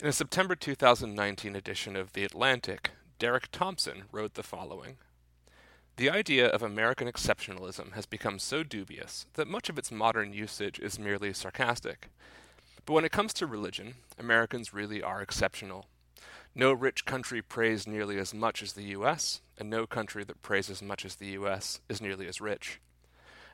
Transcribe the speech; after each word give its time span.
In 0.00 0.08
a 0.08 0.12
September 0.12 0.56
2019 0.56 1.54
edition 1.54 1.94
of 1.94 2.14
The 2.14 2.24
Atlantic, 2.24 2.90
Derek 3.20 3.48
Thompson 3.52 4.04
wrote 4.10 4.34
the 4.34 4.42
following 4.42 4.96
The 5.96 6.10
idea 6.10 6.48
of 6.48 6.64
American 6.64 7.06
exceptionalism 7.06 7.92
has 7.92 8.04
become 8.04 8.40
so 8.40 8.64
dubious 8.64 9.26
that 9.34 9.46
much 9.46 9.68
of 9.68 9.78
its 9.78 9.92
modern 9.92 10.32
usage 10.32 10.80
is 10.80 10.98
merely 10.98 11.32
sarcastic. 11.32 12.08
But 12.84 12.94
when 12.94 13.04
it 13.04 13.12
comes 13.12 13.32
to 13.34 13.46
religion, 13.46 13.94
Americans 14.18 14.74
really 14.74 15.00
are 15.00 15.22
exceptional. 15.22 15.86
No 16.56 16.72
rich 16.72 17.04
country 17.04 17.40
prays 17.40 17.86
nearly 17.86 18.18
as 18.18 18.34
much 18.34 18.64
as 18.64 18.72
the 18.72 18.84
U.S., 18.98 19.42
and 19.56 19.70
no 19.70 19.86
country 19.86 20.24
that 20.24 20.42
prays 20.42 20.68
as 20.70 20.82
much 20.82 21.04
as 21.04 21.14
the 21.14 21.28
U.S. 21.28 21.80
is 21.88 22.02
nearly 22.02 22.26
as 22.26 22.40
rich. 22.40 22.80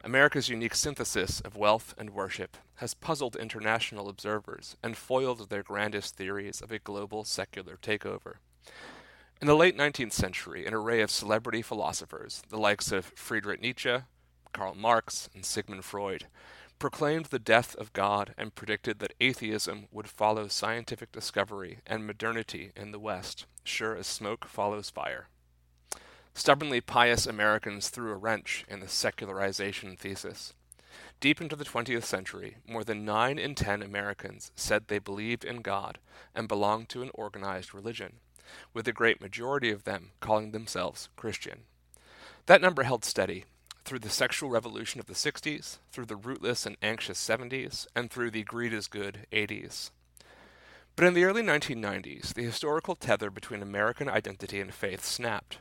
America's 0.02 0.48
unique 0.48 0.74
synthesis 0.74 1.40
of 1.42 1.56
wealth 1.56 1.94
and 1.98 2.10
worship 2.10 2.56
has 2.76 2.94
puzzled 2.94 3.36
international 3.36 4.08
observers 4.08 4.76
and 4.82 4.96
foiled 4.96 5.50
their 5.50 5.62
grandest 5.62 6.16
theories 6.16 6.62
of 6.62 6.72
a 6.72 6.78
global 6.78 7.22
secular 7.22 7.76
takeover. 7.76 8.36
In 9.42 9.46
the 9.46 9.56
late 9.56 9.76
19th 9.76 10.12
century, 10.12 10.66
an 10.66 10.72
array 10.72 11.02
of 11.02 11.10
celebrity 11.10 11.60
philosophers, 11.60 12.42
the 12.48 12.58
likes 12.58 12.90
of 12.92 13.12
Friedrich 13.14 13.60
Nietzsche, 13.60 13.98
Karl 14.54 14.74
Marx, 14.74 15.28
and 15.34 15.44
Sigmund 15.44 15.84
Freud, 15.84 16.26
proclaimed 16.78 17.26
the 17.26 17.38
death 17.38 17.76
of 17.76 17.92
God 17.92 18.34
and 18.38 18.54
predicted 18.54 19.00
that 19.00 19.14
atheism 19.20 19.86
would 19.92 20.08
follow 20.08 20.48
scientific 20.48 21.12
discovery 21.12 21.80
and 21.86 22.06
modernity 22.06 22.72
in 22.74 22.92
the 22.92 22.98
West, 22.98 23.44
sure 23.64 23.96
as 23.96 24.06
smoke 24.06 24.46
follows 24.46 24.88
fire. 24.88 25.28
Stubbornly 26.34 26.80
pious 26.80 27.26
Americans 27.26 27.88
threw 27.88 28.12
a 28.12 28.16
wrench 28.16 28.64
in 28.68 28.80
the 28.80 28.88
secularization 28.88 29.96
thesis. 29.96 30.54
Deep 31.20 31.40
into 31.40 31.56
the 31.56 31.64
20th 31.64 32.04
century, 32.04 32.56
more 32.66 32.82
than 32.82 33.04
9 33.04 33.38
in 33.38 33.54
10 33.54 33.82
Americans 33.82 34.52
said 34.56 34.88
they 34.88 34.98
believed 34.98 35.44
in 35.44 35.60
God 35.60 35.98
and 36.34 36.48
belonged 36.48 36.88
to 36.90 37.02
an 37.02 37.10
organized 37.14 37.74
religion, 37.74 38.14
with 38.72 38.86
the 38.86 38.92
great 38.92 39.20
majority 39.20 39.70
of 39.70 39.84
them 39.84 40.12
calling 40.20 40.52
themselves 40.52 41.08
Christian. 41.16 41.64
That 42.46 42.62
number 42.62 42.84
held 42.84 43.04
steady 43.04 43.44
through 43.84 43.98
the 43.98 44.08
sexual 44.08 44.50
revolution 44.50 45.00
of 45.00 45.06
the 45.06 45.14
60s, 45.14 45.78
through 45.90 46.06
the 46.06 46.16
rootless 46.16 46.64
and 46.64 46.76
anxious 46.80 47.18
70s, 47.18 47.86
and 47.94 48.10
through 48.10 48.30
the 48.30 48.44
greed 48.44 48.72
is 48.72 48.86
good 48.86 49.26
80s. 49.32 49.90
But 50.96 51.06
in 51.06 51.14
the 51.14 51.24
early 51.24 51.42
1990s, 51.42 52.34
the 52.34 52.44
historical 52.44 52.94
tether 52.94 53.30
between 53.30 53.62
American 53.62 54.08
identity 54.08 54.60
and 54.60 54.72
faith 54.72 55.04
snapped 55.04 55.58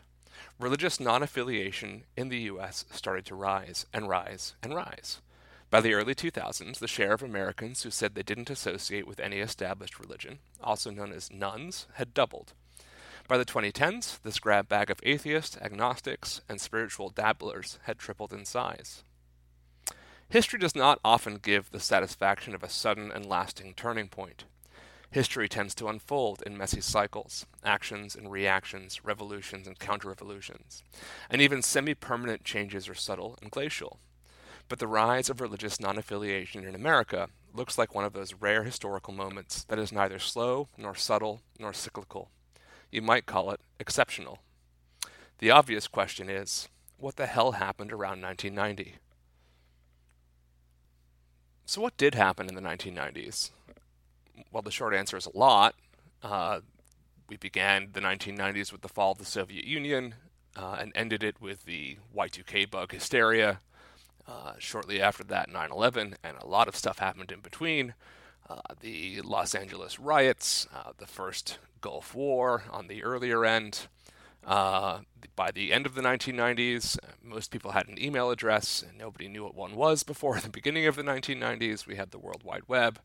religious 0.59 0.99
non 0.99 1.23
affiliation 1.23 2.03
in 2.15 2.29
the 2.29 2.39
U.S. 2.41 2.85
started 2.91 3.25
to 3.27 3.35
rise 3.35 3.85
and 3.93 4.07
rise 4.07 4.55
and 4.61 4.75
rise. 4.75 5.21
By 5.69 5.81
the 5.81 5.93
early 5.93 6.15
2000s, 6.15 6.79
the 6.79 6.87
share 6.87 7.13
of 7.13 7.21
Americans 7.21 7.83
who 7.83 7.91
said 7.91 8.15
they 8.15 8.23
didn't 8.23 8.49
associate 8.49 9.05
with 9.05 9.19
any 9.19 9.39
established 9.39 9.99
religion, 9.99 10.39
also 10.63 10.89
known 10.89 11.11
as 11.11 11.31
nones, 11.31 11.85
had 11.93 12.13
doubled. 12.13 12.53
By 13.27 13.37
the 13.37 13.45
2010s, 13.45 14.19
this 14.23 14.39
grab 14.39 14.67
bag 14.67 14.89
of 14.89 14.99
atheists, 15.03 15.55
agnostics, 15.61 16.41
and 16.49 16.59
spiritual 16.59 17.09
dabblers 17.09 17.77
had 17.83 17.99
tripled 17.99 18.33
in 18.33 18.45
size. 18.45 19.03
History 20.29 20.57
does 20.57 20.75
not 20.75 20.99
often 21.05 21.37
give 21.37 21.69
the 21.69 21.79
satisfaction 21.79 22.55
of 22.55 22.63
a 22.63 22.69
sudden 22.69 23.11
and 23.11 23.25
lasting 23.25 23.75
turning 23.75 24.07
point. 24.07 24.45
History 25.11 25.49
tends 25.49 25.73
to 25.75 25.87
unfold 25.87 26.43
in 26.45 26.55
messy 26.55 26.81
cycles, 26.81 27.47
actions 27.63 28.15
and 28.15 28.31
reactions, 28.31 29.03
revolutions 29.03 29.65
and 29.65 29.79
counter 29.79 30.07
revolutions, 30.07 30.83
and 31.31 31.41
even 31.41 31.63
semi 31.63 31.95
permanent 31.95 32.43
changes 32.43 32.87
are 32.87 32.93
subtle 32.93 33.35
and 33.41 33.49
glacial. 33.49 33.99
But 34.67 34.77
the 34.77 34.87
rise 34.87 35.27
of 35.27 35.41
religious 35.41 35.79
non 35.79 35.97
affiliation 35.97 36.63
in 36.63 36.75
America 36.75 37.29
looks 37.55 37.75
like 37.75 37.95
one 37.95 38.05
of 38.05 38.13
those 38.13 38.35
rare 38.35 38.63
historical 38.63 39.13
moments 39.13 39.63
that 39.63 39.79
is 39.79 39.91
neither 39.91 40.19
slow, 40.19 40.67
nor 40.77 40.93
subtle, 40.93 41.41
nor 41.59 41.73
cyclical. 41.73 42.29
You 42.91 43.01
might 43.01 43.25
call 43.25 43.49
it 43.49 43.61
exceptional. 43.79 44.37
The 45.39 45.49
obvious 45.49 45.87
question 45.87 46.29
is 46.29 46.69
what 46.99 47.15
the 47.15 47.25
hell 47.25 47.53
happened 47.53 47.91
around 47.91 48.21
1990? 48.21 48.95
So, 51.65 51.81
what 51.81 51.97
did 51.97 52.13
happen 52.13 52.47
in 52.47 52.55
the 52.55 52.61
1990s? 52.61 53.49
Well, 54.51 54.61
the 54.61 54.71
short 54.71 54.93
answer 54.93 55.17
is 55.17 55.25
a 55.25 55.37
lot. 55.37 55.75
Uh, 56.23 56.59
we 57.27 57.37
began 57.37 57.89
the 57.93 58.01
1990s 58.01 58.71
with 58.71 58.81
the 58.81 58.89
fall 58.89 59.11
of 59.11 59.17
the 59.17 59.25
Soviet 59.25 59.65
Union 59.65 60.15
uh, 60.55 60.77
and 60.79 60.91
ended 60.95 61.23
it 61.23 61.39
with 61.39 61.65
the 61.65 61.97
Y2K 62.15 62.69
bug 62.69 62.91
hysteria. 62.91 63.59
Uh, 64.27 64.53
shortly 64.59 65.01
after 65.01 65.23
that, 65.23 65.49
9 65.49 65.71
11, 65.71 66.15
and 66.23 66.37
a 66.37 66.45
lot 66.45 66.67
of 66.67 66.75
stuff 66.75 66.99
happened 66.99 67.31
in 67.31 67.39
between. 67.39 67.93
Uh, 68.47 68.61
the 68.79 69.21
Los 69.21 69.55
Angeles 69.55 69.99
riots, 69.99 70.67
uh, 70.73 70.91
the 70.97 71.07
first 71.07 71.59
Gulf 71.81 72.13
War 72.13 72.63
on 72.71 72.87
the 72.87 73.03
earlier 73.03 73.45
end. 73.45 73.87
Uh, 74.45 74.99
by 75.35 75.51
the 75.51 75.73
end 75.73 75.85
of 75.85 75.95
the 75.95 76.01
1990s, 76.01 76.97
most 77.23 77.51
people 77.51 77.71
had 77.71 77.87
an 77.87 78.01
email 78.01 78.29
address, 78.29 78.83
and 78.87 78.97
nobody 78.97 79.27
knew 79.27 79.43
what 79.43 79.55
one 79.55 79.75
was 79.75 80.03
before 80.03 80.39
the 80.39 80.49
beginning 80.49 80.85
of 80.85 80.95
the 80.95 81.03
1990s. 81.03 81.87
We 81.87 81.95
had 81.95 82.11
the 82.11 82.19
World 82.19 82.43
Wide 82.43 82.67
Web. 82.67 82.99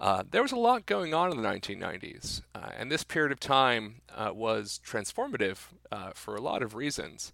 Uh, 0.00 0.22
there 0.30 0.42
was 0.42 0.52
a 0.52 0.56
lot 0.56 0.86
going 0.86 1.12
on 1.12 1.30
in 1.30 1.42
the 1.42 1.48
1990s, 1.48 2.40
uh, 2.54 2.70
and 2.76 2.90
this 2.90 3.04
period 3.04 3.30
of 3.30 3.38
time 3.38 4.00
uh, 4.16 4.30
was 4.32 4.80
transformative 4.84 5.66
uh, 5.92 6.12
for 6.14 6.34
a 6.34 6.40
lot 6.40 6.62
of 6.62 6.74
reasons. 6.74 7.32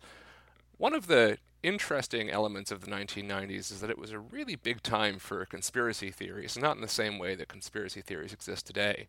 One 0.77 0.93
of 0.93 1.07
the 1.07 1.39
interesting 1.63 2.29
elements 2.29 2.73
of 2.73 2.81
the 2.81 2.91
1990s 2.91 3.71
is 3.71 3.81
that 3.81 3.91
it 3.91 3.99
was 3.99 4.11
a 4.11 4.19
really 4.19 4.57
big 4.57 4.83
time 4.83 5.21
for 5.21 5.45
conspiracy 5.47 6.11
theories, 6.11 6.59
not 6.59 6.75
in 6.75 6.83
the 6.83 6.89
same 6.89 7.21
way 7.21 7.37
that 7.37 7.49
conspiracy 7.49 8.01
theories 8.01 8.33
exist 8.33 8.67
today. 8.67 9.07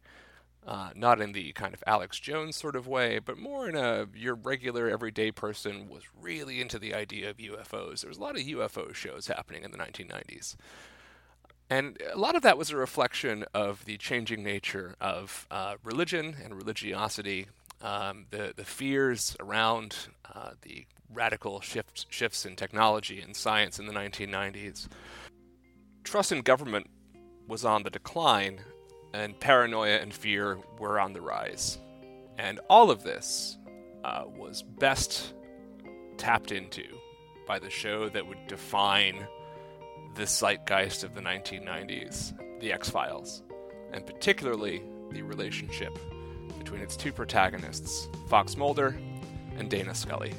Uh, 0.66 0.90
not 0.96 1.22
in 1.22 1.32
the 1.32 1.54
kind 1.54 1.74
of 1.74 1.82
Alex 1.88 2.20
Jones 2.20 2.58
sort 2.58 2.76
of 2.76 2.88
way, 2.88 3.20
but 3.20 3.38
more 3.38 3.70
in 3.70 3.76
a 3.76 4.06
your 4.14 4.36
regular 4.36 4.90
everyday 4.90 5.32
person 5.32 5.88
was 5.88 6.04
really 6.20 6.60
into 6.60 6.78
the 6.78 6.94
idea 6.94 7.30
of 7.30 7.38
UFOs. 7.38 8.02
There 8.02 8.10
was 8.10 8.18
a 8.18 8.22
lot 8.22 8.36
of 8.36 8.42
UFO 8.42 8.94
shows 8.94 9.28
happening 9.28 9.64
in 9.64 9.72
the 9.72 9.78
1990s. 9.78 10.58
And 11.70 11.98
a 12.14 12.18
lot 12.18 12.36
of 12.36 12.44
that 12.44 12.58
was 12.58 12.70
a 12.70 12.78
reflection 12.78 13.44
of 13.54 13.84
the 13.86 13.98
changing 13.98 14.42
nature 14.42 14.96
of 15.02 15.46
uh, 15.52 15.76
religion 15.84 16.38
and 16.44 16.56
religiosity, 16.56 17.48
um, 17.82 18.26
the, 18.30 18.54
the 18.56 18.64
fears 18.64 19.36
around 19.40 19.96
uh, 20.34 20.52
the 20.62 20.86
radical 21.14 21.60
shifts, 21.60 22.06
shifts 22.10 22.46
in 22.46 22.56
technology 22.56 23.20
and 23.20 23.36
science 23.36 23.80
in 23.80 23.86
the 23.86 23.94
1990s. 23.94 24.88
Trust 26.04 26.32
in 26.32 26.42
government 26.42 26.90
was 27.48 27.66
on 27.66 27.84
the 27.84 27.90
decline, 27.90 28.62
and 29.14 29.38
paranoia 29.40 29.98
and 29.98 30.14
fear 30.14 30.60
were 30.80 31.00
on 31.00 31.14
the 31.14 31.22
rise. 31.22 31.78
And 32.38 32.60
all 32.70 32.92
of 32.92 33.04
this 33.04 33.58
uh, 34.06 34.24
was 34.26 34.64
best 34.64 35.34
tapped 36.18 36.52
into 36.52 36.84
by 37.46 37.60
the 37.60 37.70
show 37.70 38.10
that 38.10 38.26
would 38.26 38.48
define 38.48 39.28
the 40.18 40.26
zeitgeist 40.26 41.04
of 41.04 41.14
the 41.14 41.22
1990s, 41.22 42.34
The 42.60 42.74
X 42.74 42.90
Files, 42.90 43.44
and 43.94 44.04
particularly 44.04 44.82
the 45.12 45.22
relationship 45.22 45.96
between 46.58 46.82
its 46.82 46.98
two 46.98 47.14
protagonists, 47.14 48.10
Fox 48.28 48.58
Mulder 48.58 48.98
and 49.58 49.70
Dana 49.70 49.94
Scully. 49.94 50.34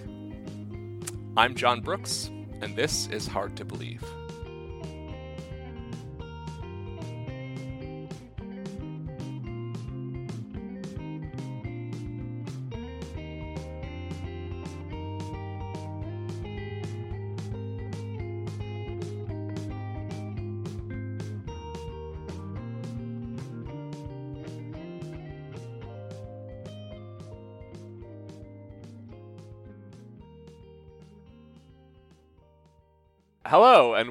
I'm 1.36 1.54
John 1.54 1.80
Brooks, 1.80 2.28
and 2.60 2.74
this 2.74 3.06
is 3.12 3.28
Hard 3.28 3.56
to 3.56 3.64
Believe. 3.64 4.02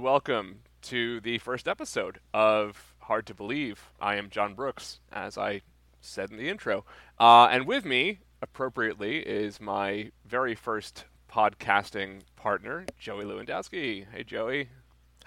Welcome 0.08 0.60
to 0.82 1.20
the 1.20 1.38
first 1.40 1.68
episode 1.68 2.22
of 2.34 2.96
Hard 3.00 3.26
to 3.26 3.34
Believe. 3.34 3.92
I 4.00 4.16
am 4.16 4.30
John 4.30 4.54
Brooks, 4.54 5.02
as 5.12 5.38
I 5.38 5.64
said 6.00 6.32
in 6.32 6.38
the 6.38 6.48
intro. 6.48 6.86
Uh, 7.20 7.50
and 7.52 7.68
with 7.68 7.84
me, 7.84 8.20
appropriately, 8.42 9.18
is 9.18 9.60
my 9.60 10.12
very 10.26 10.56
first 10.56 11.04
podcasting 11.30 12.22
partner, 12.38 12.86
Joey 12.98 13.26
Lewandowski. 13.26 14.06
Hey, 14.10 14.24
Joey. 14.24 14.70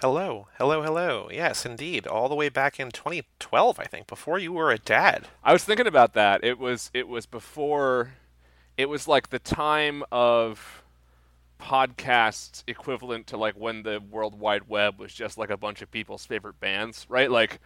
Hello, 0.00 0.48
hello, 0.56 0.82
hello. 0.82 1.28
Yes, 1.30 1.66
indeed. 1.66 2.06
All 2.06 2.30
the 2.30 2.34
way 2.34 2.48
back 2.48 2.80
in 2.80 2.90
2012, 2.90 3.78
I 3.78 3.84
think, 3.84 4.06
before 4.06 4.38
you 4.38 4.50
were 4.50 4.70
a 4.70 4.78
dad. 4.78 5.28
I 5.44 5.52
was 5.52 5.62
thinking 5.62 5.88
about 5.88 6.14
that. 6.14 6.42
It 6.42 6.58
was 6.58 6.90
it 6.94 7.06
was 7.06 7.26
before. 7.26 8.12
It 8.78 8.88
was 8.88 9.06
like 9.06 9.28
the 9.28 9.38
time 9.38 10.04
of 10.10 10.79
podcasts 11.60 12.64
equivalent 12.66 13.26
to 13.28 13.36
like 13.36 13.54
when 13.54 13.82
the 13.82 14.00
World 14.10 14.38
Wide 14.38 14.68
Web 14.68 14.98
was 14.98 15.12
just 15.12 15.38
like 15.38 15.50
a 15.50 15.56
bunch 15.56 15.82
of 15.82 15.90
people's 15.90 16.24
favorite 16.24 16.58
bands, 16.58 17.06
right? 17.08 17.30
Like 17.30 17.60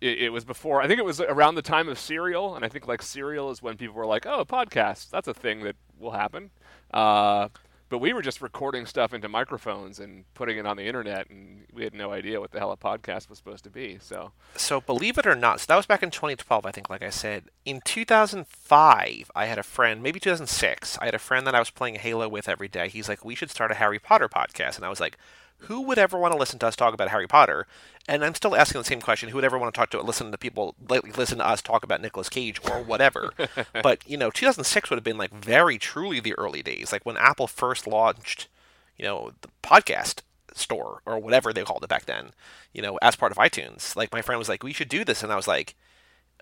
it, 0.00 0.18
it, 0.22 0.28
was 0.30 0.44
before. 0.44 0.82
I 0.82 0.88
think 0.88 0.98
it 0.98 1.04
was 1.04 1.20
around 1.20 1.54
the 1.54 1.62
time 1.62 1.88
of 1.88 1.98
Serial, 1.98 2.54
and 2.54 2.64
I 2.64 2.68
think 2.68 2.86
like 2.86 3.02
Serial 3.02 3.50
is 3.50 3.62
when 3.62 3.76
people 3.76 3.94
were 3.94 4.06
like, 4.06 4.26
"Oh, 4.26 4.44
podcast, 4.44 5.10
that's 5.10 5.28
a 5.28 5.34
thing 5.34 5.62
that 5.64 5.76
will 5.98 6.12
happen." 6.12 6.50
Uh, 6.92 7.48
but 7.88 7.98
we 7.98 8.12
were 8.12 8.22
just 8.22 8.40
recording 8.42 8.86
stuff 8.86 9.14
into 9.14 9.28
microphones 9.28 10.00
and 10.00 10.24
putting 10.34 10.58
it 10.58 10.66
on 10.66 10.76
the 10.76 10.86
internet, 10.86 11.30
and 11.30 11.64
we 11.72 11.84
had 11.84 11.94
no 11.94 12.12
idea 12.12 12.40
what 12.40 12.50
the 12.50 12.58
hell 12.58 12.72
a 12.72 12.76
podcast 12.76 13.28
was 13.28 13.38
supposed 13.38 13.64
to 13.64 13.70
be. 13.70 13.98
So, 14.00 14.32
so 14.56 14.80
believe 14.80 15.18
it 15.18 15.26
or 15.26 15.34
not, 15.34 15.60
so 15.60 15.66
that 15.68 15.76
was 15.76 15.86
back 15.86 16.02
in 16.02 16.10
2012, 16.10 16.66
I 16.66 16.70
think. 16.70 16.90
Like 16.90 17.02
I 17.02 17.10
said, 17.10 17.44
in 17.64 17.80
2005, 17.84 19.30
I 19.34 19.46
had 19.46 19.58
a 19.58 19.62
friend, 19.62 20.02
maybe 20.02 20.20
2006, 20.20 20.98
I 21.00 21.04
had 21.06 21.14
a 21.14 21.18
friend 21.18 21.46
that 21.46 21.54
I 21.54 21.58
was 21.58 21.70
playing 21.70 21.96
Halo 21.96 22.28
with 22.28 22.48
every 22.48 22.68
day. 22.68 22.88
He's 22.88 23.08
like, 23.08 23.24
"We 23.24 23.34
should 23.34 23.50
start 23.50 23.70
a 23.70 23.74
Harry 23.74 23.98
Potter 23.98 24.28
podcast," 24.28 24.76
and 24.76 24.84
I 24.84 24.88
was 24.88 25.00
like 25.00 25.16
who 25.60 25.82
would 25.82 25.98
ever 25.98 26.18
want 26.18 26.32
to 26.32 26.38
listen 26.38 26.58
to 26.60 26.66
us 26.66 26.76
talk 26.76 26.94
about 26.94 27.08
Harry 27.08 27.26
Potter? 27.26 27.66
And 28.08 28.24
I'm 28.24 28.34
still 28.34 28.54
asking 28.54 28.80
the 28.80 28.84
same 28.84 29.00
question: 29.00 29.30
Who 29.30 29.36
would 29.36 29.44
ever 29.44 29.58
want 29.58 29.74
to 29.74 29.78
talk 29.78 29.90
to 29.90 30.00
listen 30.00 30.30
to 30.30 30.38
people 30.38 30.74
like 30.88 31.16
listen 31.16 31.38
to 31.38 31.46
us 31.46 31.62
talk 31.62 31.82
about 31.82 32.00
Nicolas 32.00 32.28
Cage 32.28 32.60
or 32.70 32.82
whatever? 32.82 33.32
but 33.82 34.08
you 34.08 34.16
know, 34.16 34.30
2006 34.30 34.90
would 34.90 34.96
have 34.96 35.04
been 35.04 35.18
like 35.18 35.32
very 35.32 35.78
truly 35.78 36.20
the 36.20 36.34
early 36.34 36.62
days, 36.62 36.92
like 36.92 37.04
when 37.04 37.16
Apple 37.16 37.46
first 37.46 37.86
launched, 37.86 38.48
you 38.96 39.04
know, 39.04 39.32
the 39.40 39.48
podcast 39.62 40.20
store 40.54 41.02
or 41.04 41.18
whatever 41.18 41.52
they 41.52 41.64
called 41.64 41.84
it 41.84 41.90
back 41.90 42.06
then. 42.06 42.30
You 42.72 42.82
know, 42.82 42.98
as 43.02 43.16
part 43.16 43.32
of 43.32 43.38
iTunes. 43.38 43.96
Like 43.96 44.12
my 44.12 44.22
friend 44.22 44.38
was 44.38 44.48
like, 44.48 44.62
"We 44.62 44.72
should 44.72 44.88
do 44.88 45.04
this," 45.04 45.22
and 45.22 45.32
I 45.32 45.36
was 45.36 45.48
like, 45.48 45.74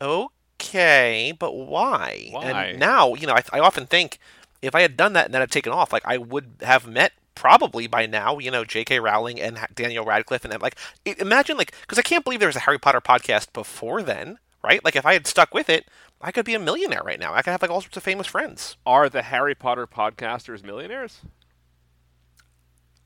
"Okay, 0.03 1.33
but 1.39 1.55
why?" 1.55 2.29
Why? 2.31 2.45
And 2.45 2.79
now, 2.79 3.15
you 3.15 3.27
know, 3.27 3.35
I, 3.35 3.43
I 3.53 3.61
often 3.61 3.87
think 3.87 4.19
if 4.61 4.75
I 4.75 4.83
had 4.83 4.97
done 4.97 5.13
that 5.15 5.27
and 5.27 5.35
then 5.35 5.41
had 5.41 5.51
taken 5.51 5.73
off, 5.73 5.93
like 5.93 6.05
I 6.05 6.19
would 6.19 6.57
have 6.63 6.87
met 6.87 7.13
probably 7.35 7.87
by 7.87 8.07
now, 8.07 8.39
you 8.39 8.51
know, 8.51 8.65
J.K. 8.65 9.01
Rowling 9.01 9.41
and 9.41 9.59
Daniel 9.75 10.05
Radcliffe, 10.05 10.45
and 10.45 10.63
like, 10.63 10.77
imagine 11.05 11.57
like, 11.57 11.75
because 11.83 11.99
I 11.99 12.03
can't 12.03 12.25
believe 12.25 12.41
there 12.41 12.49
was 12.49 12.57
a 12.57 12.61
Harry 12.61 12.79
Potter 12.79 13.01
podcast 13.01 13.53
before 13.53 14.03
then, 14.03 14.39
right? 14.63 14.85
Like, 14.85 14.97
if 14.97 15.07
I 15.07 15.13
had 15.15 15.27
stuck 15.27 15.53
with 15.55 15.69
it, 15.69 15.87
I 16.21 16.33
could 16.33 16.45
be 16.47 16.55
a 16.55 16.59
millionaire 16.59 17.03
right 17.05 17.21
now. 17.21 17.35
I 17.35 17.43
could 17.43 17.51
have 17.51 17.63
like 17.63 17.71
all 17.71 17.83
sorts 17.83 17.97
of 17.97 18.03
famous 18.03 18.27
friends. 18.27 18.77
Are 18.87 19.09
the 19.09 19.23
Harry 19.23 19.55
Potter 19.55 19.87
podcasters 19.87 20.65
millionaires? 20.65 21.21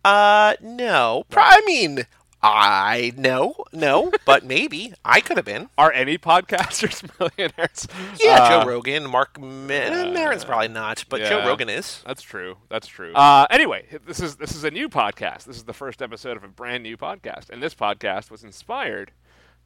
Uh, 0.04 0.54
no. 0.62 1.24
I 1.36 1.60
mean, 1.66 2.06
I 2.40 3.12
no, 3.16 3.56
no, 3.72 4.12
but 4.24 4.44
maybe 4.44 4.94
I 5.04 5.20
could 5.20 5.36
have 5.36 5.46
been. 5.46 5.68
Are 5.76 5.92
any 5.92 6.18
podcasters 6.18 7.02
millionaires? 7.18 7.88
Yeah, 8.20 8.42
uh, 8.42 8.48
Joe 8.62 8.68
Rogan, 8.68 9.10
Marc 9.10 9.40
Maron's 9.40 10.44
probably 10.44 10.68
not, 10.68 11.04
but 11.08 11.20
yeah, 11.20 11.30
Joe 11.30 11.46
Rogan 11.46 11.68
is. 11.68 12.02
That's 12.06 12.22
true. 12.22 12.58
That's 12.68 12.86
true. 12.86 13.12
Uh, 13.12 13.46
anyway, 13.50 13.86
this 14.06 14.20
is 14.20 14.36
this 14.36 14.54
is 14.54 14.62
a 14.62 14.70
new 14.70 14.88
podcast. 14.88 15.44
This 15.44 15.56
is 15.56 15.64
the 15.64 15.72
first 15.72 16.00
episode 16.00 16.36
of 16.36 16.44
a 16.44 16.48
brand 16.48 16.84
new 16.84 16.96
podcast, 16.96 17.50
and 17.50 17.60
this 17.60 17.74
podcast 17.74 18.30
was 18.30 18.44
inspired 18.44 19.10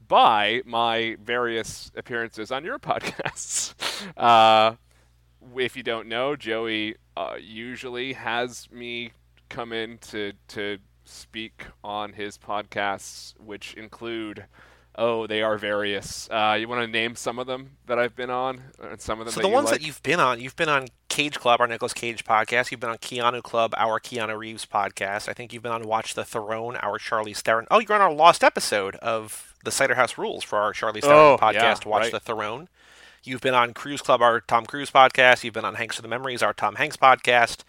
by 0.09 0.63
my 0.65 1.17
various 1.23 1.91
appearances 1.95 2.51
on 2.51 2.65
your 2.65 2.79
podcasts. 2.79 3.75
Uh, 4.17 4.77
if 5.57 5.77
you 5.77 5.83
don't 5.83 6.09
know, 6.09 6.37
Joey 6.37 6.97
uh, 7.17 7.37
usually 7.39 8.15
has 8.15 8.71
me 8.71 9.13
come 9.51 9.75
in 9.75 9.99
to 9.99 10.33
to 10.49 10.79
speak 11.13 11.67
on 11.85 12.15
his 12.15 12.39
podcasts, 12.39 13.39
which 13.39 13.75
include. 13.75 14.47
Oh, 14.95 15.27
they 15.27 15.41
are 15.41 15.57
various. 15.57 16.29
Uh, 16.31 16.55
you 16.61 16.69
want 16.69 16.83
to 16.83 16.87
name 16.87 17.17
some 17.17 17.39
of 17.39 17.47
them 17.47 17.79
that 17.87 17.99
I've 17.99 18.15
been 18.15 18.29
on, 18.29 18.61
and 18.79 19.01
some 19.01 19.21
of 19.21 19.27
them. 19.27 19.33
So 19.33 19.41
the 19.41 19.49
ones 19.49 19.71
like? 19.71 19.81
that 19.81 19.87
you've 19.87 20.03
been 20.03 20.21
on, 20.21 20.39
you've 20.39 20.55
been 20.55 20.69
on 20.69 20.89
Cage 21.09 21.41
Club, 21.41 21.63
our 21.63 21.67
Nicolas 21.67 21.95
Cage 21.95 22.25
podcast. 22.25 22.71
You've 22.71 22.81
been 22.81 22.91
on 22.91 22.99
Keanu 22.99 23.43
Club, 23.43 23.73
our 23.79 23.99
Keanu 23.99 24.37
Reeves 24.37 24.67
podcast. 24.67 25.31
I 25.31 25.33
think 25.33 25.53
you've 25.55 25.63
been 25.63 25.73
on 25.73 25.87
Watch 25.87 26.13
the 26.13 26.27
Throne, 26.27 26.77
our 26.77 26.99
Charlize 26.99 27.39
Theron. 27.39 27.67
Oh, 27.71 27.79
you're 27.79 27.95
on 27.95 28.03
our 28.03 28.13
lost 28.13 28.45
episode 28.45 28.97
of 28.97 29.55
the 29.65 29.71
Cider 29.71 29.95
House 29.95 30.19
Rules 30.19 30.45
for 30.45 30.59
our 30.59 30.75
Charlize 30.75 31.01
Theron 31.01 31.17
oh, 31.17 31.39
podcast, 31.41 31.85
yeah, 31.85 31.89
Watch 31.89 32.03
right. 32.03 32.13
the 32.13 32.21
Throne. 32.21 32.69
You've 33.25 33.41
been 33.41 33.55
on 33.55 33.73
Cruise 33.73 34.03
Club, 34.03 34.21
our 34.21 34.41
Tom 34.41 34.67
Cruise 34.67 34.91
podcast. 34.91 35.43
You've 35.43 35.55
been 35.55 35.65
on 35.65 35.77
Hanks 35.77 35.97
for 35.97 36.03
the 36.03 36.09
Memories, 36.09 36.43
our 36.43 36.53
Tom 36.53 36.75
Hanks 36.75 36.97
podcast 36.97 37.63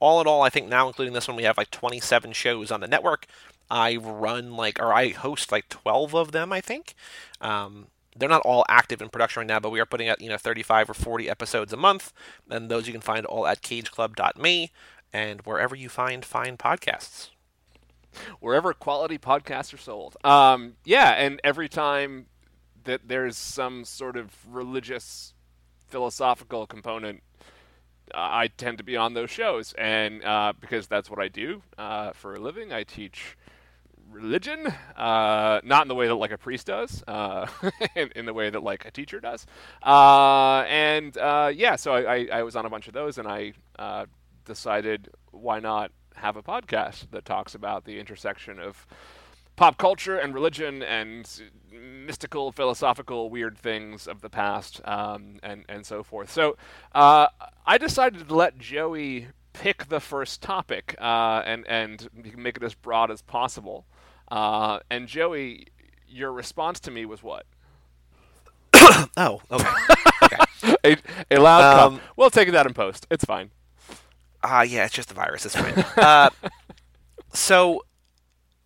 all 0.00 0.20
in 0.20 0.26
all, 0.26 0.42
I 0.42 0.50
think 0.50 0.68
now, 0.68 0.86
including 0.86 1.14
this 1.14 1.28
one, 1.28 1.36
we 1.36 1.42
have 1.44 1.58
like 1.58 1.70
27 1.70 2.32
shows 2.32 2.70
on 2.70 2.80
the 2.80 2.88
network. 2.88 3.26
I 3.70 3.96
run 3.96 4.56
like, 4.56 4.80
or 4.80 4.92
I 4.92 5.10
host 5.10 5.52
like 5.52 5.68
12 5.68 6.14
of 6.14 6.32
them, 6.32 6.52
I 6.52 6.60
think. 6.60 6.94
Um, 7.40 7.88
they're 8.16 8.28
not 8.28 8.42
all 8.42 8.64
active 8.68 9.00
in 9.00 9.08
production 9.08 9.40
right 9.40 9.46
now, 9.46 9.60
but 9.60 9.70
we 9.70 9.80
are 9.80 9.86
putting 9.86 10.08
out, 10.08 10.20
you 10.20 10.28
know, 10.28 10.36
35 10.36 10.90
or 10.90 10.94
40 10.94 11.28
episodes 11.28 11.72
a 11.72 11.76
month. 11.76 12.12
And 12.50 12.68
those 12.68 12.86
you 12.86 12.92
can 12.92 13.02
find 13.02 13.26
all 13.26 13.46
at 13.46 13.62
cageclub.me 13.62 14.72
and 15.12 15.40
wherever 15.42 15.76
you 15.76 15.88
find 15.88 16.24
fine 16.24 16.56
podcasts. 16.56 17.30
Wherever 18.40 18.72
quality 18.72 19.18
podcasts 19.18 19.72
are 19.72 19.78
sold. 19.78 20.16
Um, 20.24 20.74
yeah, 20.84 21.10
and 21.10 21.40
every 21.44 21.68
time 21.68 22.26
that 22.84 23.02
there's 23.06 23.36
some 23.36 23.84
sort 23.84 24.16
of 24.16 24.32
religious, 24.48 25.34
philosophical 25.88 26.66
component 26.66 27.22
I 28.14 28.48
tend 28.48 28.78
to 28.78 28.84
be 28.84 28.96
on 28.96 29.14
those 29.14 29.30
shows, 29.30 29.72
and 29.74 30.24
uh, 30.24 30.52
because 30.60 30.86
that's 30.86 31.10
what 31.10 31.20
I 31.20 31.28
do 31.28 31.62
uh, 31.76 32.12
for 32.12 32.34
a 32.34 32.40
living, 32.40 32.72
I 32.72 32.84
teach 32.84 33.36
religion, 34.10 34.66
uh, 34.96 35.60
not 35.64 35.82
in 35.82 35.88
the 35.88 35.94
way 35.94 36.06
that 36.06 36.14
like 36.14 36.30
a 36.30 36.38
priest 36.38 36.66
does, 36.66 37.04
uh, 37.06 37.46
in, 37.94 38.10
in, 38.16 38.26
the 38.26 38.32
way 38.32 38.50
that 38.50 38.62
like 38.62 38.84
a 38.84 38.90
teacher 38.90 39.20
does. 39.20 39.46
Uh, 39.82 40.64
and 40.68 41.16
uh, 41.18 41.52
yeah, 41.54 41.76
so 41.76 41.92
I, 41.92 42.14
I, 42.14 42.28
I, 42.32 42.42
was 42.42 42.56
on 42.56 42.64
a 42.64 42.70
bunch 42.70 42.88
of 42.88 42.94
those, 42.94 43.18
and 43.18 43.28
I 43.28 43.52
decided 44.44 45.10
why 45.30 45.60
not 45.60 45.92
have 46.16 46.36
a 46.36 46.42
podcast 46.42 47.10
that 47.10 47.24
talks 47.24 47.54
about 47.54 47.84
the 47.84 48.00
intersection 48.00 48.58
of 48.58 48.86
pop 49.58 49.76
culture 49.76 50.16
and 50.16 50.32
religion 50.32 50.84
and 50.84 51.42
mystical, 51.72 52.52
philosophical, 52.52 53.28
weird 53.28 53.58
things 53.58 54.06
of 54.06 54.20
the 54.20 54.30
past, 54.30 54.80
um, 54.84 55.40
and 55.42 55.64
and 55.68 55.84
so 55.84 56.04
forth. 56.04 56.30
So 56.30 56.56
uh, 56.94 57.26
I 57.66 57.76
decided 57.76 58.28
to 58.28 58.34
let 58.34 58.56
Joey 58.58 59.26
pick 59.52 59.88
the 59.88 59.98
first 59.98 60.40
topic 60.40 60.94
uh, 61.00 61.42
and 61.44 61.66
and 61.66 62.08
make 62.36 62.56
it 62.56 62.62
as 62.62 62.74
broad 62.74 63.10
as 63.10 63.20
possible. 63.20 63.84
Uh, 64.30 64.78
and 64.90 65.08
Joey, 65.08 65.66
your 66.06 66.32
response 66.32 66.78
to 66.80 66.92
me 66.92 67.04
was 67.04 67.24
what? 67.24 67.44
oh, 69.16 69.42
okay. 69.50 69.68
okay. 70.22 70.36
a, 70.84 70.96
a, 71.32 71.40
loud 71.40 71.64
um, 71.64 71.96
cup. 71.96 72.06
We'll 72.16 72.30
take 72.30 72.52
that 72.52 72.64
in 72.66 72.74
post. 72.74 73.08
It's 73.10 73.24
fine. 73.24 73.50
Ah, 74.44 74.58
uh, 74.58 74.62
yeah, 74.62 74.84
it's 74.84 74.94
just 74.94 75.08
the 75.08 75.14
virus. 75.16 75.44
It's 75.44 75.56
fine. 75.56 75.84
uh, 75.96 76.30
so 77.32 77.82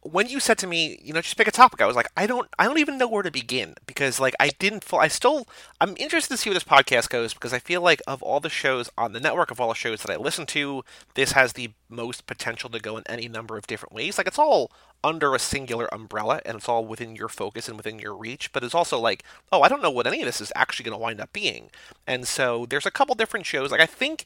when 0.05 0.29
you 0.29 0.41
said 0.41 0.59
to 0.59 0.67
me, 0.67 0.99
you 1.03 1.13
know, 1.13 1.21
just 1.21 1.37
pick 1.37 1.47
a 1.47 1.53
topic, 1.53 1.81
I 1.81 1.87
was 1.87 1.95
like, 1.95 2.09
I 2.17 2.27
don't, 2.27 2.49
I 2.59 2.65
don't 2.65 2.79
even 2.79 2.99
know 2.99 3.07
where 3.07 3.23
to 3.23 3.31
begin 3.31 3.75
because, 3.87 4.19
like, 4.19 4.35
I 4.41 4.49
didn't, 4.59 4.85
I 4.93 5.07
still, 5.07 5.47
I'm 5.81 5.95
interested 5.97 6.35
to 6.35 6.37
see 6.37 6.51
where 6.51 6.55
this 6.55 6.65
podcast 6.65 7.09
goes 7.09 7.35
because 7.35 7.53
I 7.53 7.61
feel 7.61 7.81
like 7.81 8.03
of 8.07 8.21
all 8.21 8.41
the 8.41 8.49
shows 8.49 8.91
on 8.99 9.13
the 9.13 9.21
network, 9.21 9.53
of 9.53 9.61
all 9.61 9.69
the 9.69 9.75
shows 9.75 10.03
that 10.03 10.13
I 10.13 10.17
listen 10.17 10.45
to, 10.47 10.85
this 11.15 11.33
has 11.33 11.53
the 11.53 11.71
most 11.89 12.27
potential 12.27 12.69
to 12.71 12.81
go 12.81 12.97
in 12.97 13.05
any 13.07 13.29
number 13.29 13.57
of 13.57 13.69
different 13.69 13.95
ways. 13.95 14.19
Like, 14.19 14.27
it's 14.27 14.41
all 14.41 14.73
under 15.05 15.35
a 15.35 15.39
singular 15.39 15.93
umbrella 15.95 16.41
and 16.45 16.57
it's 16.57 16.69
all 16.69 16.85
within 16.85 17.15
your 17.15 17.29
focus 17.29 17.69
and 17.69 17.77
within 17.77 18.01
your 18.01 18.17
reach, 18.17 18.53
but 18.53 18.65
it's 18.65 18.75
also 18.75 18.99
like, 18.99 19.23
oh, 19.53 19.63
I 19.63 19.69
don't 19.69 19.83
know 19.83 19.91
what 19.91 20.09
any 20.09 20.21
of 20.21 20.27
this 20.27 20.41
is 20.41 20.53
actually 20.57 20.85
going 20.85 20.99
to 20.99 21.03
wind 21.03 21.21
up 21.21 21.33
being. 21.33 21.71
And 22.09 22.27
so 22.27 22.67
there's 22.69 22.87
a 22.87 22.91
couple 22.91 23.15
different 23.15 23.47
shows. 23.47 23.71
Like, 23.71 23.81
I 23.81 23.87
think 23.87 24.25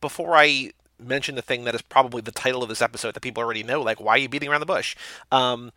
before 0.00 0.36
I 0.36 0.72
mention 0.98 1.34
the 1.34 1.42
thing 1.42 1.64
that 1.64 1.74
is 1.74 1.82
probably 1.82 2.20
the 2.20 2.32
title 2.32 2.62
of 2.62 2.68
this 2.68 2.82
episode 2.82 3.14
that 3.14 3.20
people 3.20 3.42
already 3.42 3.62
know. 3.62 3.80
Like, 3.82 4.00
why 4.00 4.14
are 4.14 4.18
you 4.18 4.28
beating 4.28 4.48
around 4.48 4.60
the 4.60 4.66
bush? 4.66 4.96
Um, 5.30 5.72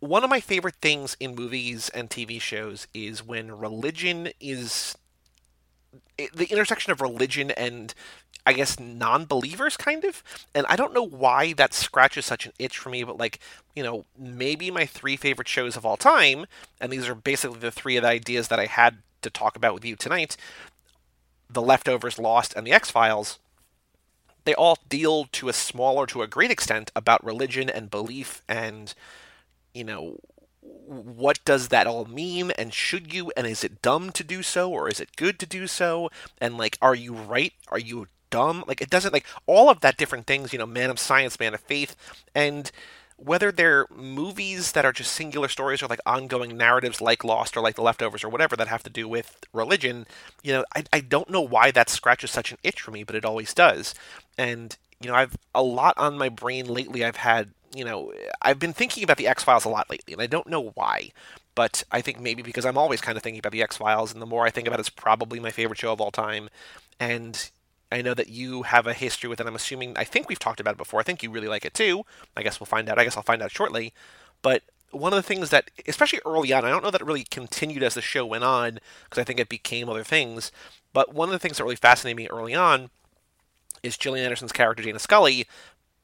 one 0.00 0.24
of 0.24 0.30
my 0.30 0.40
favorite 0.40 0.76
things 0.76 1.16
in 1.20 1.34
movies 1.34 1.90
and 1.90 2.08
TV 2.08 2.40
shows 2.40 2.86
is 2.94 3.24
when 3.24 3.58
religion 3.58 4.30
is 4.40 4.96
the 6.16 6.46
intersection 6.50 6.92
of 6.92 7.00
religion 7.00 7.50
and 7.50 7.94
I 8.46 8.52
guess 8.54 8.80
non-believers 8.80 9.76
kind 9.76 10.04
of. 10.04 10.22
And 10.54 10.64
I 10.68 10.76
don't 10.76 10.94
know 10.94 11.06
why 11.06 11.52
that 11.54 11.74
scratches 11.74 12.24
such 12.24 12.46
an 12.46 12.52
itch 12.58 12.78
for 12.78 12.88
me, 12.88 13.04
but 13.04 13.18
like, 13.18 13.38
you 13.74 13.82
know, 13.82 14.06
maybe 14.18 14.70
my 14.70 14.86
three 14.86 15.16
favorite 15.16 15.48
shows 15.48 15.76
of 15.76 15.84
all 15.84 15.96
time, 15.96 16.46
and 16.80 16.90
these 16.90 17.08
are 17.08 17.14
basically 17.14 17.58
the 17.58 17.70
three 17.70 17.96
of 17.96 18.02
the 18.02 18.08
ideas 18.08 18.48
that 18.48 18.58
I 18.58 18.66
had 18.66 18.98
to 19.22 19.30
talk 19.30 19.56
about 19.56 19.74
with 19.74 19.84
you 19.84 19.96
tonight. 19.96 20.36
The 21.50 21.62
Leftovers, 21.62 22.18
Lost, 22.18 22.54
and 22.54 22.66
The 22.66 22.72
X-Files 22.72 23.38
they 24.44 24.54
all 24.54 24.78
deal 24.88 25.26
to 25.32 25.48
a 25.48 25.52
small 25.52 25.96
or 25.96 26.06
to 26.06 26.22
a 26.22 26.26
great 26.26 26.50
extent 26.50 26.90
about 26.94 27.24
religion 27.24 27.68
and 27.68 27.90
belief 27.90 28.42
and 28.48 28.94
you 29.74 29.84
know 29.84 30.18
what 30.62 31.42
does 31.44 31.68
that 31.68 31.86
all 31.86 32.04
mean 32.04 32.50
and 32.52 32.74
should 32.74 33.14
you 33.14 33.32
and 33.36 33.46
is 33.46 33.64
it 33.64 33.80
dumb 33.82 34.10
to 34.10 34.24
do 34.24 34.42
so 34.42 34.70
or 34.70 34.88
is 34.88 35.00
it 35.00 35.16
good 35.16 35.38
to 35.38 35.46
do 35.46 35.66
so? 35.66 36.10
And 36.38 36.58
like 36.58 36.76
are 36.82 36.94
you 36.94 37.14
right? 37.14 37.52
Are 37.68 37.78
you 37.78 38.08
dumb? 38.30 38.64
Like 38.66 38.80
it 38.80 38.90
doesn't 38.90 39.12
like 39.12 39.26
all 39.46 39.70
of 39.70 39.80
that 39.80 39.96
different 39.96 40.26
things 40.26 40.52
you 40.52 40.58
know 40.58 40.66
man 40.66 40.90
of 40.90 40.98
science 40.98 41.38
man 41.38 41.54
of 41.54 41.60
faith. 41.60 41.96
And 42.34 42.70
whether 43.22 43.52
they're 43.52 43.86
movies 43.94 44.72
that 44.72 44.84
are 44.84 44.92
just 44.92 45.12
singular 45.12 45.48
stories 45.48 45.82
or 45.82 45.86
like 45.86 46.00
ongoing 46.06 46.56
narratives 46.56 47.00
like 47.00 47.22
Lost 47.22 47.56
or 47.56 47.60
like 47.60 47.76
The 47.76 47.82
Leftovers 47.82 48.24
or 48.24 48.28
whatever 48.28 48.56
that 48.56 48.68
have 48.68 48.82
to 48.84 48.90
do 48.90 49.06
with 49.06 49.36
religion, 49.52 50.06
you 50.42 50.52
know, 50.52 50.64
I, 50.74 50.84
I 50.92 51.00
don't 51.00 51.30
know 51.30 51.42
why 51.42 51.70
that 51.70 51.90
scratches 51.90 52.30
such 52.30 52.50
an 52.50 52.58
itch 52.62 52.80
for 52.80 52.90
me, 52.90 53.04
but 53.04 53.14
it 53.14 53.24
always 53.24 53.52
does. 53.52 53.94
And 54.38 54.76
you 55.00 55.08
know, 55.08 55.14
I've 55.14 55.36
a 55.54 55.62
lot 55.62 55.94
on 55.96 56.18
my 56.18 56.28
brain 56.28 56.66
lately. 56.66 57.04
I've 57.04 57.16
had, 57.16 57.50
you 57.74 57.84
know, 57.84 58.12
I've 58.42 58.58
been 58.58 58.72
thinking 58.72 59.02
about 59.02 59.16
the 59.16 59.26
X 59.28 59.42
Files 59.42 59.64
a 59.64 59.70
lot 59.70 59.90
lately, 59.90 60.12
and 60.12 60.22
I 60.22 60.26
don't 60.26 60.46
know 60.46 60.72
why. 60.74 61.10
But 61.54 61.82
I 61.90 62.00
think 62.00 62.20
maybe 62.20 62.42
because 62.42 62.64
I'm 62.64 62.78
always 62.78 63.00
kind 63.00 63.16
of 63.16 63.22
thinking 63.22 63.38
about 63.38 63.52
the 63.52 63.62
X 63.62 63.78
Files, 63.78 64.12
and 64.12 64.20
the 64.20 64.26
more 64.26 64.46
I 64.46 64.50
think 64.50 64.68
about 64.68 64.78
it, 64.78 64.80
it's 64.80 64.90
probably 64.90 65.40
my 65.40 65.50
favorite 65.50 65.78
show 65.78 65.92
of 65.92 66.00
all 66.00 66.10
time. 66.10 66.48
And 66.98 67.50
I 67.92 68.02
know 68.02 68.14
that 68.14 68.28
you 68.28 68.62
have 68.62 68.86
a 68.86 68.94
history 68.94 69.28
with 69.28 69.40
it. 69.40 69.46
I'm 69.46 69.56
assuming, 69.56 69.96
I 69.96 70.04
think 70.04 70.28
we've 70.28 70.38
talked 70.38 70.60
about 70.60 70.74
it 70.74 70.78
before. 70.78 71.00
I 71.00 71.02
think 71.02 71.22
you 71.22 71.30
really 71.30 71.48
like 71.48 71.64
it 71.64 71.74
too. 71.74 72.04
I 72.36 72.42
guess 72.42 72.60
we'll 72.60 72.66
find 72.66 72.88
out. 72.88 72.98
I 72.98 73.04
guess 73.04 73.16
I'll 73.16 73.22
find 73.22 73.42
out 73.42 73.50
shortly. 73.50 73.92
But 74.42 74.62
one 74.90 75.12
of 75.12 75.16
the 75.16 75.22
things 75.22 75.50
that, 75.50 75.70
especially 75.86 76.20
early 76.24 76.52
on, 76.52 76.64
I 76.64 76.70
don't 76.70 76.84
know 76.84 76.90
that 76.90 77.00
it 77.00 77.06
really 77.06 77.24
continued 77.24 77.82
as 77.82 77.94
the 77.94 78.02
show 78.02 78.24
went 78.24 78.44
on 78.44 78.78
because 79.04 79.20
I 79.20 79.24
think 79.24 79.40
it 79.40 79.48
became 79.48 79.88
other 79.88 80.04
things. 80.04 80.52
But 80.92 81.14
one 81.14 81.28
of 81.28 81.32
the 81.32 81.38
things 81.38 81.56
that 81.58 81.64
really 81.64 81.76
fascinated 81.76 82.16
me 82.16 82.28
early 82.28 82.54
on 82.54 82.90
is 83.82 83.96
Gillian 83.96 84.24
Anderson's 84.24 84.52
character, 84.52 84.82
Dana 84.82 84.98
Scully, 84.98 85.46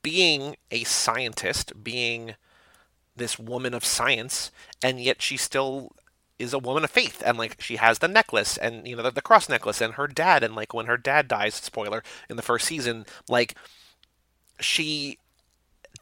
being 0.02 0.56
a 0.70 0.84
scientist, 0.84 1.82
being 1.82 2.34
this 3.16 3.38
woman 3.38 3.74
of 3.74 3.84
science, 3.84 4.50
and 4.82 5.00
yet 5.00 5.22
she 5.22 5.36
still 5.36 5.92
is 6.38 6.52
a 6.52 6.58
woman 6.58 6.84
of 6.84 6.90
faith 6.90 7.22
and 7.24 7.38
like 7.38 7.60
she 7.60 7.76
has 7.76 7.98
the 7.98 8.08
necklace 8.08 8.56
and 8.56 8.86
you 8.86 8.96
know 8.96 9.02
the, 9.02 9.10
the, 9.10 9.22
cross 9.22 9.48
necklace 9.48 9.80
and 9.80 9.94
her 9.94 10.06
dad 10.06 10.42
and 10.42 10.54
like 10.54 10.74
when 10.74 10.86
her 10.86 10.96
dad 10.96 11.28
dies 11.28 11.54
spoiler 11.54 12.02
in 12.28 12.36
the 12.36 12.42
first 12.42 12.66
season 12.66 13.06
like 13.28 13.54
she 14.60 15.18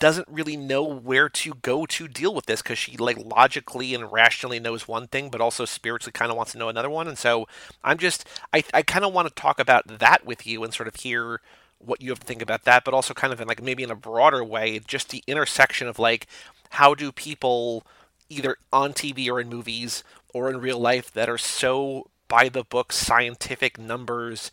doesn't 0.00 0.26
really 0.28 0.56
know 0.56 0.82
where 0.82 1.28
to 1.28 1.54
go 1.62 1.86
to 1.86 2.08
deal 2.08 2.34
with 2.34 2.46
this 2.46 2.62
because 2.62 2.78
she 2.78 2.96
like 2.96 3.16
logically 3.16 3.94
and 3.94 4.10
rationally 4.10 4.58
knows 4.58 4.88
one 4.88 5.06
thing 5.06 5.28
but 5.30 5.40
also 5.40 5.64
spiritually 5.64 6.12
kind 6.12 6.30
of 6.30 6.36
wants 6.36 6.52
to 6.52 6.58
know 6.58 6.68
another 6.68 6.90
one 6.90 7.06
and 7.06 7.18
so 7.18 7.46
i'm 7.84 7.98
just 7.98 8.26
i, 8.52 8.64
I 8.72 8.82
kind 8.82 9.04
of 9.04 9.12
want 9.12 9.28
to 9.28 9.34
talk 9.34 9.60
about 9.60 9.86
that 9.98 10.26
with 10.26 10.46
you 10.46 10.64
and 10.64 10.74
sort 10.74 10.88
of 10.88 10.96
hear 10.96 11.40
what 11.78 12.02
you 12.02 12.10
have 12.10 12.18
to 12.18 12.26
think 12.26 12.42
about 12.42 12.64
that 12.64 12.84
but 12.84 12.92
also 12.92 13.14
kind 13.14 13.32
of 13.32 13.40
in 13.40 13.46
like 13.46 13.62
maybe 13.62 13.84
in 13.84 13.90
a 13.90 13.96
broader 13.96 14.42
way 14.42 14.80
just 14.80 15.10
the 15.10 15.22
intersection 15.28 15.86
of 15.86 15.98
like 15.98 16.26
how 16.70 16.92
do 16.92 17.12
people 17.12 17.86
either 18.28 18.56
on 18.72 18.92
TV 18.92 19.30
or 19.30 19.40
in 19.40 19.48
movies 19.48 20.02
or 20.34 20.50
in 20.50 20.58
real 20.60 20.78
life 20.78 21.10
that 21.12 21.30
are 21.30 21.38
so 21.38 22.10
by 22.28 22.50
the 22.50 22.64
book 22.64 22.92
scientific 22.92 23.78
numbers 23.78 24.50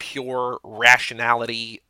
pure 0.00 0.58
rationality 0.64 1.82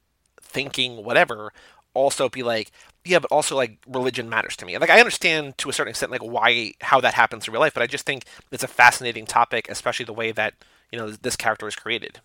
thinking 0.42 1.04
whatever 1.04 1.52
also 1.94 2.28
be 2.28 2.42
like 2.42 2.70
yeah 3.04 3.18
but 3.18 3.30
also 3.32 3.56
like 3.56 3.78
religion 3.86 4.28
matters 4.28 4.56
to 4.56 4.66
me. 4.66 4.76
Like 4.76 4.90
i 4.90 4.98
understand 4.98 5.56
to 5.58 5.70
a 5.70 5.72
certain 5.72 5.90
extent 5.90 6.12
like 6.12 6.22
why 6.22 6.72
how 6.82 7.00
that 7.00 7.14
happens 7.14 7.46
in 7.46 7.52
real 7.52 7.60
life 7.60 7.72
but 7.72 7.82
i 7.82 7.86
just 7.86 8.04
think 8.04 8.24
it's 8.52 8.62
a 8.62 8.68
fascinating 8.68 9.24
topic 9.24 9.68
especially 9.70 10.04
the 10.04 10.12
way 10.12 10.32
that 10.32 10.54
you 10.92 10.98
know 10.98 11.10
this 11.10 11.36
character 11.36 11.66
is 11.66 11.76
created. 11.76 12.20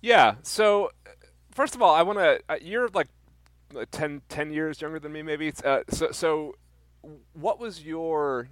Yeah 0.00 0.36
so 0.42 0.90
first 1.50 1.74
of 1.74 1.82
all 1.82 1.94
i 1.94 2.02
want 2.02 2.18
to 2.18 2.40
uh, 2.48 2.56
you're 2.62 2.88
like 2.88 3.08
10, 3.90 4.22
10 4.28 4.50
years 4.50 4.80
younger 4.80 4.98
than 4.98 5.12
me 5.12 5.22
maybe. 5.22 5.52
Uh, 5.64 5.80
so 5.88 6.10
so 6.10 6.54
what 7.32 7.58
was 7.58 7.84
your 7.84 8.48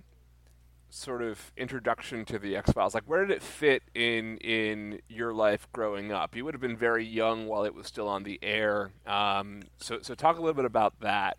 sort 0.96 1.22
of 1.22 1.52
introduction 1.56 2.24
to 2.26 2.38
the 2.38 2.56
X 2.56 2.72
Files? 2.72 2.94
Like, 2.94 3.04
where 3.04 3.24
did 3.24 3.34
it 3.36 3.42
fit 3.42 3.82
in 3.94 4.38
in 4.38 5.00
your 5.08 5.32
life 5.32 5.68
growing 5.72 6.12
up? 6.12 6.34
You 6.34 6.44
would 6.44 6.54
have 6.54 6.60
been 6.60 6.76
very 6.76 7.04
young 7.04 7.46
while 7.46 7.64
it 7.64 7.74
was 7.74 7.86
still 7.86 8.08
on 8.08 8.22
the 8.22 8.38
air. 8.42 8.90
Um, 9.06 9.62
so, 9.78 10.00
so 10.02 10.14
talk 10.14 10.36
a 10.36 10.40
little 10.40 10.54
bit 10.54 10.64
about 10.64 11.00
that. 11.00 11.38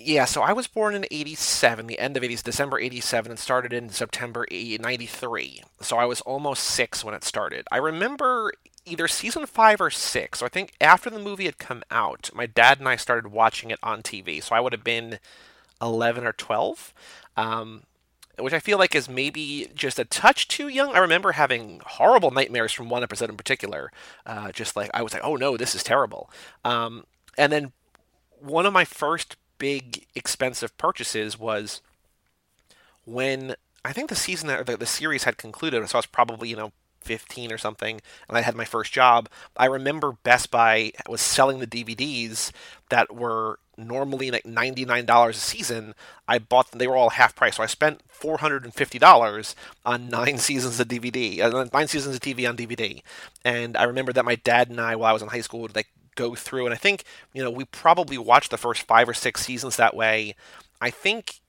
Yeah, 0.00 0.26
so 0.26 0.42
I 0.42 0.52
was 0.52 0.68
born 0.68 0.94
in 0.94 1.06
87, 1.10 1.88
the 1.88 1.98
end 1.98 2.16
of 2.16 2.22
80s, 2.22 2.42
December 2.42 2.78
87, 2.78 3.32
and 3.32 3.38
started 3.38 3.72
in 3.72 3.88
September 3.88 4.46
93. 4.50 5.62
So 5.80 5.96
I 5.96 6.04
was 6.04 6.20
almost 6.20 6.62
six 6.62 7.04
when 7.04 7.14
it 7.14 7.24
started. 7.24 7.66
I 7.72 7.78
remember 7.78 8.52
either 8.86 9.08
season 9.08 9.44
five 9.46 9.80
or 9.80 9.90
six. 9.90 10.38
So 10.38 10.46
I 10.46 10.48
think 10.48 10.72
after 10.80 11.10
the 11.10 11.18
movie 11.18 11.46
had 11.46 11.58
come 11.58 11.82
out, 11.90 12.30
my 12.32 12.46
dad 12.46 12.78
and 12.78 12.88
I 12.88 12.94
started 12.94 13.32
watching 13.32 13.70
it 13.70 13.80
on 13.82 14.02
TV. 14.02 14.40
So 14.40 14.54
I 14.54 14.60
would 14.60 14.72
have 14.72 14.84
been 14.84 15.18
11 15.82 16.24
or 16.24 16.32
12. 16.32 16.94
Um, 17.36 17.82
which 18.40 18.54
I 18.54 18.60
feel 18.60 18.78
like 18.78 18.94
is 18.94 19.08
maybe 19.08 19.68
just 19.74 19.98
a 19.98 20.04
touch 20.04 20.48
too 20.48 20.68
young. 20.68 20.94
I 20.94 20.98
remember 20.98 21.32
having 21.32 21.80
horrible 21.84 22.30
nightmares 22.30 22.72
from 22.72 22.88
one 22.88 23.02
episode 23.02 23.30
in 23.30 23.36
particular. 23.36 23.92
Uh, 24.26 24.52
just 24.52 24.76
like 24.76 24.90
I 24.94 25.02
was 25.02 25.12
like, 25.12 25.24
oh 25.24 25.36
no, 25.36 25.56
this 25.56 25.74
is 25.74 25.82
terrible. 25.82 26.30
Um, 26.64 27.04
and 27.36 27.52
then 27.52 27.72
one 28.40 28.66
of 28.66 28.72
my 28.72 28.84
first 28.84 29.36
big 29.58 30.06
expensive 30.14 30.76
purchases 30.78 31.38
was 31.38 31.80
when 33.04 33.54
I 33.84 33.92
think 33.92 34.08
the 34.08 34.14
season 34.14 34.50
or 34.50 34.64
the, 34.64 34.76
the 34.76 34.86
series 34.86 35.24
had 35.24 35.36
concluded. 35.36 35.88
So 35.88 35.96
I 35.96 36.00
was 36.00 36.06
probably 36.06 36.48
you 36.48 36.56
know 36.56 36.72
15 37.00 37.52
or 37.52 37.58
something, 37.58 38.00
and 38.28 38.36
I 38.36 38.42
had 38.42 38.54
my 38.54 38.64
first 38.64 38.92
job. 38.92 39.28
I 39.56 39.66
remember 39.66 40.12
Best 40.22 40.50
Buy 40.50 40.92
was 41.08 41.20
selling 41.20 41.58
the 41.58 41.66
DVDs 41.66 42.52
that 42.90 43.14
were 43.14 43.58
normally 43.78 44.30
like 44.30 44.44
$99 44.44 45.28
a 45.28 45.32
season, 45.34 45.94
I 46.26 46.38
bought 46.38 46.70
them, 46.70 46.78
they 46.78 46.86
were 46.86 46.96
all 46.96 47.10
half 47.10 47.34
price. 47.34 47.56
So 47.56 47.62
I 47.62 47.66
spent 47.66 48.02
$450 48.08 49.54
on 49.86 50.08
nine 50.08 50.38
seasons 50.48 50.80
of 50.80 50.88
DVD, 50.88 51.40
uh, 51.40 51.66
nine 51.72 51.88
seasons 51.88 52.16
of 52.16 52.20
TV 52.20 52.48
on 52.48 52.56
DVD. 52.56 53.02
And 53.44 53.76
I 53.76 53.84
remember 53.84 54.12
that 54.12 54.24
my 54.24 54.34
dad 54.34 54.68
and 54.68 54.80
I, 54.80 54.96
while 54.96 55.10
I 55.10 55.12
was 55.12 55.22
in 55.22 55.28
high 55.28 55.40
school, 55.40 55.60
would 55.60 55.76
like 55.76 55.88
go 56.16 56.34
through, 56.34 56.66
and 56.66 56.74
I 56.74 56.76
think, 56.76 57.04
you 57.32 57.42
know, 57.42 57.50
we 57.50 57.64
probably 57.64 58.18
watched 58.18 58.50
the 58.50 58.56
first 58.56 58.82
five 58.82 59.08
or 59.08 59.14
six 59.14 59.42
seasons 59.44 59.76
that 59.76 59.94
way. 59.94 60.34
I 60.80 60.90
think 60.90 61.40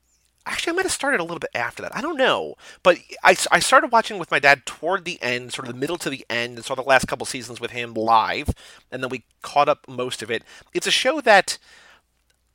actually 0.46 0.72
i 0.72 0.76
might 0.76 0.86
have 0.86 0.92
started 0.92 1.20
a 1.20 1.24
little 1.24 1.40
bit 1.40 1.50
after 1.54 1.82
that 1.82 1.96
i 1.96 2.02
don't 2.02 2.18
know 2.18 2.56
but 2.82 2.98
I, 3.24 3.36
I 3.52 3.60
started 3.60 3.92
watching 3.92 4.18
with 4.18 4.32
my 4.32 4.40
dad 4.40 4.66
toward 4.66 5.06
the 5.06 5.22
end 5.22 5.54
sort 5.54 5.68
of 5.68 5.74
the 5.74 5.80
middle 5.80 5.98
to 5.98 6.10
the 6.10 6.26
end 6.30 6.58
and 6.58 6.66
saw 6.66 6.76
the 6.76 6.82
last 6.82 7.08
couple 7.08 7.26
seasons 7.26 7.60
with 7.60 7.72
him 7.72 7.94
live 7.94 8.50
and 8.92 9.04
then 9.04 9.10
we 9.10 9.24
caught 9.42 9.70
up 9.70 9.88
most 9.88 10.22
of 10.22 10.32
it 10.32 10.44
it's 10.74 10.88
a 10.88 10.92
show 10.92 11.22
that 11.22 11.58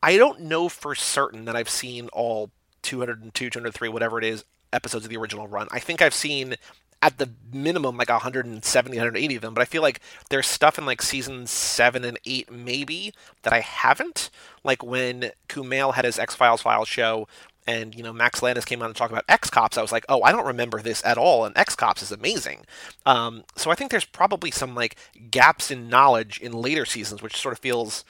I 0.05 0.19
don't 0.19 0.41
know 0.41 0.69
for 0.69 0.95
certain 0.95 1.47
that 1.47 1.57
I've 1.57 1.71
seen 1.71 2.09
all 2.13 2.51
202, 2.83 3.49
203, 3.49 3.89
whatever 3.89 4.19
it 4.19 4.25
is, 4.25 4.45
episodes 4.71 5.07
of 5.07 5.11
the 5.11 5.17
original 5.17 5.49
run. 5.49 5.67
I 5.71 5.79
think 5.79 6.03
I've 6.03 6.13
seen 6.13 6.57
at 7.01 7.17
the 7.17 7.31
minimum 7.51 7.97
like 7.97 8.11
170, 8.11 8.97
180 8.99 9.37
of 9.37 9.41
them, 9.41 9.55
but 9.55 9.63
I 9.63 9.65
feel 9.65 9.81
like 9.81 10.01
there's 10.29 10.47
stuff 10.47 10.77
in 10.77 10.85
like 10.85 11.01
season 11.01 11.47
seven 11.47 12.05
and 12.05 12.19
eight 12.27 12.53
maybe 12.53 13.15
that 13.45 13.55
I 13.55 13.61
haven't. 13.61 14.29
Like 14.63 14.83
when 14.83 15.31
Kumail 15.49 15.95
had 15.95 16.05
his 16.05 16.19
X 16.19 16.35
Files 16.35 16.61
Files 16.61 16.87
show 16.89 17.27
and 17.67 17.95
you 17.95 18.03
know 18.03 18.13
Max 18.13 18.43
Landis 18.43 18.67
came 18.67 18.83
on 18.83 18.89
to 18.89 18.95
talk 18.95 19.11
about 19.11 19.25
X 19.27 19.49
Cops, 19.49 19.79
I 19.79 19.83
was 19.83 19.93
like, 19.93 20.05
oh, 20.11 20.23
I 20.23 20.33
don't 20.33 20.47
remember 20.47 20.83
this 20.83 21.03
at 21.03 21.17
all, 21.17 21.47
and 21.47 21.57
X 21.57 21.75
Cops 21.75 22.03
is 22.03 22.13
amazing. 22.13 22.67
Um, 23.07 23.45
so 23.57 23.71
I 23.71 23.75
think 23.75 23.91
there's 23.91 24.05
probably 24.05 24.51
some 24.51 24.75
like 24.75 24.97
gaps 25.31 25.71
in 25.71 25.89
knowledge 25.89 26.41
in 26.41 26.53
later 26.53 26.85
seasons, 26.85 27.23
which 27.23 27.39
sort 27.39 27.55
of 27.55 27.59
feels 27.59 28.05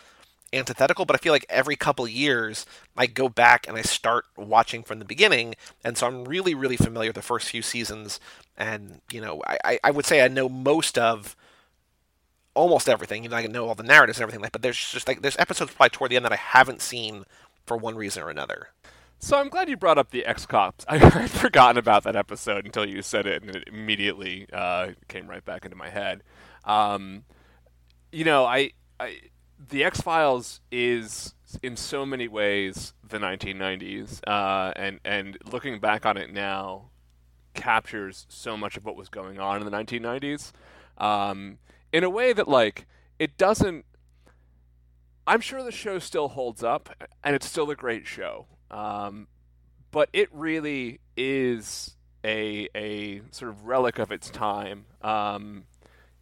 antithetical, 0.55 1.05
but 1.05 1.17
I 1.17 1.19
feel 1.19 1.33
like 1.33 1.47
every 1.49 1.77
couple 1.77 2.07
years 2.09 2.67
I 2.97 3.07
go 3.07 3.29
back 3.29 3.67
and 3.69 3.77
I 3.77 3.83
start 3.83 4.27
watching 4.37 4.83
from 4.83 4.99
the 4.99 5.05
beginning, 5.05 5.55
and 5.85 5.97
so 5.97 6.07
I'm 6.07 6.25
really, 6.25 6.55
really 6.55 6.77
familiar 6.77 7.09
with 7.09 7.17
the 7.17 7.23
first 7.23 7.49
few 7.49 7.63
seasons, 7.63 8.21
and 8.57 9.01
you 9.11 9.21
know, 9.21 9.43
I, 9.47 9.79
I 9.83 9.91
would 9.91 10.07
say 10.07 10.23
I 10.23 10.29
know 10.29 10.49
most 10.49 10.99
of 10.99 11.37
almost 12.55 12.89
everything. 12.89 13.25
You 13.25 13.29
know, 13.29 13.37
I 13.37 13.47
know 13.47 13.69
all 13.69 13.75
the 13.75 13.83
narratives 13.83 14.19
and 14.19 14.23
everything 14.23 14.43
like, 14.43 14.53
but 14.53 14.63
there's 14.63 14.79
just 14.79 15.07
like 15.09 15.23
there's 15.23 15.37
episodes 15.39 15.73
probably 15.73 15.91
toward 15.91 16.11
the 16.11 16.17
end 16.17 16.25
that 16.25 16.33
I 16.33 16.37
haven't 16.37 16.81
seen 16.81 17.25
for 17.67 17.77
one 17.77 17.97
reason 17.97 18.23
or 18.23 18.31
another. 18.31 18.69
So 19.19 19.39
I'm 19.39 19.49
glad 19.49 19.69
you 19.69 19.77
brought 19.77 19.99
up 19.99 20.11
the 20.11 20.25
X 20.27 20.47
Cops. 20.47 20.85
I 20.89 20.99
had 20.99 21.31
forgotten 21.31 21.79
about 21.79 22.05
that 22.05 22.17
episode 22.17 22.65
until 22.65 22.87
you 22.87 23.03
said 23.03 23.27
it, 23.27 23.43
and 23.43 23.55
it 23.55 23.69
immediately 23.69 24.47
uh, 24.53 24.91
came 25.09 25.27
right 25.27 25.45
back 25.45 25.65
into 25.65 25.77
my 25.77 25.89
head. 25.89 26.23
Um, 26.65 27.25
you 28.13 28.25
know, 28.25 28.45
I, 28.45 28.73
I 29.01 29.19
the 29.69 29.85
X 29.85 30.01
Files 30.01 30.61
is 30.71 31.35
in 31.63 31.77
so 31.77 32.05
many 32.05 32.29
ways 32.29 32.95
the 33.09 33.19
1990s, 33.19 34.21
uh, 34.27 34.73
and 34.77 35.01
and 35.05 35.39
looking 35.51 35.79
back 35.81 36.05
on 36.07 36.17
it 36.17 36.33
now, 36.33 36.91
captures 37.55 38.27
so 38.29 38.57
much 38.57 38.77
of 38.77 38.85
what 38.85 38.97
was 38.97 39.09
going 39.09 39.39
on 39.39 39.59
in 39.61 39.65
the 39.65 39.71
1990s, 39.71 40.53
um, 40.99 41.59
in 41.93 42.05
a 42.05 42.11
way 42.11 42.33
that 42.33 42.49
like 42.49 42.87
it 43.19 43.37
doesn't. 43.37 43.85
I'm 45.27 45.41
sure 45.41 45.63
the 45.63 45.73
show 45.73 45.99
still 45.99 46.29
holds 46.29 46.63
up, 46.63 46.91
and 47.23 47.35
it's 47.35 47.49
still 47.49 47.71
a 47.71 47.77
great 47.77 48.07
show, 48.07 48.47
um, 48.71 49.29
but 49.91 50.11
it 50.13 50.29
really 50.33 51.01
is 51.17 51.97
a 52.25 52.69
a 52.75 53.23
sort 53.31 53.51
of 53.51 53.65
relic 53.65 53.99
of 53.99 54.11
its 54.11 54.29
time. 54.31 54.87
Um, 55.03 55.65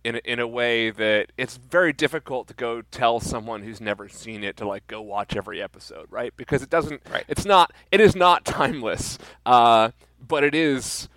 in 0.04 0.16
a, 0.16 0.21
in 0.25 0.38
a 0.40 0.47
way 0.47 0.90
that 0.90 1.32
it's 1.37 1.56
very 1.56 1.92
difficult 1.92 2.49
to 2.49 2.54
go 2.54 2.82
tell 2.82 3.21
someone 3.21 3.62
who's 3.62 3.80
never 3.80 4.09
seen 4.09 4.42
it 4.44 4.56
to 4.56 4.66
like 4.66 4.87
go 4.87 5.00
watch 5.00 5.37
every 5.37 5.62
episode, 5.62 6.06
right? 6.11 6.32
Because 6.37 6.62
it 6.62 6.71
doesn't. 6.71 7.02
Right. 7.11 7.25
It's 7.28 7.44
not. 7.44 7.73
It 7.90 8.00
is 8.00 8.16
not 8.16 8.44
timeless, 8.44 9.18
uh, 9.47 9.90
but 10.26 10.44
it 10.44 10.54
is 10.54 11.09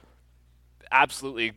absolutely 0.91 1.53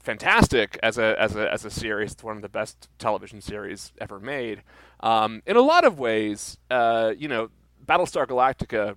fantastic 0.00 0.78
as 0.82 0.98
a 0.98 1.20
as 1.20 1.36
a 1.36 1.50
as 1.52 1.64
a 1.64 1.70
series. 1.70 2.12
It's 2.12 2.24
one 2.24 2.36
of 2.36 2.42
the 2.42 2.48
best 2.48 2.88
television 2.98 3.40
series 3.40 3.92
ever 4.00 4.18
made. 4.20 4.62
Um, 5.00 5.42
in 5.46 5.56
a 5.56 5.60
lot 5.62 5.84
of 5.84 5.98
ways, 5.98 6.56
uh, 6.70 7.12
you 7.16 7.28
know, 7.28 7.50
Battlestar 7.84 8.26
Galactica 8.26 8.96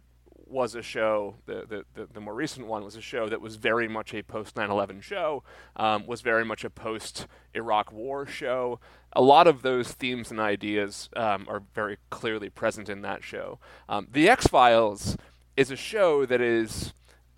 was 0.50 0.76
a 0.76 0.82
show. 0.82 1.36
The, 1.46 1.66
the, 1.68 1.86
the, 1.94 2.08
the, 2.14 2.20
more 2.20 2.34
recent 2.34 2.68
one 2.68 2.84
was 2.84 2.96
a 2.96 3.02
show 3.02 3.30
that 3.30 3.42
was 3.42 3.56
very 3.56 3.88
much 3.88 4.14
a 4.14 4.24
post 4.24 4.56
9/11 4.56 5.02
show. 5.02 5.44
Um, 5.76 6.06
was 6.06 6.22
very 6.22 6.46
much 6.46 6.64
a 6.64 6.70
post 6.70 7.28
Iraq 7.54 7.92
War 7.92 8.26
show. 8.26 8.80
A 9.14 9.22
lot 9.22 9.48
of 9.48 9.62
those 9.62 9.92
themes 9.92 10.32
and 10.32 10.40
ideas 10.40 11.10
um, 11.16 11.46
are 11.50 11.64
very 11.74 11.98
clearly 12.10 12.50
present 12.50 12.90
in 12.90 13.02
that 13.02 13.24
show. 13.24 13.60
Um, 13.90 14.08
the 14.12 14.30
X 14.30 14.48
Files 14.48 15.18
is 15.56 15.72
a 15.72 15.76
show 15.76 16.26
that 16.26 16.42
is 16.42 16.94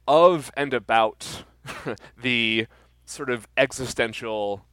of 0.08 0.52
and 0.58 0.74
about 0.74 1.44
the 2.22 2.68
sort 3.06 3.30
of 3.30 3.48
existential. 3.58 4.66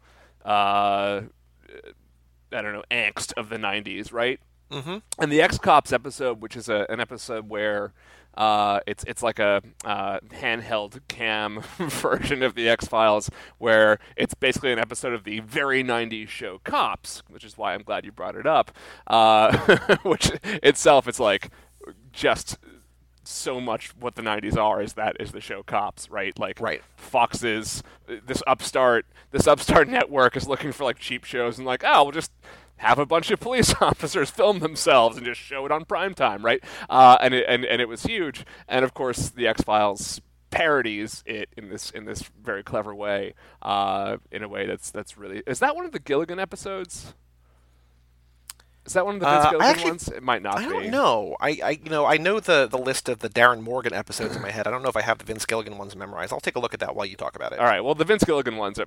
Uh, 0.45 1.23
I 2.52 2.62
don't 2.62 2.73
know, 2.73 2.85
angst 2.90 3.33
of 3.37 3.49
the 3.49 3.57
90s, 3.57 4.12
right? 4.12 4.40
Mm-hmm. 4.71 4.99
And 5.19 5.33
the 5.33 5.40
X 5.40 5.59
Cops 5.59 5.93
episode, 5.93 6.40
which 6.40 6.57
is 6.57 6.69
a, 6.69 6.87
an 6.88 7.00
episode 7.00 7.49
where 7.49 7.93
uh, 8.37 8.81
it's 8.87 9.05
it's 9.05 9.23
like 9.23 9.38
a 9.38 9.62
uh, 9.85 10.19
handheld 10.28 11.00
cam 11.09 11.61
version 11.78 12.43
of 12.43 12.55
the 12.55 12.69
X 12.69 12.87
Files, 12.87 13.31
where 13.59 13.99
it's 14.16 14.35
basically 14.35 14.73
an 14.73 14.78
episode 14.78 15.12
of 15.12 15.25
the 15.25 15.40
very 15.40 15.83
'90s 15.83 16.28
show 16.28 16.61
Cops, 16.64 17.23
which 17.28 17.45
is 17.45 17.57
why 17.57 17.75
I'm 17.75 17.83
glad 17.83 18.05
you 18.05 18.12
brought 18.12 18.37
it 18.37 18.47
up. 18.47 18.71
Uh, 19.07 19.97
which 20.02 20.31
itself, 20.45 21.09
it's 21.09 21.21
like 21.21 21.50
just 22.12 22.59
so 23.28 23.61
much 23.61 23.95
what 23.97 24.14
the 24.14 24.23
90s 24.23 24.57
are 24.57 24.81
is 24.81 24.93
that 24.93 25.16
is 25.19 25.33
the 25.33 25.40
show 25.40 25.61
cops 25.62 26.09
right 26.11 26.38
like 26.38 26.61
right. 26.61 26.81
fox's 26.97 27.83
this 28.07 28.40
upstart 28.47 29.05
this 29.33 29.49
upstart 29.49 29.88
network 29.88 30.37
is 30.37 30.47
looking 30.47 30.71
for 30.71 30.85
like 30.85 30.99
cheap 30.99 31.25
shows 31.25 31.59
and 31.59 31.66
like 31.66 31.83
oh 31.85 32.05
we'll 32.05 32.12
just 32.12 32.31
have 32.78 32.99
a 32.99 33.06
bunch 33.06 33.30
of 33.30 33.40
police 33.40 33.75
officers 33.80 34.30
film 34.30 34.61
themselves 34.61 35.16
and 35.16 35.25
just 35.25 35.40
show 35.40 35.66
it 35.66 35.73
on 35.73 35.85
prime 35.85 36.14
time, 36.14 36.45
right? 36.45 36.62
Uh, 36.88 37.16
and, 37.21 37.35
it, 37.35 37.47
and 37.49 37.64
and 37.64 37.80
it 37.80 37.88
was 37.88 38.02
huge. 38.04 38.45
And 38.68 38.85
of 38.85 38.95
course, 38.95 39.30
the 39.30 39.47
X 39.47 39.62
Files 39.62 40.21
parodies 40.50 41.23
it 41.26 41.49
in 41.56 41.68
this 41.68 41.90
in 41.90 42.04
this 42.04 42.23
very 42.42 42.62
clever 42.62 42.95
way, 42.95 43.35
uh, 43.62 44.16
in 44.30 44.42
a 44.42 44.49
way 44.49 44.66
that's 44.66 44.90
that's 44.90 45.16
really. 45.16 45.42
Is 45.47 45.59
that 45.61 45.76
one 45.76 45.85
of 45.85 45.92
the 45.92 45.99
Gilligan 45.99 46.38
episodes? 46.38 47.14
Is 48.87 48.93
that 48.93 49.05
one 49.05 49.16
of 49.16 49.21
the 49.21 49.26
Vince 49.26 49.45
Uh, 49.45 49.50
Gilligan 49.50 49.69
actually- 49.69 49.90
ones? 49.90 50.09
It 50.09 50.23
might 50.23 50.43
not 50.43 50.59
I 50.59 50.64
be. 50.64 50.71
don't 50.71 50.90
know. 50.90 51.37
I, 51.40 51.59
I 51.62 51.71
you 51.83 51.90
know 51.90 52.07
I 52.07 52.16
know 52.16 52.38
the, 52.40 52.66
the 52.66 52.78
list 52.78 53.09
of 53.09 53.19
the 53.19 53.28
Darin 53.28 53.62
Morgan 53.62 53.93
episodes 53.93 54.37
in 54.37 54.43
my 54.43 54.50
head. 54.50 54.66
I 54.66 54.71
don't 54.71 54.83
know 54.83 54.88
if 54.88 54.97
I 54.97 55.02
have 55.02 55.19
the 55.19 55.25
Vince 55.25 55.45
Gilligan 55.45 55.76
ones 55.76 55.97
memorized. 55.97 56.33
I'll 56.33 56.40
take 56.40 56.55
a 56.57 56.61
look 56.61 56.73
at 56.73 56.81
that 56.81 56.95
while 56.95 57.05
you 57.05 57.16
talk 57.16 57.35
about 57.37 57.52
it. 57.52 57.59
All 57.59 57.64
right. 57.66 57.81
Well, 57.81 57.95
the 57.97 58.05
Vince 58.05 58.25
Gilligan 58.25 58.57
ones, 58.57 58.78
uh, 58.78 58.85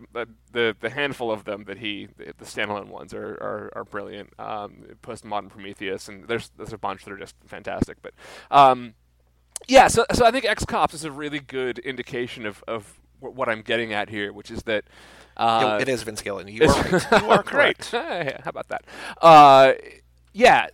the 0.54 0.76
the 0.80 0.90
handful 0.90 1.32
of 1.32 1.44
them 1.44 1.66
that 1.66 1.80
he, 1.80 2.08
the, 2.18 2.34
the 2.38 2.46
standalone 2.46 2.88
ones, 2.88 3.14
are 3.14 3.34
are, 3.42 3.72
are 3.76 3.84
brilliant. 3.84 4.34
Um, 4.40 4.86
Postmodern 5.04 5.50
Prometheus, 5.50 6.08
and 6.08 6.28
there's 6.28 6.50
there's 6.58 6.74
a 6.74 6.78
bunch 6.78 7.04
that 7.06 7.12
are 7.12 7.18
just 7.18 7.36
fantastic. 7.46 7.98
But 8.02 8.14
um, 8.50 8.94
yeah, 9.68 9.88
so 9.90 10.06
so 10.14 10.26
I 10.26 10.32
think 10.32 10.46
X 10.46 10.64
Cops 10.66 10.94
is 10.94 11.04
a 11.04 11.12
really 11.12 11.40
good 11.42 11.78
indication 11.80 12.46
of 12.46 12.64
of 12.68 13.00
what 13.20 13.50
I'm 13.50 13.62
getting 13.64 13.92
at 13.94 14.10
here, 14.10 14.32
which 14.32 14.50
is 14.50 14.64
that. 14.64 14.86
Uh, 15.40 15.78
it 15.82 15.88
is 15.88 16.04
Vince 16.04 16.22
Gilligan. 16.22 16.54
You 16.54 16.64
are 16.64 16.82
right. 16.84 17.22
You 17.22 17.30
are 17.30 17.44
Great. 17.46 17.86
How 17.92 18.42
about 18.46 18.68
that? 18.68 18.84
Uh, 19.22 19.74
yeah, 20.34 20.68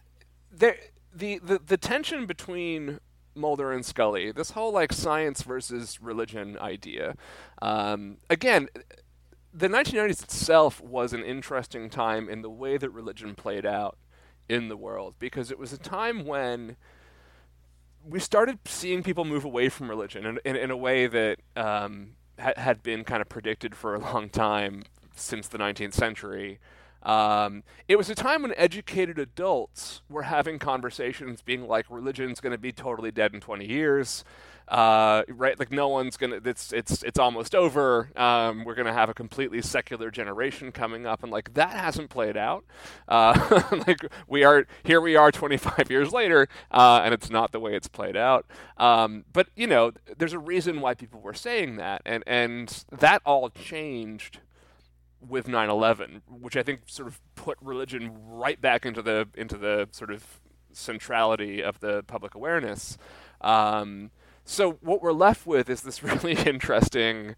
there 0.52 0.78
the, 1.14 1.40
the 1.40 1.62
the 1.66 1.78
tension 1.78 2.26
between 2.26 3.00
Mulder 3.36 3.72
and 3.72 3.86
Scully, 3.86 4.32
this 4.32 4.52
whole 4.52 4.72
like 4.72 4.92
science 4.92 5.44
versus 5.44 6.02
religion 6.02 6.58
idea. 6.60 7.16
Um, 7.62 8.18
again, 8.30 8.70
the 9.54 9.68
1990s 9.68 10.24
itself 10.24 10.82
was 10.82 11.14
an 11.14 11.24
interesting 11.24 11.90
time 11.90 12.28
in 12.28 12.42
the 12.42 12.50
way 12.50 12.78
that 12.78 12.90
religion 12.90 13.36
played 13.36 13.66
out 13.66 13.98
in 14.50 14.68
the 14.68 14.78
world 14.78 15.16
because 15.20 15.52
it 15.52 15.60
was 15.60 15.74
a 15.74 15.78
time 15.78 16.26
when 16.26 16.76
we 18.04 18.20
started 18.20 18.60
seeing 18.66 19.02
people 19.04 19.26
move 19.26 19.44
away 19.46 19.70
from 19.70 19.90
religion 19.90 20.26
in, 20.26 20.40
in, 20.46 20.56
in 20.56 20.72
a 20.72 20.78
way 20.78 21.08
that 21.08 21.40
um, 21.56 22.12
ha- 22.40 22.54
had 22.58 22.84
been 22.84 23.04
kind 23.04 23.22
of 23.22 23.30
predicted 23.30 23.76
for 23.76 23.96
a 23.96 24.00
long 24.14 24.30
time 24.30 24.84
since 25.16 25.48
the 25.48 25.58
19th 25.58 25.94
century. 25.94 26.60
Um, 27.04 27.64
it 27.88 27.98
was 27.98 28.10
a 28.10 28.16
time 28.16 28.42
when 28.42 28.54
educated 28.58 29.20
adults 29.20 30.02
were 30.10 30.24
having 30.24 30.58
conversations 30.58 31.42
being 31.44 31.68
like, 31.68 31.86
religion's 31.90 32.42
going 32.42 32.52
to 32.52 32.58
be 32.58 32.72
totally 32.72 33.12
dead 33.12 33.34
in 33.34 33.40
20 33.40 33.66
years. 33.66 34.24
Uh, 34.68 35.24
right, 35.30 35.60
like 35.60 35.72
no 35.72 35.88
one's 35.88 36.18
gonna. 36.18 36.40
It's 36.44 36.74
it's 36.74 37.04
it's 37.04 37.20
almost 37.20 37.54
over. 37.54 38.10
Um, 38.16 38.64
we're 38.66 38.74
gonna 38.74 38.94
have 38.94 39.10
a 39.10 39.14
completely 39.14 39.62
secular 39.62 40.10
generation 40.10 40.72
coming 40.72 41.06
up, 41.06 41.22
and 41.22 41.32
like 41.32 41.54
that 41.54 41.72
hasn't 41.72 42.10
played 42.10 42.36
out. 42.36 42.66
Uh, 43.08 43.62
like 43.88 44.00
we 44.28 44.44
are 44.44 44.66
here, 44.84 45.00
we 45.00 45.16
are 45.16 45.32
25 45.32 45.92
years 45.92 46.12
later, 46.12 46.48
uh, 46.72 47.02
and 47.04 47.14
it's 47.14 47.30
not 47.30 47.52
the 47.52 47.60
way 47.60 47.76
it's 47.76 47.88
played 47.88 48.18
out. 48.18 48.46
Um, 48.78 49.26
but 49.34 49.48
you 49.56 49.68
know, 49.68 49.92
there's 50.18 50.34
a 50.34 50.40
reason 50.40 50.82
why 50.82 50.96
people 50.96 51.22
were 51.22 51.36
saying 51.36 51.76
that, 51.76 52.02
and 52.04 52.24
and 52.26 52.86
that 52.92 53.22
all 53.24 53.50
changed 53.52 54.40
with 55.22 55.48
9/11, 55.48 56.22
which 56.28 56.58
I 56.58 56.64
think 56.64 56.82
sort 56.88 57.08
of 57.08 57.22
put 57.36 57.58
religion 57.62 58.12
right 58.28 58.60
back 58.60 58.84
into 58.84 59.04
the 59.04 59.28
into 59.36 59.58
the 59.58 59.90
sort 59.92 60.10
of 60.10 60.40
centrality 60.74 61.62
of 61.62 61.80
the 61.82 62.04
public 62.04 62.34
awareness. 62.34 62.98
Um, 63.42 64.12
so 64.46 64.74
what 64.82 65.02
we're 65.02 65.12
left 65.12 65.46
with 65.46 65.70
is 65.70 65.82
this 65.82 66.04
really 66.04 66.34
interesting 66.34 67.36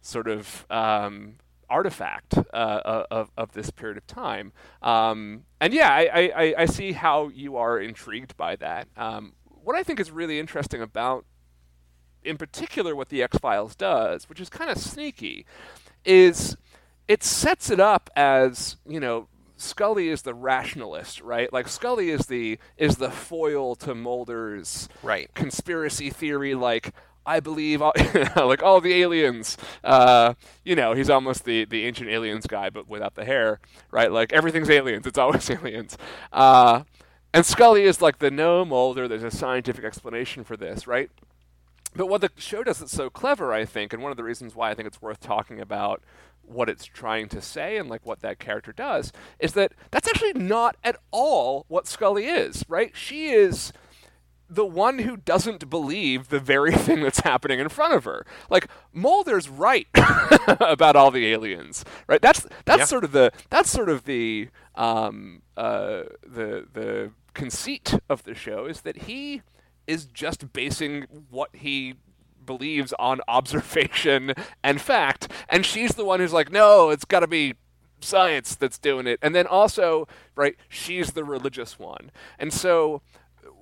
sort 0.00 0.28
of 0.28 0.66
um, 0.70 1.34
artifact 1.68 2.38
uh, 2.52 3.04
of, 3.10 3.30
of 3.36 3.52
this 3.52 3.70
period 3.70 3.96
of 3.96 4.06
time. 4.06 4.52
Um, 4.82 5.44
and 5.60 5.74
yeah, 5.74 5.90
I, 5.90 6.32
I, 6.34 6.54
I 6.58 6.66
see 6.66 6.92
how 6.92 7.28
you 7.28 7.56
are 7.56 7.78
intrigued 7.78 8.36
by 8.36 8.56
that. 8.56 8.88
Um, 8.96 9.34
what 9.62 9.76
I 9.76 9.82
think 9.82 10.00
is 10.00 10.10
really 10.10 10.38
interesting 10.38 10.80
about, 10.80 11.24
in 12.22 12.36
particular, 12.36 12.94
what 12.94 13.08
the 13.08 13.22
X 13.22 13.38
Files 13.38 13.74
does, 13.74 14.28
which 14.28 14.40
is 14.40 14.48
kind 14.48 14.70
of 14.70 14.78
sneaky, 14.78 15.44
is 16.04 16.56
it 17.08 17.22
sets 17.22 17.70
it 17.70 17.80
up 17.80 18.10
as 18.16 18.76
you 18.86 19.00
know 19.00 19.28
Scully 19.56 20.08
is 20.08 20.22
the 20.22 20.34
rationalist, 20.34 21.20
right? 21.20 21.52
Like 21.52 21.68
Scully 21.68 22.10
is 22.10 22.26
the 22.26 22.58
is 22.76 22.96
the 22.96 23.10
foil 23.10 23.74
to 23.76 23.94
Mulder's 23.94 24.88
Right. 25.02 25.32
conspiracy 25.34 26.10
theory. 26.10 26.54
Like 26.54 26.92
I 27.24 27.40
believe, 27.40 27.82
all, 27.82 27.92
like 28.36 28.62
all 28.62 28.80
the 28.80 28.94
aliens. 29.02 29.56
Uh, 29.82 30.34
you 30.64 30.76
know, 30.76 30.92
he's 30.92 31.10
almost 31.10 31.44
the 31.44 31.64
the 31.64 31.84
ancient 31.84 32.08
aliens 32.08 32.46
guy, 32.46 32.70
but 32.70 32.86
without 32.88 33.14
the 33.14 33.24
hair, 33.24 33.58
right? 33.90 34.12
Like 34.12 34.32
everything's 34.32 34.70
aliens. 34.70 35.06
It's 35.06 35.18
always 35.18 35.48
aliens. 35.50 35.96
Uh, 36.32 36.82
and 37.34 37.44
Scully 37.44 37.82
is 37.82 38.00
like 38.00 38.18
the 38.18 38.30
no 38.30 38.64
Mulder. 38.64 39.08
There's 39.08 39.24
a 39.24 39.30
scientific 39.30 39.84
explanation 39.84 40.44
for 40.44 40.56
this, 40.56 40.86
right? 40.86 41.10
But 41.94 42.08
what 42.08 42.20
the 42.20 42.30
show 42.36 42.62
does 42.62 42.78
that's 42.78 42.92
so 42.92 43.08
clever, 43.08 43.52
I 43.54 43.64
think, 43.64 43.92
and 43.94 44.02
one 44.02 44.10
of 44.10 44.16
the 44.18 44.24
reasons 44.24 44.54
why 44.54 44.70
I 44.70 44.74
think 44.74 44.86
it's 44.86 45.00
worth 45.00 45.18
talking 45.18 45.60
about 45.60 46.02
what 46.46 46.68
it's 46.68 46.84
trying 46.84 47.28
to 47.30 47.40
say 47.42 47.76
and 47.76 47.88
like 47.88 48.04
what 48.06 48.20
that 48.20 48.38
character 48.38 48.72
does 48.72 49.12
is 49.38 49.52
that 49.54 49.72
that's 49.90 50.08
actually 50.08 50.32
not 50.34 50.76
at 50.84 50.96
all 51.10 51.64
what 51.68 51.86
Scully 51.86 52.26
is, 52.26 52.64
right? 52.68 52.92
She 52.96 53.28
is 53.28 53.72
the 54.48 54.64
one 54.64 55.00
who 55.00 55.16
doesn't 55.16 55.68
believe 55.68 56.28
the 56.28 56.38
very 56.38 56.72
thing 56.86 57.02
that's 57.02 57.20
happening 57.20 57.58
in 57.58 57.68
front 57.68 57.94
of 57.94 58.04
her. 58.04 58.24
Like 58.48 58.68
Mulder's 58.92 59.48
right 59.48 59.88
about 60.46 60.94
all 60.96 61.10
the 61.10 61.26
aliens, 61.26 61.84
right? 62.06 62.22
That's 62.22 62.46
that's 62.64 62.78
Yeah. 62.80 62.84
sort 62.84 63.04
of 63.04 63.12
the 63.12 63.32
that's 63.50 63.70
sort 63.70 63.88
of 63.88 64.04
the 64.04 64.48
um, 64.76 65.42
uh, 65.56 66.04
the 66.22 66.66
the 66.72 67.10
conceit 67.34 67.98
of 68.08 68.22
the 68.22 68.34
show 68.34 68.66
is 68.66 68.82
that 68.82 69.02
he 69.02 69.42
is 69.86 70.06
just 70.06 70.52
basing 70.52 71.06
what 71.30 71.50
he 71.54 71.94
believes 72.46 72.94
on 72.98 73.20
observation 73.28 74.32
and 74.62 74.80
fact, 74.80 75.28
and 75.48 75.66
she's 75.66 75.94
the 75.94 76.04
one 76.04 76.20
who's 76.20 76.32
like, 76.32 76.50
no, 76.50 76.90
it's 76.90 77.04
got 77.04 77.20
to 77.20 77.26
be 77.26 77.54
science 78.00 78.54
that's 78.54 78.78
doing 78.78 79.06
it. 79.06 79.18
And 79.22 79.34
then 79.34 79.46
also, 79.46 80.06
right, 80.34 80.56
she's 80.68 81.12
the 81.12 81.24
religious 81.24 81.78
one. 81.78 82.10
And 82.38 82.52
so 82.52 83.02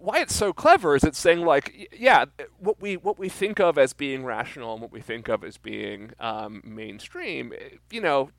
why 0.05 0.20
it's 0.20 0.35
so 0.35 0.53
clever 0.53 0.94
is 0.94 1.03
it's 1.03 1.18
saying 1.18 1.40
like 1.40 1.88
yeah 1.99 2.27
what 2.59 2.81
we 2.81 2.97
what 2.97 3.18
we 3.18 3.29
think 3.29 3.59
of 3.59 3.79
as 3.79 3.94
being 3.94 4.25
rational 4.25 4.75
and 4.75 4.83
what 4.83 4.92
we 4.92 5.01
think 5.01 5.29
of 5.29 5.42
as 5.42 5.57
being 5.57 6.11
um, 6.20 6.61
mainstream 6.64 7.53
eh, 7.55 7.77
you 7.90 8.01
know 8.01 8.31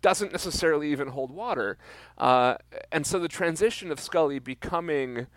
doesn't 0.00 0.32
necessarily 0.32 0.90
even 0.90 1.08
hold 1.08 1.30
water 1.30 1.78
uh, 2.18 2.56
and 2.90 3.06
so 3.06 3.20
the 3.20 3.28
transition 3.28 3.92
of 3.92 4.00
Scully 4.00 4.40
becoming 4.40 5.28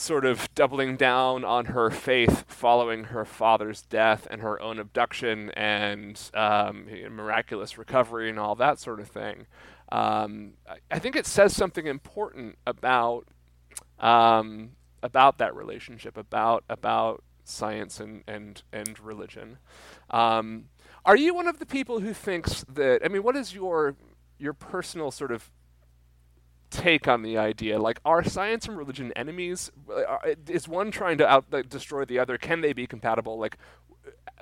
sort 0.00 0.24
of 0.24 0.52
doubling 0.54 0.96
down 0.96 1.44
on 1.44 1.66
her 1.66 1.90
faith 1.90 2.46
following 2.48 3.04
her 3.04 3.26
father's 3.26 3.82
death 3.82 4.26
and 4.30 4.40
her 4.40 4.58
own 4.58 4.78
abduction 4.78 5.50
and 5.50 6.30
um, 6.32 6.86
miraculous 7.10 7.76
recovery 7.76 8.30
and 8.30 8.38
all 8.38 8.54
that 8.54 8.78
sort 8.78 8.98
of 8.98 9.08
thing. 9.08 9.46
Um, 9.92 10.54
I, 10.90 10.98
think 10.98 11.16
it 11.16 11.26
says 11.26 11.54
something 11.54 11.86
important 11.86 12.56
about 12.66 13.26
um, 13.98 14.70
about 15.02 15.36
that 15.36 15.54
relationship, 15.54 16.16
about 16.16 16.64
about 16.70 17.22
science 17.44 18.00
and 18.00 18.24
and 18.26 18.62
and 18.72 18.98
religion. 19.00 19.58
Um, 20.08 20.70
are 21.04 21.16
you 21.16 21.34
one 21.34 21.46
of 21.46 21.58
the 21.58 21.66
people 21.66 22.00
who 22.00 22.14
thinks 22.14 22.64
that? 22.72 23.04
I 23.04 23.08
mean, 23.08 23.22
what 23.22 23.36
is 23.36 23.54
your 23.54 23.96
your 24.38 24.54
personal 24.54 25.10
sort 25.10 25.30
of 25.30 25.50
take 26.70 27.08
on 27.08 27.22
the 27.22 27.36
idea. 27.36 27.78
Like, 27.78 28.00
are 28.04 28.24
science 28.24 28.66
and 28.66 28.76
religion 28.76 29.12
enemies? 29.14 29.70
Is 30.48 30.68
one 30.68 30.90
trying 30.90 31.18
to 31.18 31.28
out 31.28 31.46
like, 31.50 31.68
destroy 31.68 32.04
the 32.04 32.18
other? 32.18 32.38
Can 32.38 32.60
they 32.60 32.72
be 32.72 32.86
compatible? 32.86 33.38
Like, 33.38 33.56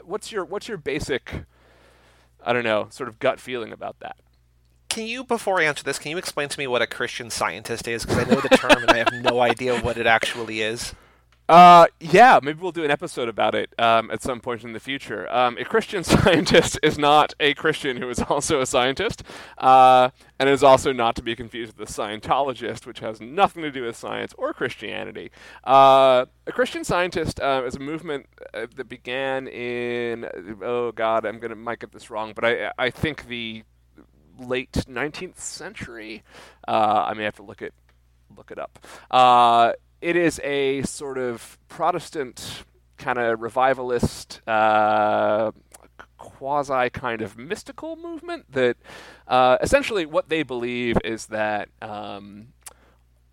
what's 0.05 0.31
your 0.31 0.45
what's 0.45 0.69
your 0.69 0.77
basic, 0.77 1.45
I 2.45 2.53
don't 2.53 2.65
know, 2.65 2.89
sort 2.91 3.09
of 3.09 3.19
gut 3.19 3.41
feeling 3.41 3.73
about 3.73 4.01
that? 4.01 4.17
Can 4.89 5.07
you, 5.07 5.23
before 5.23 5.61
I 5.61 5.65
answer 5.65 5.85
this, 5.85 5.99
can 5.99 6.11
you 6.11 6.19
explain 6.19 6.49
to 6.49 6.59
me 6.59 6.67
what 6.67 6.81
a 6.81 6.87
Christian 6.87 7.29
scientist 7.31 7.87
is? 7.87 8.05
Because 8.05 8.27
I 8.27 8.31
know 8.31 8.41
the 8.41 8.49
term 8.49 8.83
and 8.83 8.91
I 8.91 8.97
have 8.97 9.13
no 9.13 9.41
idea 9.41 9.79
what 9.81 9.99
it 9.99 10.07
actually 10.07 10.63
is. 10.63 10.95
Uh, 11.49 11.87
yeah, 11.99 12.39
maybe 12.43 12.61
we'll 12.61 12.73
do 12.73 12.85
an 12.85 12.91
episode 12.91 13.27
about 13.27 13.55
it 13.55 13.73
um, 13.79 14.11
at 14.11 14.23
some 14.23 14.39
point 14.39 14.65
in 14.65 14.75
the 14.75 14.81
future. 14.81 15.33
Um, 15.33 15.57
a 15.57 15.65
Christian 15.65 16.05
scientist 16.05 16.79
is 16.83 16.99
not 16.99 17.33
a 17.41 17.55
Christian 17.55 17.97
who 17.97 18.11
is 18.11 18.21
also 18.21 18.61
a 18.61 18.67
scientist, 18.67 19.23
uh, 19.57 20.11
and 20.39 20.49
is 20.51 20.63
also 20.63 20.93
not 20.93 21.17
to 21.17 21.23
be 21.23 21.35
confused 21.35 21.79
with 21.79 21.89
a 21.89 21.93
Scientologist, 21.93 22.85
which 22.85 22.99
has 23.01 23.21
nothing 23.21 23.63
to 23.63 23.71
do 23.71 23.85
with 23.85 23.97
science 23.97 24.35
or 24.37 24.53
Christianity. 24.53 25.31
Uh, 25.65 26.27
a 26.47 26.53
Christian 26.53 26.85
scientist 26.85 27.41
uh, 27.41 27.63
is 27.65 27.77
a 27.77 27.81
movement 27.81 28.27
uh, 28.53 28.67
that 28.77 28.89
began 28.91 29.49
in 29.49 30.29
oh 30.63 30.93
god, 30.93 31.25
I'm 31.25 31.39
gonna 31.39 31.57
might 31.57 31.79
get 31.79 31.93
this 31.93 32.11
wrong, 32.11 32.33
but 32.35 32.45
I 32.45 32.73
I 32.79 32.91
think 32.91 33.27
the 33.27 33.65
late 34.39 34.73
19th 34.73 35.39
century. 35.39 36.23
Uh, 36.67 37.07
I 37.09 37.15
may 37.15 37.25
have 37.25 37.37
to 37.37 37.43
look 37.43 37.63
it 37.63 37.73
look 38.37 38.51
it 38.51 38.59
up 38.59 38.79
it 40.01 40.17
is 40.17 40.41
a 40.45 40.83
sort 40.83 41.19
of 41.19 41.59
Protestant 41.69 42.65
kind 42.97 43.19
of 43.19 43.41
revivalist, 43.41 44.41
uh, 44.47 45.53
quasi 46.17 46.91
kind 46.91 47.23
of 47.23 47.37
mystical 47.37 47.97
movement 47.97 48.53
that 48.53 48.77
uh, 49.27 49.57
essentially 49.61 50.05
what 50.07 50.29
they 50.29 50.43
believe 50.43 50.99
is 51.05 51.27
that 51.27 51.69
um, 51.81 52.49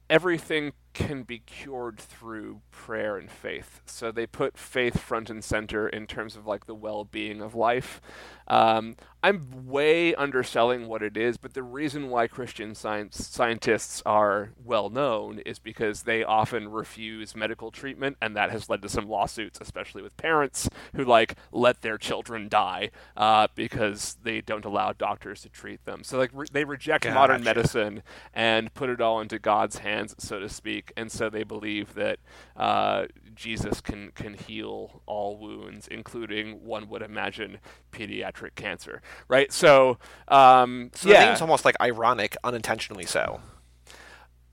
everything 0.09 0.73
can 0.93 1.23
be 1.23 1.39
cured 1.39 1.99
through 1.99 2.61
prayer 2.71 3.17
and 3.17 3.29
faith. 3.29 3.81
So 3.85 4.11
they 4.11 4.25
put 4.25 4.57
faith 4.57 4.99
front 4.99 5.29
and 5.29 5.43
center 5.43 5.89
in 5.89 6.07
terms 6.07 6.35
of 6.35 6.45
like 6.45 6.67
the 6.67 6.75
well-being 6.75 7.41
of 7.41 7.53
life. 7.53 7.99
Um, 8.47 8.95
I'm 9.23 9.65
way 9.65 10.13
underselling 10.13 10.87
what 10.87 11.01
it 11.01 11.17
is, 11.17 11.37
but 11.37 11.55
the 11.55 11.63
reason 11.63 12.09
why 12.09 12.27
Christian 12.27 12.75
science 12.75 13.27
scientists 13.27 14.03
are 14.05 14.51
well 14.63 14.91
known 14.91 15.39
is 15.39 15.57
because 15.57 16.03
they 16.03 16.23
often 16.23 16.69
refuse 16.69 17.35
medical 17.35 17.71
treatment, 17.71 18.17
and 18.21 18.35
that 18.35 18.51
has 18.51 18.69
led 18.69 18.83
to 18.83 18.89
some 18.89 19.09
lawsuits, 19.09 19.59
especially 19.59 20.03
with 20.03 20.15
parents 20.15 20.69
who 20.95 21.03
like 21.03 21.35
let 21.51 21.81
their 21.81 21.97
children 21.97 22.47
die 22.47 22.91
uh, 23.17 23.47
because 23.55 24.17
they 24.21 24.41
don't 24.41 24.63
allow 24.65 24.93
doctors 24.93 25.41
to 25.41 25.49
treat 25.49 25.83
them. 25.85 26.03
So 26.03 26.19
like 26.19 26.29
re- 26.31 26.45
they 26.51 26.63
reject 26.63 27.05
gotcha. 27.05 27.15
modern 27.15 27.43
medicine 27.43 28.03
and 28.31 28.71
put 28.75 28.91
it 28.91 29.01
all 29.01 29.21
into 29.21 29.39
God's 29.39 29.79
hands, 29.79 30.13
so 30.19 30.39
to 30.39 30.49
speak, 30.49 30.93
and 30.95 31.11
so 31.11 31.31
they 31.31 31.43
believe 31.43 31.95
that. 31.95 32.19
Uh, 32.55 33.07
Jesus 33.35 33.81
can 33.81 34.11
can 34.11 34.33
heal 34.33 35.01
all 35.05 35.37
wounds, 35.37 35.87
including 35.87 36.63
one 36.65 36.89
would 36.89 37.01
imagine 37.01 37.59
pediatric 37.91 38.55
cancer, 38.55 39.01
right? 39.27 39.51
So, 39.51 39.97
um, 40.27 40.91
so 40.93 41.09
yeah, 41.09 41.31
it's 41.31 41.41
almost 41.41 41.65
like 41.65 41.75
ironic, 41.81 42.35
unintentionally 42.43 43.05
so. 43.05 43.41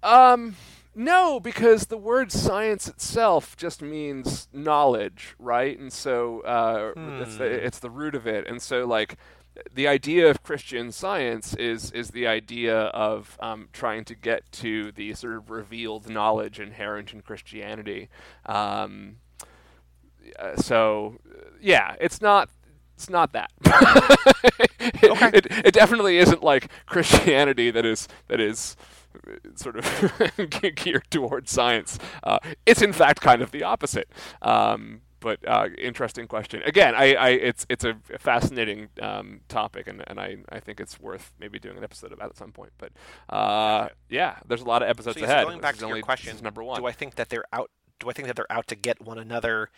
Um, 0.02 0.56
no, 0.94 1.40
because 1.40 1.86
the 1.86 1.96
word 1.96 2.30
science 2.32 2.88
itself 2.88 3.56
just 3.56 3.80
means 3.80 4.48
knowledge, 4.52 5.34
right? 5.38 5.78
And 5.78 5.92
so 5.92 6.40
uh, 6.40 6.92
hmm. 6.92 7.22
it's, 7.22 7.36
the, 7.36 7.44
it's 7.44 7.78
the 7.78 7.90
root 7.90 8.14
of 8.14 8.26
it, 8.26 8.46
and 8.46 8.60
so 8.60 8.84
like 8.84 9.16
the 9.72 9.86
idea 9.86 10.30
of 10.30 10.42
Christian 10.42 10.92
science 10.92 11.54
is 11.54 11.90
is 11.92 12.10
the 12.10 12.26
idea 12.26 12.76
of 12.76 13.36
um, 13.40 13.68
trying 13.72 14.04
to 14.06 14.14
get 14.14 14.50
to 14.52 14.92
the 14.92 15.14
sort 15.14 15.34
of 15.34 15.50
revealed 15.50 16.08
knowledge 16.08 16.58
inherent 16.58 17.12
in 17.12 17.20
Christianity. 17.20 18.08
Um, 18.46 19.16
uh, 20.38 20.56
so, 20.56 21.18
yeah, 21.60 21.96
it's 22.00 22.20
not 22.20 22.48
it's 22.94 23.10
not 23.10 23.32
that. 23.32 23.50
it, 23.64 25.04
okay. 25.10 25.30
it, 25.34 25.46
it 25.66 25.74
definitely 25.74 26.18
isn't 26.18 26.42
like 26.42 26.70
Christianity 26.86 27.70
that 27.70 27.84
is 27.84 28.08
that 28.28 28.40
is 28.40 28.76
uh, 29.26 29.32
sort 29.54 29.76
of 29.76 30.50
geared 30.76 31.10
towards 31.10 31.50
science. 31.50 31.98
Uh, 32.22 32.38
it's 32.64 32.80
in 32.80 32.92
fact 32.92 33.20
kind 33.20 33.42
of 33.42 33.50
the 33.50 33.64
opposite. 33.64 34.08
Um, 34.40 35.02
but 35.22 35.38
uh, 35.48 35.68
interesting 35.78 36.26
question. 36.26 36.62
Again, 36.64 36.94
I, 36.94 37.14
I, 37.14 37.28
it's 37.30 37.64
it's 37.70 37.84
a 37.84 37.96
fascinating 38.18 38.88
um, 39.00 39.40
topic, 39.48 39.86
and, 39.86 40.04
and 40.06 40.20
I, 40.20 40.36
I 40.50 40.60
think 40.60 40.80
it's 40.80 41.00
worth 41.00 41.32
maybe 41.38 41.58
doing 41.58 41.78
an 41.78 41.84
episode 41.84 42.12
about 42.12 42.30
at 42.30 42.36
some 42.36 42.52
point. 42.52 42.72
But 42.76 42.92
uh, 43.34 43.88
yeah, 44.10 44.38
there's 44.46 44.60
a 44.60 44.66
lot 44.66 44.82
of 44.82 44.88
episodes 44.88 45.18
so, 45.18 45.24
ahead. 45.24 45.44
So 45.44 45.48
going 45.48 45.60
back 45.60 45.76
to 45.76 45.88
your 45.88 46.00
question, 46.02 46.36
number 46.42 46.62
one. 46.62 46.80
Do 46.80 46.86
I 46.86 46.92
think 46.92 47.14
that 47.14 47.30
they're 47.30 47.46
out? 47.52 47.70
Do 48.00 48.10
I 48.10 48.12
think 48.12 48.26
that 48.26 48.36
they're 48.36 48.52
out 48.52 48.66
to 48.68 48.74
get 48.74 49.00
one 49.00 49.18
another? 49.18 49.70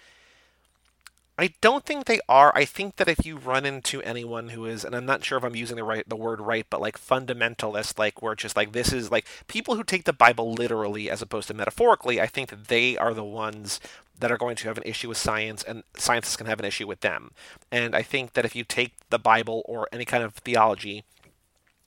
I 1.37 1.53
don't 1.61 1.85
think 1.85 2.05
they 2.05 2.20
are. 2.29 2.53
I 2.55 2.64
think 2.64 2.97
that 2.97 3.09
if 3.09 3.27
you 3.27 3.37
run 3.37 3.66
into 3.66 4.01
anyone 4.03 4.51
who 4.51 4.66
is, 4.66 4.85
and 4.85 4.94
I'm 4.94 5.07
not 5.07 5.25
sure 5.25 5.37
if 5.37 5.42
I'm 5.42 5.57
using 5.57 5.77
the 5.77 5.83
right 5.83 6.09
the 6.09 6.14
word 6.14 6.40
right, 6.40 6.64
but 6.70 6.81
like 6.81 6.97
fundamentalist, 6.97 7.99
like 7.99 8.23
where 8.23 8.35
it's 8.35 8.42
just 8.42 8.57
like 8.57 8.70
this 8.70 8.92
is 8.92 9.11
like 9.11 9.27
people 9.49 9.75
who 9.75 9.83
take 9.83 10.05
the 10.05 10.12
Bible 10.12 10.53
literally 10.53 11.11
as 11.11 11.20
opposed 11.23 11.49
to 11.49 11.55
metaphorically, 11.55 12.20
I 12.20 12.27
think 12.27 12.51
that 12.51 12.68
they 12.68 12.97
are 12.97 13.12
the 13.12 13.25
ones 13.25 13.81
that 14.20 14.31
are 14.31 14.38
going 14.38 14.55
to 14.55 14.68
have 14.68 14.79
an 14.79 14.85
issue 14.87 15.09
with 15.09 15.18
science, 15.18 15.64
and 15.64 15.83
scientists 15.97 16.37
can 16.37 16.47
have 16.47 16.61
an 16.61 16.66
issue 16.66 16.87
with 16.87 17.01
them. 17.01 17.33
And 17.73 17.97
I 17.97 18.03
think 18.03 18.35
that 18.35 18.44
if 18.44 18.55
you 18.55 18.62
take 18.62 18.92
the 19.11 19.18
Bible 19.18 19.62
or 19.66 19.88
any 19.92 20.05
kind 20.05 20.23
of 20.23 20.35
theology 20.35 21.03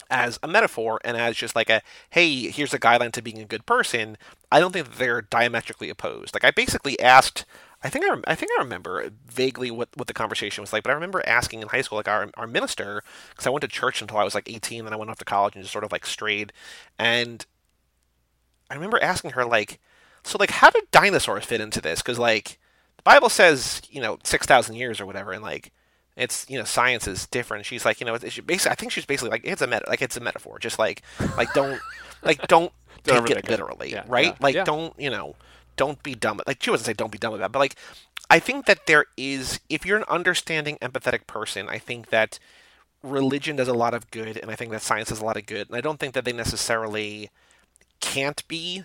as 0.10 0.40
a 0.44 0.48
metaphor 0.48 1.00
and 1.04 1.16
as 1.16 1.38
just 1.38 1.56
like 1.56 1.70
a 1.70 1.82
hey, 2.10 2.50
here's 2.50 2.74
a 2.74 2.80
guideline 2.80 3.14
to 3.14 3.22
being 3.22 3.40
a 3.40 3.46
good 3.46 3.66
person, 3.66 4.18
I 4.52 4.60
don't 4.60 4.74
think 4.74 4.98
they're 4.98 5.22
diametrically 5.22 5.90
opposed. 5.90 6.34
Like 6.34 6.44
I 6.44 6.52
basically 6.52 7.00
asked 7.00 7.46
I 7.84 7.90
think 7.90 8.06
I, 8.06 8.32
I 8.32 8.36
think 8.36 8.52
I 8.58 8.64
remember 8.64 9.10
vaguely 9.28 9.70
what, 9.70 9.90
what 9.96 10.08
the 10.08 10.14
conversation 10.14 10.62
was 10.62 10.74
like, 10.74 10.84
but 10.84 10.90
I 10.90 10.96
remember 10.96 11.22
asking 11.28 11.62
in 11.62 11.68
high 11.68 11.82
school, 11.82 11.98
like 11.98 12.08
our, 12.08 12.30
our 12.36 12.48
minister, 12.48 13.04
because 13.30 13.46
I 13.46 13.50
went 13.50 13.62
to 13.62 13.68
church 13.68 14.02
until 14.02 14.18
I 14.18 14.24
was 14.24 14.34
like 14.34 14.50
18, 14.50 14.84
then 14.84 14.94
I 14.94 14.98
went 14.98 15.12
off 15.12 15.20
to 15.20 15.26
college 15.26 15.56
and 15.56 15.64
just 15.64 15.72
sort 15.72 15.84
of 15.84 15.92
like 15.92 16.06
strayed. 16.06 16.54
And 16.98 17.46
I 18.70 18.76
remember 18.76 19.02
asking 19.02 19.32
her, 19.32 19.46
like, 19.46 19.80
so 20.24 20.38
like, 20.40 20.52
how 20.52 20.70
did 20.70 20.90
dinosaurs 20.92 21.46
fit 21.46 21.62
into 21.62 21.80
this? 21.80 22.02
Because 22.02 22.18
like, 22.18 22.58
the 22.98 23.04
Bible 23.04 23.30
says, 23.30 23.82
you 23.90 24.02
know, 24.02 24.18
6,000 24.24 24.76
years 24.76 25.00
or 25.00 25.06
whatever, 25.06 25.32
and 25.32 25.44
like, 25.44 25.72
it's 26.18 26.50
you 26.50 26.58
know 26.58 26.66
science 26.66 27.08
is 27.08 27.28
different. 27.28 27.66
She's 27.66 27.86
like 27.86 28.02
you 28.02 28.06
know 28.08 28.16
it's 28.16 28.40
basically 28.40 28.72
I 28.72 28.76
think 28.76 28.92
she's 28.92 29.06
basically 29.06 29.30
like 29.30 29.46
it's 29.46 29.62
a 29.62 29.68
meta 29.68 29.86
like 29.88 30.02
it's 30.02 30.18
a 30.18 30.20
metaphor. 30.20 30.58
Just 30.58 30.80
like 30.80 31.04
like 31.38 31.54
don't 31.54 31.80
like 32.24 32.46
don't, 32.48 32.74
don't 33.04 33.26
take 33.26 33.38
it 33.38 33.50
literally, 33.50 33.92
yeah, 33.92 34.04
right? 34.08 34.26
Yeah, 34.26 34.36
like 34.40 34.56
yeah. 34.56 34.64
don't 34.64 35.00
you 35.00 35.12
know 35.12 35.36
don't 35.78 36.04
be 36.04 36.16
dumb. 36.16 36.42
Like 36.46 36.62
she 36.62 36.70
wasn't 36.70 36.88
say 36.88 36.94
don't 36.94 37.12
be 37.12 37.18
dumb 37.18 37.34
about, 37.34 37.46
it, 37.46 37.52
but 37.54 37.60
like 37.60 37.76
I 38.30 38.40
think 38.40 38.66
that 38.66 38.88
there 38.88 39.06
is 39.16 39.60
if 39.70 39.86
you're 39.86 39.98
an 39.98 40.06
understanding, 40.10 40.78
empathetic 40.82 41.28
person, 41.28 41.70
I 41.70 41.78
think 41.78 42.10
that 42.10 42.40
religion 43.02 43.56
does 43.56 43.68
a 43.70 43.74
lot 43.74 43.94
of 43.94 44.12
good, 44.12 44.38
and 44.38 44.52
I 44.52 44.56
think 44.56 44.72
that 44.72 44.82
science 44.82 45.10
does 45.10 45.22
a 45.22 45.26
lot 45.26 45.38
of 45.38 45.46
good, 45.46 45.68
and 45.70 45.78
I 45.78 45.82
don't 45.82 46.00
think 46.00 46.14
that 46.14 46.26
they 46.26 46.34
necessarily 46.34 47.30
can't 48.02 48.46
be. 48.48 48.84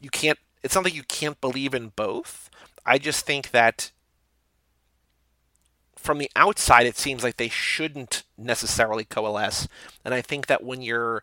You 0.00 0.10
can't. 0.10 0.38
It's 0.62 0.74
not 0.74 0.92
you 0.92 1.04
can't 1.04 1.40
believe 1.40 1.74
in 1.74 1.92
both. 1.94 2.50
I 2.84 2.98
just 2.98 3.24
think 3.24 3.50
that 3.50 3.92
from 5.96 6.18
the 6.18 6.30
outside, 6.34 6.86
it 6.86 6.98
seems 6.98 7.22
like 7.22 7.36
they 7.36 7.48
shouldn't 7.48 8.24
necessarily 8.36 9.04
coalesce. 9.04 9.68
And 10.04 10.12
I 10.12 10.20
think 10.20 10.46
that 10.46 10.64
when 10.64 10.82
you're 10.82 11.22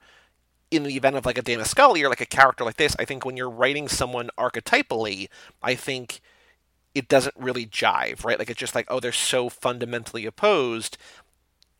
in 0.71 0.83
the 0.83 0.95
event 0.95 1.15
of 1.15 1.25
like 1.25 1.37
a 1.37 1.41
Dana 1.41 1.65
Scully 1.65 2.03
or 2.03 2.09
like 2.09 2.21
a 2.21 2.25
character 2.25 2.63
like 2.63 2.77
this, 2.77 2.95
I 2.99 3.05
think 3.05 3.25
when 3.25 3.37
you're 3.37 3.49
writing 3.49 3.87
someone 3.87 4.29
archetypally, 4.37 5.27
I 5.63 5.75
think 5.75 6.21
it 6.95 7.07
doesn't 7.07 7.35
really 7.37 7.65
jive, 7.65 8.23
right? 8.23 8.39
Like 8.39 8.49
it's 8.49 8.59
just 8.59 8.75
like, 8.75 8.85
oh, 8.89 8.99
they're 8.99 9.11
so 9.11 9.49
fundamentally 9.49 10.25
opposed, 10.25 10.97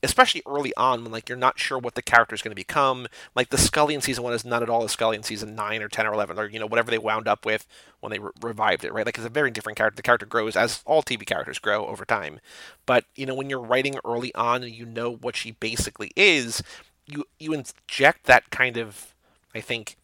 especially 0.02 0.42
early 0.48 0.74
on 0.78 1.04
when 1.04 1.12
like 1.12 1.28
you're 1.28 1.38
not 1.38 1.60
sure 1.60 1.78
what 1.78 1.96
the 1.96 2.02
character 2.02 2.34
is 2.34 2.42
going 2.42 2.52
to 2.52 2.56
become. 2.56 3.08
Like 3.36 3.50
the 3.50 3.58
Scully 3.58 3.94
in 3.94 4.02
season 4.02 4.24
one 4.24 4.34
is 4.34 4.46
not 4.46 4.64
at 4.64 4.70
all 4.70 4.82
the 4.82 4.90
Scully 4.90 5.18
in 5.18 5.24
season 5.24 5.56
nine 5.56 5.82
or 5.82 5.88
ten 5.90 6.08
or 6.08 6.14
eleven 6.14 6.38
or 6.40 6.48
you 6.48 6.60
know 6.60 6.68
whatever 6.68 6.92
they 6.92 6.98
wound 6.98 7.28
up 7.28 7.46
with 7.46 7.66
when 8.00 8.12
they 8.12 8.20
re- 8.20 8.32
revived 8.42 8.84
it, 8.84 8.94
right? 8.94 9.06
Like 9.06 9.18
it's 9.18 9.28
a 9.28 9.30
very 9.30 9.52
different 9.52 9.78
character. 9.78 9.98
The 9.98 10.04
character 10.04 10.26
grows 10.26 10.56
as 10.56 10.82
all 10.86 11.04
TV 11.04 11.26
characters 11.26 11.60
grow 11.60 11.86
over 11.88 12.06
time. 12.06 12.40
But 12.86 13.06
you 13.16 13.26
know 13.26 13.36
when 13.36 13.50
you're 13.50 13.60
writing 13.60 14.00
early 14.06 14.34
on 14.36 14.64
and 14.64 14.74
you 14.74 14.86
know 14.86 15.12
what 15.12 15.36
she 15.36 15.52
basically 15.52 16.12
is, 16.16 16.64
you 17.10 17.26
you 17.40 17.54
inject 17.54 18.26
that 18.26 18.50
kind 18.50 18.78
of 18.78 19.14
I 19.56 19.62
think 19.62 19.96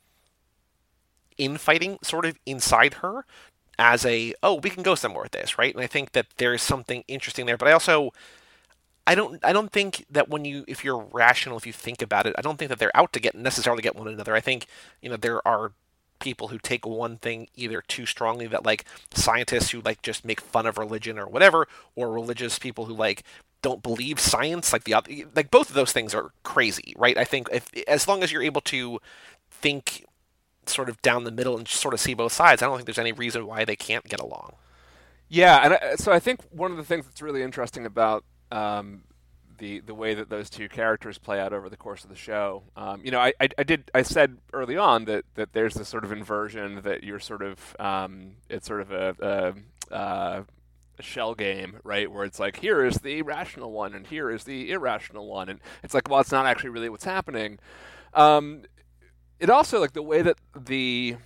infighting 1.37 1.99
sort 2.01 2.25
of 2.25 2.37
inside 2.45 2.95
her 2.95 3.25
as 3.77 4.05
a 4.05 4.33
oh 4.41 4.55
we 4.55 4.69
can 4.69 4.83
go 4.83 4.95
somewhere 4.95 5.23
with 5.23 5.33
this 5.33 5.57
right? 5.57 5.73
And 5.73 5.83
I 5.83 5.87
think 5.87 6.13
that 6.13 6.27
there 6.37 6.53
is 6.53 6.61
something 6.61 7.03
interesting 7.07 7.45
there. 7.45 7.57
But 7.57 7.67
I 7.67 7.73
also 7.73 8.11
I 9.07 9.15
don't 9.15 9.43
I 9.43 9.53
don't 9.53 9.71
think 9.71 10.05
that 10.09 10.29
when 10.29 10.45
you 10.45 10.65
if 10.67 10.83
you're 10.83 11.05
rational 11.11 11.57
if 11.57 11.67
you 11.67 11.73
think 11.73 12.01
about 12.01 12.25
it 12.25 12.35
I 12.37 12.41
don't 12.41 12.57
think 12.57 12.69
that 12.69 12.79
they're 12.79 12.95
out 12.95 13.13
to 13.13 13.19
get 13.19 13.35
necessarily 13.35 13.81
get 13.81 13.95
one 13.95 14.07
another. 14.07 14.35
I 14.35 14.41
think 14.41 14.67
you 15.01 15.09
know 15.09 15.17
there 15.17 15.45
are 15.47 15.73
people 16.19 16.47
who 16.47 16.57
take 16.57 16.85
one 16.85 17.17
thing 17.17 17.47
either 17.55 17.81
too 17.81 18.05
strongly 18.05 18.47
that 18.47 18.65
like 18.65 18.85
scientists 19.13 19.71
who 19.71 19.81
like 19.81 20.01
just 20.01 20.25
make 20.25 20.41
fun 20.41 20.65
of 20.65 20.77
religion 20.77 21.19
or 21.19 21.27
whatever 21.27 21.67
or 21.95 22.11
religious 22.11 22.57
people 22.57 22.85
who 22.85 22.93
like 22.93 23.23
don't 23.65 23.84
believe 23.84 24.19
science 24.19 24.71
like 24.71 24.84
the 24.84 24.95
like 25.36 25.49
both 25.51 25.69
of 25.69 25.75
those 25.75 25.91
things 25.91 26.13
are 26.13 26.32
crazy 26.43 26.93
right 26.97 27.17
i 27.17 27.23
think 27.23 27.47
if 27.51 27.69
as 27.88 28.08
long 28.08 28.23
as 28.23 28.32
you're 28.32 28.43
able 28.43 28.62
to 28.62 28.99
think 29.49 30.06
sort 30.69 30.89
of 30.89 31.01
down 31.01 31.23
the 31.23 31.32
middle 31.32 31.58
and 31.58 31.67
sort 31.67 31.93
of 31.93 31.99
see 31.99 32.13
both 32.13 32.32
sides. 32.32 32.62
I 32.62 32.65
don't 32.65 32.75
think 32.75 32.86
there's 32.86 32.99
any 32.99 33.12
reason 33.12 33.45
why 33.45 33.65
they 33.65 33.75
can't 33.75 34.06
get 34.06 34.19
along. 34.19 34.54
Yeah, 35.28 35.60
and 35.63 35.73
I, 35.73 35.95
so 35.95 36.12
I 36.12 36.19
think 36.19 36.41
one 36.51 36.71
of 36.71 36.78
the 36.78 36.84
things 36.84 37.06
that's 37.06 37.21
really 37.21 37.41
interesting 37.41 37.86
about 37.86 38.23
um, 38.51 39.04
the 39.58 39.80
the 39.80 39.93
way 39.93 40.13
that 40.13 40.30
those 40.30 40.49
two 40.49 40.69
characters 40.69 41.17
play 41.17 41.39
out 41.39 41.51
over 41.51 41.67
the 41.67 41.78
course 41.78 42.04
of 42.04 42.10
the 42.10 42.15
show. 42.15 42.63
Um, 42.78 43.01
you 43.04 43.12
know, 43.12 43.19
I, 43.19 43.34
I, 43.39 43.49
I, 43.58 43.63
did 43.63 43.89
I 43.93 44.04
said 44.04 44.38
early 44.54 44.78
on 44.78 45.06
that, 45.06 45.25
that 45.34 45.54
there's 45.54 45.73
this 45.73 45.88
sort 45.88 46.06
of 46.06 46.12
inversion 46.12 46.82
that 46.84 47.04
you're 47.04 47.19
sort 47.19 47.41
of 47.41 47.75
um, 47.80 48.34
it's 48.49 48.67
sort 48.67 48.82
of 48.82 48.91
a, 48.91 49.15
a, 49.91 49.93
uh, 49.93 50.43
shell 51.03 51.36
game, 51.36 51.77
right? 51.84 52.12
Where 52.12 52.23
it's 52.23 52.39
like 52.39 52.60
here 52.60 52.86
is 52.86 52.97
the 52.97 53.21
rational 53.21 53.71
one 53.71 53.93
and 53.93 54.08
here 54.08 54.29
is 54.29 54.43
the 54.43 54.71
irrational 54.71 55.27
one, 55.27 55.49
and 55.49 55.60
it's 55.84 55.93
like 55.93 56.10
well, 56.10 56.19
it's 56.19 56.31
not 56.31 56.45
actually 56.45 56.69
really 56.69 56.89
what's 56.89 57.05
happening. 57.05 57.60
Um, 58.13 58.63
it 59.39 59.49
also 59.49 59.79
like 59.79 59.93
the 59.93 60.01
way 60.01 60.21
that 60.21 60.38
the 60.55 61.17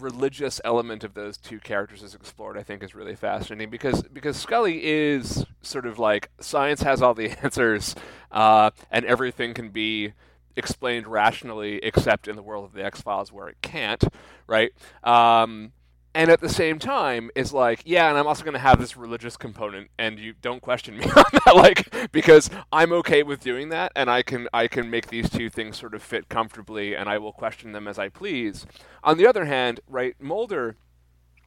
religious 0.00 0.60
element 0.64 1.04
of 1.04 1.14
those 1.14 1.36
two 1.36 1.58
characters 1.58 2.02
is 2.02 2.14
explored, 2.14 2.58
I 2.58 2.62
think, 2.62 2.82
is 2.82 2.94
really 2.94 3.14
fascinating 3.14 3.70
because 3.70 4.02
because 4.02 4.36
Scully 4.36 4.84
is 4.84 5.44
sort 5.62 5.86
of 5.86 5.98
like 5.98 6.30
science 6.40 6.82
has 6.82 7.02
all 7.02 7.14
the 7.14 7.30
answers, 7.42 7.94
uh, 8.30 8.70
and 8.90 9.04
everything 9.04 9.54
can 9.54 9.70
be 9.70 10.12
explained 10.56 11.06
rationally, 11.06 11.78
except 11.82 12.28
in 12.28 12.36
the 12.36 12.42
world 12.42 12.64
of 12.64 12.72
the 12.72 12.84
X 12.84 13.00
Files 13.00 13.32
where 13.32 13.48
it 13.48 13.58
can't, 13.62 14.02
right? 14.46 14.72
Um, 15.04 15.72
and 16.18 16.32
at 16.32 16.40
the 16.40 16.48
same 16.48 16.80
time 16.80 17.30
is 17.36 17.52
like, 17.52 17.80
yeah, 17.84 18.08
and 18.08 18.18
I'm 18.18 18.26
also 18.26 18.42
going 18.42 18.54
to 18.54 18.58
have 18.58 18.80
this 18.80 18.96
religious 18.96 19.36
component, 19.36 19.88
and 20.00 20.18
you 20.18 20.34
don't 20.42 20.60
question 20.60 20.98
me 20.98 21.04
on 21.16 21.24
that, 21.44 21.54
like 21.54 22.10
because 22.10 22.50
I'm 22.72 22.92
okay 22.94 23.22
with 23.22 23.38
doing 23.38 23.68
that, 23.68 23.92
and 23.94 24.10
I 24.10 24.24
can 24.24 24.48
I 24.52 24.66
can 24.66 24.90
make 24.90 25.10
these 25.10 25.30
two 25.30 25.48
things 25.48 25.76
sort 25.78 25.94
of 25.94 26.02
fit 26.02 26.28
comfortably, 26.28 26.96
and 26.96 27.08
I 27.08 27.18
will 27.18 27.32
question 27.32 27.70
them 27.70 27.86
as 27.86 28.00
I 28.00 28.08
please. 28.08 28.66
On 29.04 29.16
the 29.16 29.28
other 29.28 29.44
hand, 29.44 29.78
right, 29.86 30.16
Mulder 30.20 30.74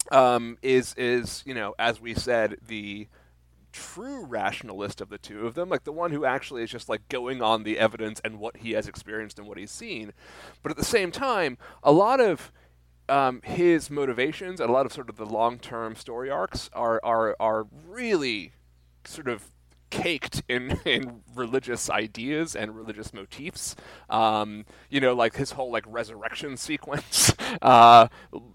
um, 0.09 0.57
is 0.61 0.93
is 0.93 1.43
you 1.45 1.53
know 1.53 1.75
as 1.77 1.99
we 1.99 2.13
said 2.13 2.55
the 2.65 3.09
true 3.73 4.25
rationalist 4.25 5.01
of 5.01 5.09
the 5.09 5.17
two 5.17 5.45
of 5.45 5.53
them, 5.53 5.67
like 5.67 5.83
the 5.83 5.91
one 5.91 6.11
who 6.11 6.23
actually 6.23 6.63
is 6.63 6.71
just 6.71 6.87
like 6.87 7.09
going 7.09 7.41
on 7.41 7.63
the 7.63 7.77
evidence 7.77 8.21
and 8.23 8.39
what 8.39 8.55
he 8.55 8.71
has 8.71 8.87
experienced 8.87 9.37
and 9.37 9.49
what 9.49 9.57
he's 9.57 9.71
seen. 9.71 10.13
But 10.63 10.71
at 10.71 10.77
the 10.77 10.85
same 10.85 11.11
time, 11.11 11.57
a 11.83 11.91
lot 11.91 12.21
of 12.21 12.53
um, 13.11 13.41
his 13.43 13.89
motivations 13.89 14.59
and 14.59 14.69
a 14.69 14.73
lot 14.73 14.85
of 14.85 14.93
sort 14.93 15.09
of 15.09 15.17
the 15.17 15.25
long 15.25 15.59
term 15.59 15.95
story 15.95 16.29
arcs 16.29 16.69
are, 16.73 16.99
are 17.03 17.35
are 17.39 17.67
really 17.85 18.53
sort 19.03 19.27
of 19.27 19.51
caked 19.91 20.41
in, 20.47 20.79
in 20.85 21.21
religious 21.35 21.89
ideas 21.89 22.55
and 22.55 22.75
religious 22.75 23.13
motifs. 23.13 23.75
Um, 24.09 24.65
you 24.89 24.99
know, 24.99 25.13
like 25.13 25.35
his 25.35 25.51
whole 25.51 25.71
like 25.71 25.83
resurrection 25.87 26.57
sequence 26.71 27.33
uh, 27.61 28.07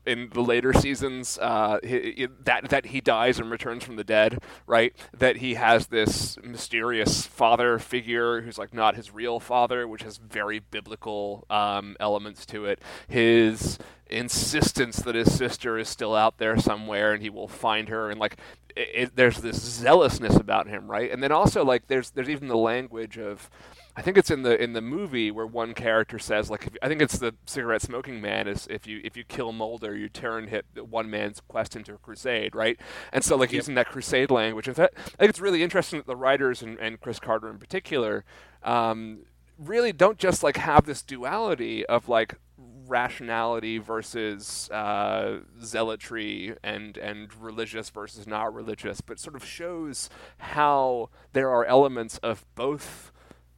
in 0.05 0.31
the 0.33 0.41
later 0.41 0.73
seasons, 0.73 1.39
uh, 1.41 1.79
he, 1.85 2.27
that 2.41 2.71
that 2.71 2.87
he 2.87 3.01
dies 3.01 3.39
and 3.39 3.51
returns 3.51 3.85
from 3.85 3.95
the 3.97 4.05
dead, 4.05 4.41
right? 4.67 4.97
That 5.17 5.37
he 5.37 5.55
has 5.55 5.87
this 5.89 6.37
mysterious 6.43 7.27
father 7.27 7.79
figure 7.79 8.41
who's 8.41 8.59
like 8.59 8.75
not 8.75 8.97
his 8.97 9.13
real 9.13 9.39
father, 9.39 9.87
which 9.87 10.03
has 10.03 10.17
very 10.17 10.59
biblical 10.59 11.47
um, 11.51 11.97
elements 12.01 12.45
to 12.47 12.65
it. 12.65 12.81
His 13.07 13.79
insistence 14.09 14.97
that 14.99 15.15
his 15.15 15.35
sister 15.35 15.79
is 15.79 15.89
still 15.89 16.15
out 16.15 16.39
there 16.39 16.57
somewhere 16.59 17.13
and 17.13 17.23
he 17.23 17.31
will 17.31 17.49
find 17.49 17.89
her. 17.89 18.11
And 18.11 18.21
like 18.21 18.37
it, 18.75 18.89
it, 18.95 19.17
there's 19.17 19.39
this 19.39 19.61
zealousness 19.61 20.37
about 20.37 20.69
him 20.69 20.91
right? 20.91 21.11
And 21.11 21.23
then 21.23 21.33
also 21.33 21.65
like 21.65 21.89
there's 21.89 22.11
there's 22.11 22.29
even 22.29 22.49
the 22.49 22.57
language 22.57 23.19
of 23.19 23.51
I 23.97 24.03
think 24.03 24.19
it's 24.19 24.31
in 24.31 24.43
the 24.43 24.63
in 24.63 24.75
the 24.75 24.81
movie 24.81 25.31
where 25.31 25.47
one 25.47 25.75
character 25.75 26.19
says 26.19 26.51
like 26.51 26.67
if, 26.67 26.77
I 26.83 26.89
think 26.89 27.03
it's 27.03 27.19
the 27.19 27.35
cigarette 27.47 27.83
smoking 27.83 28.21
man 28.21 28.47
is 28.47 28.67
if 28.71 28.87
you 28.87 29.01
if 29.03 29.17
you 29.17 29.25
kill 29.25 29.53
Mulder 29.53 29.97
you 29.97 30.09
turn 30.09 30.49
hit 30.49 30.67
one 30.77 31.11
man's 31.11 31.41
quest 31.49 31.75
into 31.75 31.95
a 31.95 31.99
crusade 31.99 32.55
right? 32.55 32.79
And 33.13 33.25
so 33.25 33.37
like 33.37 33.51
yep. 33.51 33.57
using 33.57 33.75
that 33.75 33.89
crusade 33.89 34.31
language 34.31 34.69
and 34.69 34.77
that, 34.77 34.93
I 34.97 35.17
think 35.17 35.31
it's 35.31 35.41
really 35.41 35.63
interesting 35.63 35.99
that 35.99 36.07
the 36.07 36.17
writers 36.17 36.63
and, 36.63 36.79
and 36.79 37.01
Chris 37.01 37.19
Carter 37.19 37.49
in 37.49 37.59
particular 37.59 38.25
um, 38.63 39.21
really 39.59 39.93
don't 39.93 40.19
just 40.19 40.43
like 40.43 40.59
have 40.59 40.85
this 40.85 41.03
duality 41.03 41.87
of 41.87 42.09
like 42.09 42.39
rationality 42.59 43.79
versus 43.79 44.71
uh, 44.71 45.41
zealotry 45.63 46.57
and 46.63 46.97
and 46.97 47.35
religious 47.41 47.91
versus 47.91 48.27
not 48.27 48.55
religious, 48.55 49.01
but 49.01 49.19
sort 49.19 49.37
of 49.37 49.45
shows 49.45 50.09
how 50.39 51.11
there 51.33 51.51
are 51.51 51.65
elements 51.65 52.19
of 52.19 52.45
both 52.55 53.13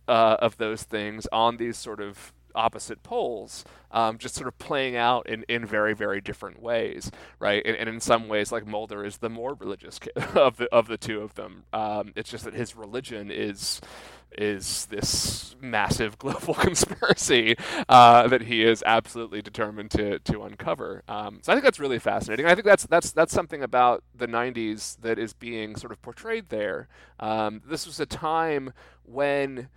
uh, 0.08 0.36
of 0.40 0.56
those 0.56 0.82
things 0.82 1.26
on 1.32 1.58
these 1.58 1.76
sort 1.76 2.00
of 2.00 2.32
opposite 2.54 3.02
poles, 3.02 3.64
um, 3.92 4.18
just 4.18 4.34
sort 4.34 4.48
of 4.48 4.58
playing 4.58 4.96
out 4.96 5.28
in, 5.28 5.44
in 5.48 5.64
very 5.64 5.94
very 5.94 6.20
different 6.20 6.60
ways, 6.60 7.10
right? 7.38 7.62
And, 7.64 7.76
and 7.76 7.88
in 7.88 8.00
some 8.00 8.28
ways, 8.28 8.50
like 8.50 8.66
Mulder 8.66 9.04
is 9.04 9.18
the 9.18 9.30
more 9.30 9.54
religious 9.54 10.00
of 10.34 10.56
the 10.56 10.68
of 10.72 10.88
the 10.88 10.98
two 10.98 11.20
of 11.20 11.34
them. 11.34 11.64
Um, 11.72 12.12
it's 12.16 12.30
just 12.30 12.44
that 12.44 12.54
his 12.54 12.74
religion 12.74 13.30
is 13.30 13.80
is 14.36 14.86
this 14.86 15.56
massive 15.60 16.18
global 16.18 16.54
conspiracy 16.54 17.56
uh, 17.88 18.28
that 18.28 18.42
he 18.42 18.62
is 18.62 18.82
absolutely 18.86 19.42
determined 19.42 19.90
to 19.92 20.18
to 20.20 20.42
uncover. 20.42 21.02
Um, 21.08 21.40
so 21.42 21.52
I 21.52 21.54
think 21.54 21.64
that's 21.64 21.80
really 21.80 21.98
fascinating. 21.98 22.46
I 22.46 22.54
think 22.54 22.66
that's 22.66 22.86
that's 22.86 23.12
that's 23.12 23.32
something 23.32 23.62
about 23.62 24.02
the 24.14 24.28
'90s 24.28 25.00
that 25.00 25.18
is 25.18 25.32
being 25.32 25.76
sort 25.76 25.92
of 25.92 26.00
portrayed 26.02 26.48
there. 26.48 26.88
Um, 27.20 27.62
this 27.66 27.86
was 27.86 28.00
a 28.00 28.06
time 28.06 28.72
when 29.04 29.68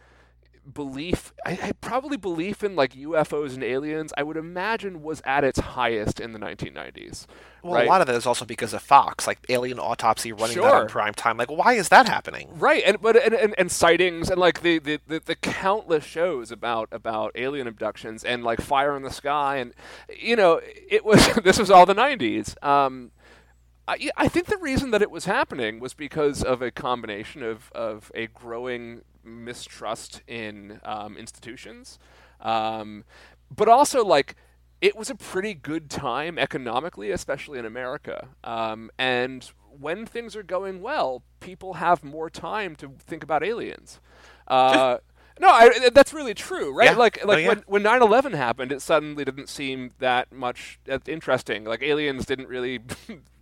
belief 0.71 1.33
I, 1.45 1.59
I, 1.61 1.71
probably 1.73 2.17
belief 2.17 2.63
in 2.63 2.75
like 2.75 2.93
UFOs 2.93 3.53
and 3.55 3.63
aliens 3.63 4.13
I 4.15 4.23
would 4.23 4.37
imagine 4.37 5.01
was 5.01 5.21
at 5.25 5.43
its 5.43 5.59
highest 5.59 6.19
in 6.19 6.33
the 6.33 6.39
1990s. 6.39 7.25
Well, 7.63 7.73
right? 7.73 7.85
a 7.85 7.89
lot 7.89 8.01
of 8.01 8.07
that 8.07 8.15
is 8.15 8.25
also 8.25 8.45
because 8.45 8.73
of 8.73 8.81
Fox, 8.81 9.27
like 9.27 9.39
Alien 9.49 9.79
Autopsy 9.79 10.31
running 10.31 10.55
sure. 10.55 10.63
that 10.63 10.73
on 10.73 10.87
prime 10.87 11.13
time. 11.13 11.37
Like, 11.37 11.49
why 11.49 11.73
is 11.73 11.89
that 11.89 12.07
happening? 12.07 12.49
Right, 12.53 12.83
and 12.85 13.01
but 13.01 13.15
and, 13.15 13.33
and, 13.33 13.55
and 13.57 13.71
sightings 13.71 14.29
and 14.29 14.39
like 14.39 14.61
the, 14.61 14.79
the, 14.79 14.99
the, 15.07 15.21
the, 15.23 15.35
countless 15.35 16.03
shows 16.03 16.51
about 16.51 16.89
about 16.91 17.31
alien 17.35 17.67
abductions 17.67 18.23
and 18.23 18.43
like 18.43 18.61
Fire 18.61 18.95
in 18.95 19.03
the 19.03 19.11
Sky 19.11 19.57
and 19.57 19.73
you 20.15 20.35
know 20.35 20.59
it 20.63 21.03
was 21.03 21.33
this 21.43 21.59
was 21.59 21.71
all 21.71 21.85
the 21.85 21.95
90s. 21.95 22.61
Um, 22.63 23.11
I, 23.87 24.09
I 24.15 24.27
think 24.27 24.45
the 24.45 24.57
reason 24.57 24.91
that 24.91 25.01
it 25.01 25.11
was 25.11 25.25
happening 25.25 25.79
was 25.79 25.93
because 25.93 26.43
of 26.43 26.61
a 26.61 26.71
combination 26.71 27.43
of, 27.43 27.71
of 27.73 28.11
a 28.15 28.27
growing 28.27 29.01
mistrust 29.23 30.21
in 30.27 30.79
um, 30.83 31.17
institutions, 31.17 31.99
um, 32.39 33.03
but 33.55 33.67
also 33.67 34.03
like 34.03 34.35
it 34.81 34.95
was 34.95 35.09
a 35.09 35.15
pretty 35.15 35.53
good 35.53 35.89
time 35.89 36.39
economically, 36.39 37.11
especially 37.11 37.59
in 37.59 37.65
America. 37.65 38.29
Um, 38.43 38.89
and 38.97 39.49
when 39.79 40.05
things 40.05 40.35
are 40.35 40.43
going 40.43 40.81
well, 40.81 41.23
people 41.39 41.75
have 41.75 42.03
more 42.03 42.29
time 42.29 42.75
to 42.77 42.93
think 42.99 43.23
about 43.23 43.43
aliens. 43.43 43.99
Uh, 44.47 44.97
no, 45.39 45.49
I, 45.49 45.89
that's 45.89 46.13
really 46.13 46.33
true, 46.33 46.73
right? 46.73 46.91
Yeah. 46.91 46.97
Like, 46.97 47.25
like 47.25 47.37
oh, 47.37 47.39
yeah. 47.39 47.47
when 47.47 47.63
when 47.67 47.83
9/11 47.83 48.35
happened, 48.35 48.71
it 48.71 48.81
suddenly 48.81 49.23
didn't 49.23 49.49
seem 49.49 49.91
that 49.99 50.31
much 50.31 50.79
uh, 50.89 50.99
interesting. 51.07 51.63
Like 51.63 51.81
aliens 51.81 52.25
didn't 52.25 52.47
really 52.47 52.79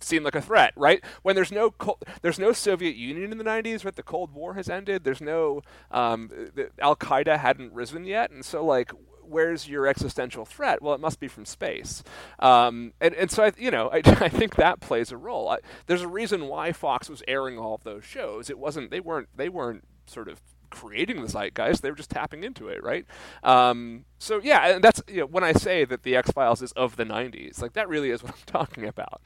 seem 0.00 0.22
like 0.22 0.34
a 0.34 0.40
threat, 0.42 0.72
right? 0.76 1.02
When 1.22 1.34
there's 1.34 1.52
no 1.52 1.74
there's 2.22 2.38
no 2.38 2.52
Soviet 2.52 2.96
Union 2.96 3.32
in 3.32 3.38
the 3.38 3.44
90s, 3.44 3.84
right? 3.84 3.94
The 3.94 4.02
Cold 4.02 4.32
War 4.32 4.54
has 4.54 4.68
ended. 4.68 5.04
There's 5.04 5.20
no 5.20 5.62
um, 5.90 6.30
Al 6.80 6.96
Qaeda 6.96 7.38
hadn't 7.38 7.72
risen 7.72 8.04
yet, 8.04 8.30
and 8.30 8.44
so 8.44 8.64
like 8.64 8.92
where's 9.30 9.68
your 9.68 9.86
existential 9.86 10.44
threat? 10.44 10.82
Well, 10.82 10.94
it 10.94 11.00
must 11.00 11.20
be 11.20 11.28
from 11.28 11.44
space. 11.44 12.02
Um, 12.40 12.92
and, 13.00 13.14
and 13.14 13.30
so, 13.30 13.44
I, 13.44 13.52
you 13.56 13.70
know, 13.70 13.88
I, 13.92 14.02
I 14.04 14.28
think 14.28 14.56
that 14.56 14.80
plays 14.80 15.12
a 15.12 15.16
role. 15.16 15.48
I, 15.48 15.58
there's 15.86 16.02
a 16.02 16.08
reason 16.08 16.48
why 16.48 16.72
Fox 16.72 17.08
was 17.08 17.22
airing 17.28 17.56
all 17.56 17.74
of 17.76 17.84
those 17.84 18.04
shows. 18.04 18.50
It 18.50 18.58
wasn't, 18.58 18.90
they 18.90 19.00
weren't, 19.00 19.28
they 19.36 19.48
weren't 19.48 19.84
sort 20.06 20.28
of 20.28 20.40
creating 20.70 21.20
the 21.20 21.28
zeitgeist; 21.28 21.82
they 21.82 21.90
were 21.90 21.96
just 21.96 22.10
tapping 22.10 22.44
into 22.44 22.68
it, 22.68 22.82
right? 22.82 23.04
Um, 23.42 24.04
so 24.18 24.40
yeah, 24.42 24.68
and 24.68 24.82
that's 24.82 25.02
you 25.08 25.18
know, 25.20 25.26
when 25.26 25.44
I 25.44 25.52
say 25.52 25.84
that 25.84 26.02
the 26.04 26.16
X 26.16 26.30
Files 26.30 26.62
is 26.62 26.72
of 26.72 26.96
the 26.96 27.04
'90s, 27.04 27.60
like 27.60 27.74
that 27.74 27.88
really 27.88 28.10
is 28.10 28.22
what 28.22 28.32
I'm 28.32 28.38
talking 28.46 28.86
about. 28.86 29.20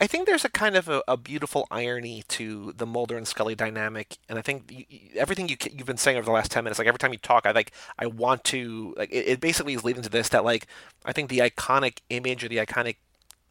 I 0.00 0.06
think 0.06 0.26
there's 0.26 0.44
a 0.44 0.48
kind 0.48 0.76
of 0.76 0.88
a, 0.88 1.02
a, 1.06 1.16
beautiful 1.16 1.66
irony 1.70 2.24
to 2.28 2.72
the 2.76 2.86
Mulder 2.86 3.16
and 3.16 3.26
Scully 3.26 3.54
dynamic, 3.54 4.16
and 4.28 4.38
I 4.38 4.42
think 4.42 4.70
you, 4.70 4.84
everything 5.16 5.48
you, 5.48 5.56
have 5.60 5.86
been 5.86 5.96
saying 5.96 6.16
over 6.16 6.24
the 6.24 6.32
last 6.32 6.50
ten 6.50 6.64
minutes, 6.64 6.78
like 6.78 6.88
every 6.88 6.98
time 6.98 7.12
you 7.12 7.18
talk, 7.18 7.46
I 7.46 7.52
like 7.52 7.72
I 7.98 8.06
want 8.06 8.44
to 8.44 8.94
like 8.96 9.10
it, 9.10 9.26
it 9.28 9.40
basically 9.40 9.74
is 9.74 9.84
leading 9.84 10.02
to 10.02 10.08
this 10.08 10.28
that 10.30 10.44
like 10.44 10.66
I 11.04 11.12
think 11.12 11.30
the 11.30 11.38
iconic 11.38 11.98
image 12.10 12.44
or 12.44 12.48
the 12.48 12.56
iconic 12.56 12.96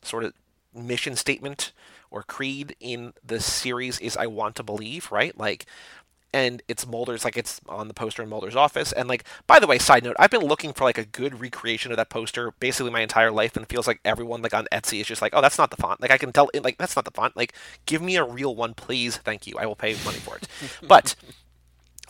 sort 0.04 0.24
of 0.24 0.34
mission 0.74 1.16
statement 1.16 1.72
or 2.10 2.24
creed 2.24 2.76
in 2.80 3.14
the 3.26 3.40
series 3.40 4.00
is 4.00 4.18
I 4.18 4.28
want 4.28 4.56
to 4.58 4.64
believe, 4.64 5.12
right? 5.12 5.38
Like 5.38 5.66
and 6.34 6.62
it's 6.67 6.88
Mulder's 6.88 7.26
like 7.26 7.38
it's 7.38 7.62
on 7.67 7.88
the 7.88 7.94
poster 7.94 8.24
in 8.24 8.30
Mulder's 8.30 8.56
office. 8.56 8.91
And 8.91 9.10
like, 9.10 9.26
by 9.48 9.60
the 9.60 9.67
way, 9.67 9.78
side 9.78 10.04
note, 10.04 10.15
I've 10.20 10.32
been 10.32 10.46
looking 10.46 10.74
for 10.74 10.84
like 10.84 10.98
a 10.98 11.06
good 11.06 11.39
recreation 11.39 11.91
of 11.91 11.98
that 11.98 12.10
poster 12.10 12.54
basically 12.60 12.91
my 12.91 13.02
entire 13.02 13.32
life, 13.32 13.58
and 13.58 13.67
feels 13.67 13.88
like 13.88 14.00
everyone 14.06 14.41
like 14.41 14.54
on 14.54 14.67
Etsy 14.72 15.02
is 15.02 15.08
just 15.08 15.22
like, 15.22 15.34
oh, 15.36 15.41
that's 15.41 15.58
not 15.58 15.72
the 15.72 15.78
font. 15.78 16.02
Like 16.02 16.12
I 16.12 16.17
can 16.17 16.32
tell, 16.32 16.50
like 16.62 16.78
that's 16.78 16.96
not 16.96 17.06
the 17.06 17.12
font. 17.12 17.36
Like, 17.36 17.54
give 17.86 18.02
me 18.02 18.15
a 18.15 18.24
real 18.24 18.56
one, 18.56 18.74
please. 18.74 19.17
Thank 19.17 19.48
you. 19.48 19.56
I 19.58 19.65
will 19.65 19.76
pay 19.76 19.96
money 20.06 20.20
for 20.20 20.38
it. 20.38 20.48
but 20.88 21.15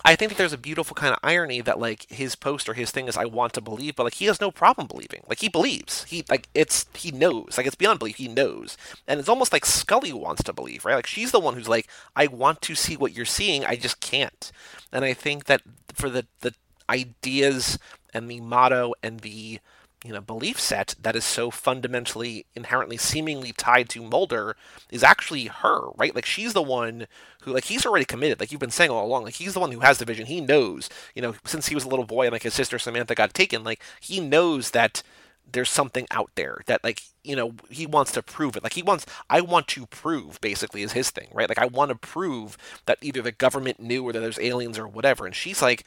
I 0.03 0.15
think 0.15 0.31
that 0.31 0.37
there's 0.37 0.53
a 0.53 0.57
beautiful 0.57 0.95
kind 0.95 1.13
of 1.13 1.19
irony 1.23 1.61
that 1.61 1.79
like 1.79 2.09
his 2.09 2.35
post 2.35 2.67
or 2.67 2.73
his 2.73 2.91
thing 2.91 3.07
is 3.07 3.17
I 3.17 3.25
want 3.25 3.53
to 3.53 3.61
believe, 3.61 3.95
but 3.95 4.03
like 4.03 4.15
he 4.15 4.25
has 4.25 4.41
no 4.41 4.51
problem 4.51 4.87
believing. 4.87 5.23
Like 5.27 5.39
he 5.39 5.49
believes. 5.49 6.03
He 6.05 6.25
like 6.29 6.47
it's 6.53 6.85
he 6.95 7.11
knows. 7.11 7.55
Like 7.57 7.67
it's 7.67 7.75
beyond 7.75 7.99
belief. 7.99 8.15
He 8.17 8.27
knows. 8.27 8.77
And 9.07 9.19
it's 9.19 9.29
almost 9.29 9.53
like 9.53 9.65
Scully 9.65 10.13
wants 10.13 10.43
to 10.43 10.53
believe, 10.53 10.85
right? 10.85 10.95
Like 10.95 11.07
she's 11.07 11.31
the 11.31 11.39
one 11.39 11.55
who's 11.55 11.69
like, 11.69 11.87
I 12.15 12.27
want 12.27 12.61
to 12.63 12.75
see 12.75 12.97
what 12.97 13.13
you're 13.13 13.25
seeing, 13.25 13.65
I 13.65 13.75
just 13.75 13.99
can't. 13.99 14.51
And 14.91 15.05
I 15.05 15.13
think 15.13 15.45
that 15.45 15.61
for 15.93 16.09
the 16.09 16.25
the 16.41 16.53
ideas 16.89 17.77
and 18.13 18.29
the 18.29 18.41
motto 18.41 18.93
and 19.01 19.21
the 19.21 19.59
you 20.03 20.11
know 20.11 20.21
belief 20.21 20.59
set 20.59 20.95
that 21.01 21.15
is 21.15 21.23
so 21.23 21.51
fundamentally 21.51 22.45
inherently 22.55 22.97
seemingly 22.97 23.51
tied 23.51 23.89
to 23.89 24.01
Mulder 24.01 24.55
is 24.89 25.03
actually 25.03 25.45
her, 25.45 25.89
right? 25.95 26.15
Like 26.15 26.25
she's 26.25 26.53
the 26.53 26.61
one 26.61 27.07
who 27.41 27.53
like 27.53 27.65
he's 27.65 27.85
already 27.85 28.05
committed. 28.05 28.39
Like 28.39 28.51
you've 28.51 28.61
been 28.61 28.71
saying 28.71 28.89
all 28.89 29.05
along, 29.05 29.23
like 29.23 29.35
he's 29.35 29.53
the 29.53 29.59
one 29.59 29.71
who 29.71 29.81
has 29.81 29.99
the 29.99 30.05
vision. 30.05 30.25
He 30.25 30.41
knows, 30.41 30.89
you 31.15 31.21
know, 31.21 31.35
since 31.45 31.67
he 31.67 31.75
was 31.75 31.85
a 31.85 31.89
little 31.89 32.05
boy 32.05 32.25
and 32.25 32.33
like 32.33 32.43
his 32.43 32.53
sister 32.53 32.79
Samantha 32.79 33.15
got 33.15 33.33
taken, 33.33 33.63
like 33.63 33.81
he 33.99 34.19
knows 34.19 34.71
that 34.71 35.03
there's 35.51 35.69
something 35.69 36.07
out 36.11 36.31
there 36.35 36.61
that 36.65 36.83
like 36.83 37.01
you 37.23 37.35
know 37.35 37.53
he 37.69 37.85
wants 37.85 38.11
to 38.11 38.21
prove 38.21 38.55
it 38.55 38.63
like 38.63 38.73
he 38.73 38.81
wants 38.83 39.05
i 39.29 39.41
want 39.41 39.67
to 39.67 39.85
prove 39.87 40.39
basically 40.41 40.81
is 40.81 40.93
his 40.93 41.09
thing 41.09 41.27
right 41.33 41.49
like 41.49 41.57
i 41.57 41.65
want 41.65 41.89
to 41.89 41.95
prove 41.95 42.57
that 42.85 42.97
either 43.01 43.21
the 43.21 43.31
government 43.31 43.79
knew 43.79 44.03
or 44.03 44.13
that 44.13 44.19
there's 44.19 44.39
aliens 44.39 44.77
or 44.77 44.87
whatever 44.87 45.25
and 45.25 45.35
she's 45.35 45.61
like 45.61 45.83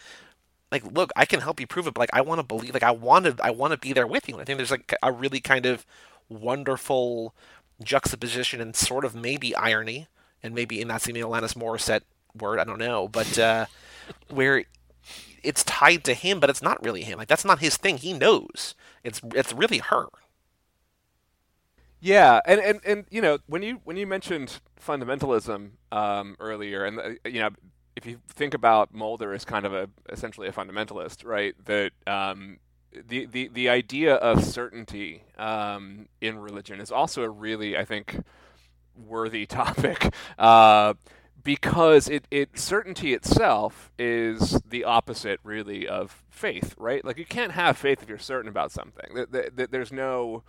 like 0.75 0.93
look 0.93 1.11
i 1.17 1.25
can 1.25 1.41
help 1.41 1.61
you 1.61 1.67
prove 1.67 1.87
it 1.87 1.95
but 1.95 2.01
like 2.01 2.11
i 2.13 2.21
want 2.21 2.39
to 2.39 2.43
believe 2.43 2.75
like 2.75 2.83
i 2.83 2.91
want 2.91 3.25
to 3.25 3.37
i 3.43 3.51
want 3.51 3.73
to 3.73 3.79
be 3.79 3.93
there 3.93 4.07
with 4.07 4.29
you. 4.29 4.39
I 4.41 4.45
think 4.45 4.59
there's 4.59 4.71
like 4.71 4.95
a 5.03 5.13
really 5.13 5.41
kind 5.41 5.67
of 5.67 5.87
wonderful 6.29 7.35
juxtaposition 7.83 8.61
and 8.61 8.75
sort 8.75 9.05
of 9.05 9.15
maybe 9.15 9.55
irony 9.55 10.09
and 10.43 10.55
maybe 10.55 10.81
in 10.81 10.89
that's 10.89 11.05
the 11.05 11.13
alanis 11.13 11.55
morissette 11.55 12.03
word 12.39 12.59
i 12.59 12.65
don't 12.65 12.79
know 12.79 13.09
but 13.09 13.39
uh 13.39 13.67
where 14.29 14.65
it's 15.45 15.63
tied 15.63 16.03
to 16.05 16.15
him 16.15 16.41
but 16.41 16.51
it's 16.51 16.63
not 16.63 16.83
really 16.83 17.03
him. 17.03 17.19
Like 17.19 17.29
that's 17.29 17.45
not 17.45 17.61
his 17.61 17.77
thing. 17.77 17.99
He 17.99 18.13
knows. 18.13 18.75
It's 19.05 19.21
it's 19.35 19.53
really 19.53 19.79
her. 19.79 20.07
Yeah, 22.01 22.41
and, 22.45 22.61
and, 22.61 22.81
and 22.85 23.05
you 23.11 23.23
know 23.23 23.39
when 23.47 23.63
you 23.63 23.81
when 23.85 23.97
you 23.97 24.07
mentioned 24.07 24.61
fundamentalism 24.81 25.71
um, 25.93 26.37
earlier, 26.41 26.85
and 26.85 26.99
uh, 26.99 27.11
you 27.29 27.41
know 27.41 27.51
if 28.05 28.11
you 28.11 28.21
think 28.29 28.53
about 28.53 28.93
Mulder 28.93 29.33
as 29.33 29.47
kind 29.47 29.65
of 29.65 29.73
a 29.73 29.89
essentially 30.11 30.47
a 30.47 30.53
fundamentalist, 30.53 31.25
right? 31.25 31.55
That 31.65 31.93
um, 32.07 32.59
the, 33.09 33.25
the 33.25 33.49
the 33.49 33.69
idea 33.71 34.17
of 34.17 34.45
certainty 34.45 35.25
um, 35.39 36.09
in 36.21 36.39
religion 36.39 36.81
is 36.81 36.93
also 36.93 37.23
a 37.23 37.31
really, 37.31 37.79
I 37.79 37.87
think, 37.87 38.23
worthy 38.95 39.47
topic. 39.47 40.13
Uh, 40.39 40.95
because 41.43 42.09
it, 42.09 42.27
it 42.31 42.59
certainty 42.59 43.13
itself 43.13 43.91
is 43.99 44.61
the 44.69 44.85
opposite 44.85 45.41
really 45.43 45.87
of 45.87 46.23
faith 46.31 46.75
right 46.79 47.05
like 47.05 47.19
you 47.19 47.27
can't 47.27 47.53
have 47.53 47.77
faith 47.77 48.03
if 48.03 48.09
you're 48.09 48.17
certain 48.17 48.49
about 48.49 48.73
something 48.73 49.27
there's 49.71 49.93
no 49.93 50.43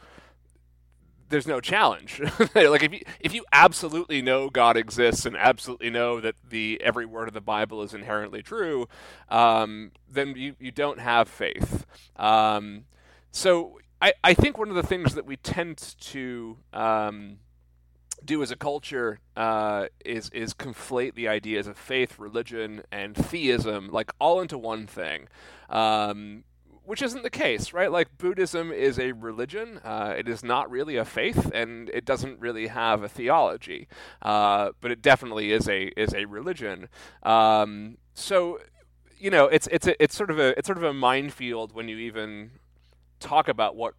there's 1.29 1.47
no 1.47 1.59
challenge. 1.59 2.21
like 2.55 2.83
if 2.83 2.93
you 2.93 3.01
if 3.19 3.33
you 3.33 3.45
absolutely 3.51 4.21
know 4.21 4.49
God 4.49 4.77
exists 4.77 5.25
and 5.25 5.35
absolutely 5.35 5.89
know 5.89 6.19
that 6.19 6.35
the 6.47 6.79
every 6.83 7.05
word 7.05 7.27
of 7.27 7.33
the 7.33 7.41
Bible 7.41 7.81
is 7.81 7.93
inherently 7.93 8.41
true, 8.41 8.87
um, 9.29 9.91
then 10.09 10.35
you, 10.35 10.55
you 10.59 10.71
don't 10.71 10.99
have 10.99 11.27
faith. 11.27 11.85
Um, 12.15 12.85
so 13.31 13.79
I, 14.01 14.13
I 14.23 14.33
think 14.33 14.57
one 14.57 14.69
of 14.69 14.75
the 14.75 14.83
things 14.83 15.15
that 15.15 15.25
we 15.25 15.37
tend 15.37 15.77
to 15.99 16.57
um, 16.73 17.37
do 18.23 18.41
as 18.41 18.51
a 18.51 18.55
culture 18.55 19.19
uh, 19.35 19.87
is 20.03 20.29
is 20.29 20.53
conflate 20.53 21.15
the 21.15 21.27
ideas 21.27 21.67
of 21.67 21.77
faith, 21.77 22.19
religion, 22.19 22.83
and 22.91 23.15
theism 23.15 23.89
like 23.91 24.11
all 24.19 24.41
into 24.41 24.57
one 24.57 24.87
thing. 24.87 25.27
Which 26.85 27.01
isn't 27.01 27.23
the 27.23 27.29
case, 27.29 27.73
right? 27.73 27.91
Like 27.91 28.17
Buddhism 28.17 28.71
is 28.71 28.99
a 28.99 29.11
religion. 29.13 29.79
Uh, 29.83 30.13
it 30.17 30.27
is 30.27 30.43
not 30.43 30.69
really 30.69 30.97
a 30.97 31.05
faith, 31.05 31.51
and 31.53 31.89
it 31.89 32.05
doesn't 32.05 32.39
really 32.39 32.67
have 32.67 33.01
a 33.01 33.09
theology. 33.09 33.87
Uh, 34.21 34.69
but 34.81 34.91
it 34.91 35.01
definitely 35.01 35.51
is 35.51 35.67
a 35.67 35.87
is 35.99 36.13
a 36.13 36.25
religion. 36.25 36.87
Um, 37.23 37.97
so, 38.13 38.59
you 39.17 39.31
know, 39.31 39.45
it's 39.45 39.67
it's 39.67 39.87
a, 39.87 40.01
it's 40.01 40.15
sort 40.15 40.29
of 40.29 40.37
a 40.37 40.57
it's 40.57 40.67
sort 40.67 40.77
of 40.77 40.83
a 40.83 40.93
minefield 40.93 41.73
when 41.73 41.87
you 41.87 41.97
even 41.97 42.51
talk 43.19 43.47
about 43.47 43.75
what 43.75 43.95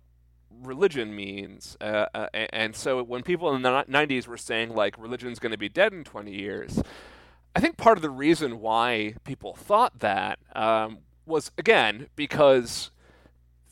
religion 0.63 1.15
means. 1.15 1.77
Uh, 1.81 2.07
uh 2.15 2.29
and 2.33 2.75
so 2.77 3.03
when 3.03 3.23
people 3.23 3.55
in 3.55 3.63
the 3.63 3.85
90s 3.89 4.27
were 4.27 4.37
saying 4.37 4.75
like 4.75 4.97
religion's 4.99 5.39
going 5.39 5.53
to 5.53 5.59
be 5.59 5.69
dead 5.69 5.93
in 5.93 6.05
20 6.05 6.33
years. 6.33 6.81
I 7.55 7.61
think 7.61 7.79
part 7.79 7.97
of 7.97 8.03
the 8.03 8.11
reason 8.11 8.61
why 8.61 9.15
people 9.25 9.55
thought 9.55 10.01
that 10.01 10.39
um, 10.55 10.99
was 11.27 11.51
again 11.59 12.09
because 12.17 12.91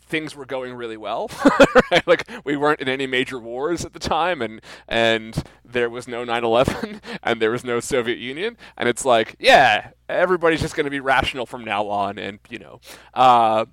things 0.06 0.36
were 0.36 0.44
going 0.44 0.74
really 0.74 0.96
well. 0.96 1.30
right? 1.90 2.06
Like 2.06 2.30
we 2.44 2.56
weren't 2.56 2.80
in 2.80 2.88
any 2.88 3.06
major 3.06 3.38
wars 3.38 3.84
at 3.84 3.92
the 3.92 3.98
time, 3.98 4.42
and 4.42 4.60
and 4.88 5.42
there 5.64 5.90
was 5.90 6.06
no 6.06 6.24
9/11, 6.24 7.00
and 7.22 7.40
there 7.40 7.50
was 7.50 7.64
no 7.64 7.80
Soviet 7.80 8.18
Union, 8.18 8.56
and 8.76 8.88
it's 8.88 9.04
like, 9.04 9.36
yeah, 9.38 9.90
everybody's 10.08 10.60
just 10.60 10.76
going 10.76 10.84
to 10.84 10.90
be 10.90 11.00
rational 11.00 11.46
from 11.46 11.64
now 11.64 11.88
on, 11.88 12.18
and 12.18 12.38
you 12.48 12.58
know. 12.58 12.80
Uh, 13.12 13.66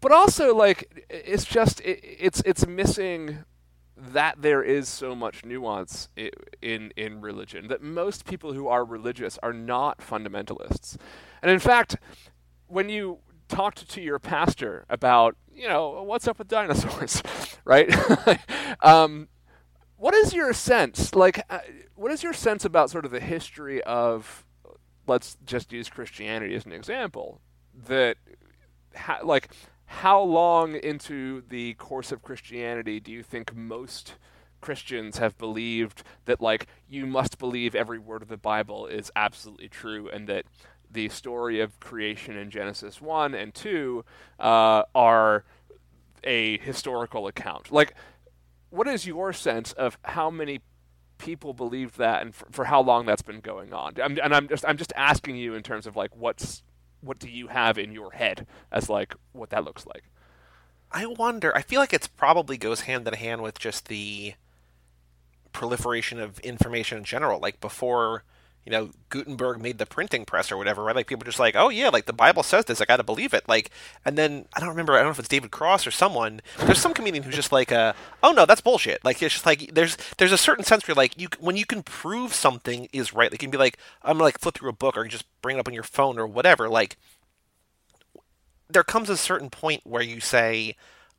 but 0.00 0.12
also, 0.12 0.54
like, 0.54 1.06
it's 1.10 1.44
just 1.44 1.80
it, 1.80 2.00
it's 2.02 2.42
it's 2.44 2.66
missing 2.66 3.44
that 3.96 4.40
there 4.40 4.62
is 4.62 4.88
so 4.88 5.14
much 5.14 5.44
nuance 5.44 6.08
in 6.62 6.92
in 6.96 7.20
religion 7.20 7.68
that 7.68 7.82
most 7.82 8.24
people 8.24 8.52
who 8.52 8.68
are 8.68 8.84
religious 8.84 9.38
are 9.42 9.52
not 9.52 9.98
fundamentalists, 9.98 10.96
and 11.42 11.50
in 11.50 11.58
fact 11.58 11.96
when 12.68 12.88
you 12.88 13.18
talked 13.48 13.88
to 13.90 14.00
your 14.00 14.18
pastor 14.18 14.84
about, 14.88 15.36
you 15.52 15.68
know, 15.68 16.02
what's 16.02 16.28
up 16.28 16.38
with 16.38 16.48
dinosaurs, 16.48 17.22
right? 17.64 17.92
um, 18.80 19.28
what 19.96 20.14
is 20.14 20.32
your 20.32 20.52
sense? 20.52 21.14
Like, 21.14 21.42
uh, 21.50 21.58
what 21.96 22.12
is 22.12 22.22
your 22.22 22.32
sense 22.32 22.64
about 22.64 22.90
sort 22.90 23.04
of 23.04 23.10
the 23.10 23.20
history 23.20 23.82
of, 23.82 24.44
let's 25.06 25.36
just 25.44 25.72
use 25.72 25.88
Christianity 25.88 26.54
as 26.54 26.66
an 26.66 26.72
example, 26.72 27.40
that, 27.86 28.16
ha- 28.94 29.20
like, 29.24 29.48
how 29.86 30.20
long 30.20 30.76
into 30.76 31.42
the 31.48 31.74
course 31.74 32.12
of 32.12 32.22
Christianity 32.22 33.00
do 33.00 33.10
you 33.10 33.22
think 33.22 33.56
most 33.56 34.16
Christians 34.60 35.18
have 35.18 35.38
believed 35.38 36.02
that, 36.26 36.40
like, 36.40 36.66
you 36.88 37.06
must 37.06 37.38
believe 37.38 37.74
every 37.74 37.98
word 37.98 38.22
of 38.22 38.28
the 38.28 38.36
Bible 38.36 38.86
is 38.86 39.10
absolutely 39.16 39.68
true 39.68 40.08
and 40.10 40.28
that 40.28 40.44
the 40.90 41.08
story 41.08 41.60
of 41.60 41.78
creation 41.80 42.36
in 42.36 42.50
Genesis 42.50 43.00
1 43.00 43.34
and 43.34 43.54
2 43.54 44.04
uh, 44.40 44.82
are 44.94 45.44
a 46.24 46.58
historical 46.58 47.26
account. 47.26 47.70
Like, 47.70 47.94
what 48.70 48.86
is 48.86 49.06
your 49.06 49.32
sense 49.32 49.72
of 49.72 49.98
how 50.02 50.30
many 50.30 50.60
people 51.18 51.52
believe 51.52 51.96
that 51.96 52.22
and 52.22 52.34
for, 52.34 52.46
for 52.50 52.64
how 52.66 52.80
long 52.80 53.06
that's 53.06 53.22
been 53.22 53.40
going 53.40 53.72
on? 53.72 53.94
I'm, 54.02 54.18
and 54.22 54.34
I'm 54.34 54.48
just 54.48 54.64
I'm 54.66 54.76
just 54.76 54.92
asking 54.96 55.36
you 55.36 55.54
in 55.54 55.62
terms 55.62 55.86
of 55.86 55.96
like 55.96 56.14
what's 56.16 56.62
what 57.00 57.18
do 57.18 57.28
you 57.28 57.48
have 57.48 57.78
in 57.78 57.92
your 57.92 58.12
head 58.12 58.46
as 58.72 58.88
like 58.88 59.14
what 59.32 59.50
that 59.50 59.64
looks 59.64 59.86
like? 59.86 60.04
I 60.90 61.06
wonder. 61.06 61.54
I 61.56 61.62
feel 61.62 61.80
like 61.80 61.92
it's 61.92 62.08
probably 62.08 62.56
goes 62.56 62.82
hand 62.82 63.06
in 63.06 63.14
hand 63.14 63.42
with 63.42 63.58
just 63.58 63.88
the 63.88 64.34
proliferation 65.52 66.20
of 66.20 66.38
information 66.40 66.98
in 66.98 67.04
general. 67.04 67.40
Like 67.40 67.60
before 67.60 68.24
you 68.68 68.72
know, 68.72 68.90
Gutenberg 69.08 69.62
made 69.62 69.78
the 69.78 69.86
printing 69.86 70.26
press 70.26 70.52
or 70.52 70.58
whatever, 70.58 70.82
right? 70.82 70.94
Like 70.94 71.06
people 71.06 71.24
just 71.24 71.38
like, 71.38 71.56
oh 71.56 71.70
yeah, 71.70 71.88
like 71.88 72.04
the 72.04 72.12
Bible 72.12 72.42
says 72.42 72.66
this, 72.66 72.82
I 72.82 72.84
got 72.84 72.98
to 72.98 73.02
believe 73.02 73.32
it. 73.32 73.48
Like, 73.48 73.70
and 74.04 74.18
then 74.18 74.44
I 74.52 74.60
don't 74.60 74.68
remember, 74.68 74.92
I 74.92 74.98
don't 74.98 75.06
know 75.06 75.12
if 75.12 75.18
it's 75.18 75.26
David 75.26 75.50
Cross 75.50 75.86
or 75.86 75.90
someone. 75.90 76.42
There's 76.58 76.78
some 76.78 76.92
comedian 76.92 77.24
who's 77.24 77.34
just 77.34 77.50
like, 77.50 77.72
uh, 77.72 77.94
oh 78.22 78.32
no, 78.32 78.44
that's 78.44 78.60
bullshit. 78.60 79.02
Like 79.06 79.22
it's 79.22 79.32
just 79.32 79.46
like 79.46 79.72
there's 79.72 79.96
there's 80.18 80.32
a 80.32 80.36
certain 80.36 80.64
sense 80.64 80.86
where 80.86 80.94
like 80.94 81.18
you 81.18 81.28
when 81.40 81.56
you 81.56 81.64
can 81.64 81.82
prove 81.82 82.34
something 82.34 82.90
is 82.92 83.14
right, 83.14 83.30
like 83.30 83.40
you 83.40 83.48
can 83.48 83.52
be 83.52 83.56
like, 83.56 83.78
I'm 84.02 84.16
gonna 84.16 84.24
like 84.24 84.38
flip 84.38 84.56
through 84.56 84.68
a 84.68 84.74
book 84.74 84.98
or 84.98 85.08
just 85.08 85.24
bring 85.40 85.56
it 85.56 85.60
up 85.60 85.68
on 85.68 85.72
your 85.72 85.82
phone 85.82 86.18
or 86.18 86.26
whatever. 86.26 86.68
Like 86.68 86.98
there 88.68 88.84
comes 88.84 89.08
a 89.08 89.16
certain 89.16 89.48
point 89.48 89.80
where 89.86 90.02
you 90.02 90.20
say, 90.20 90.76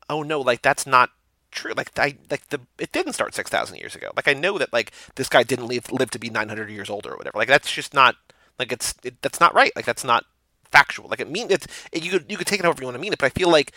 oh 0.08 0.22
no, 0.22 0.40
like 0.40 0.62
that's 0.62 0.86
not 0.86 1.10
true. 1.50 1.72
Like 1.76 1.98
I 1.98 2.16
like 2.30 2.48
the 2.48 2.60
it 2.78 2.92
didn't 2.92 3.14
start 3.14 3.34
six 3.34 3.50
thousand 3.50 3.78
years 3.78 3.94
ago. 3.94 4.10
Like 4.16 4.28
I 4.28 4.34
know 4.34 4.58
that 4.58 4.72
like 4.72 4.92
this 5.16 5.28
guy 5.28 5.42
didn't 5.42 5.68
live 5.68 5.90
live 5.92 6.10
to 6.10 6.18
be 6.18 6.30
nine 6.30 6.48
hundred 6.48 6.70
years 6.70 6.90
old 6.90 7.06
or 7.06 7.16
whatever. 7.16 7.38
Like 7.38 7.48
that's 7.48 7.72
just 7.72 7.94
not 7.94 8.16
like 8.58 8.72
it's 8.72 8.94
it, 9.04 9.20
that's 9.22 9.40
not 9.40 9.54
right. 9.54 9.72
Like 9.74 9.84
that's 9.84 10.04
not 10.04 10.24
factual. 10.70 11.08
Like 11.08 11.20
it 11.20 11.30
mean 11.30 11.48
it's 11.50 11.66
it, 11.92 12.04
you 12.04 12.10
could 12.10 12.30
you 12.30 12.36
could 12.36 12.46
take 12.46 12.60
it 12.60 12.64
however 12.64 12.82
you 12.82 12.86
want 12.86 12.96
to 12.96 13.00
mean 13.00 13.12
it, 13.12 13.18
but 13.18 13.26
I 13.26 13.30
feel 13.30 13.50
like 13.50 13.72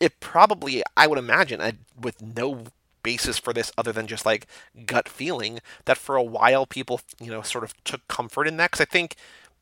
it 0.00 0.20
probably 0.20 0.82
I 0.96 1.06
would 1.06 1.18
imagine 1.18 1.60
I, 1.60 1.72
with 1.98 2.20
no 2.22 2.64
basis 3.02 3.38
for 3.38 3.52
this 3.52 3.70
other 3.78 3.92
than 3.92 4.08
just 4.08 4.26
like 4.26 4.48
gut 4.84 5.08
feeling 5.08 5.60
that 5.84 5.96
for 5.96 6.16
a 6.16 6.22
while 6.22 6.66
people 6.66 7.00
you 7.20 7.30
know 7.30 7.40
sort 7.40 7.62
of 7.62 7.72
took 7.84 8.06
comfort 8.08 8.48
in 8.48 8.56
that 8.56 8.72
because 8.72 8.80
I 8.80 8.84
think 8.84 9.14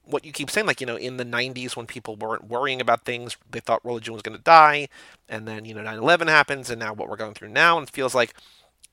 what 0.07 0.25
you 0.25 0.33
keep 0.33 0.51
saying, 0.51 0.67
like, 0.67 0.81
you 0.81 0.87
know, 0.87 0.97
in 0.97 1.17
the 1.17 1.25
90s 1.25 1.77
when 1.77 1.87
people 1.87 2.17
weren't 2.17 2.49
worrying 2.49 2.81
about 2.81 3.05
things, 3.05 3.37
they 3.51 3.61
thought 3.61 3.85
religion 3.85 4.13
was 4.13 4.23
going 4.23 4.37
to 4.37 4.43
die. 4.43 4.89
And 5.29 5.49
then, 5.49 5.65
you 5.65 5.75
know, 5.75 5.83
9 5.83 5.99
11 5.99 6.29
happens, 6.29 6.71
and 6.71 6.79
now 6.81 6.93
what 6.93 7.09
we're 7.09 7.17
going 7.17 7.35
through 7.35 7.49
now, 7.49 7.79
and 7.79 7.89
feels 7.89 8.15
like 8.15 8.35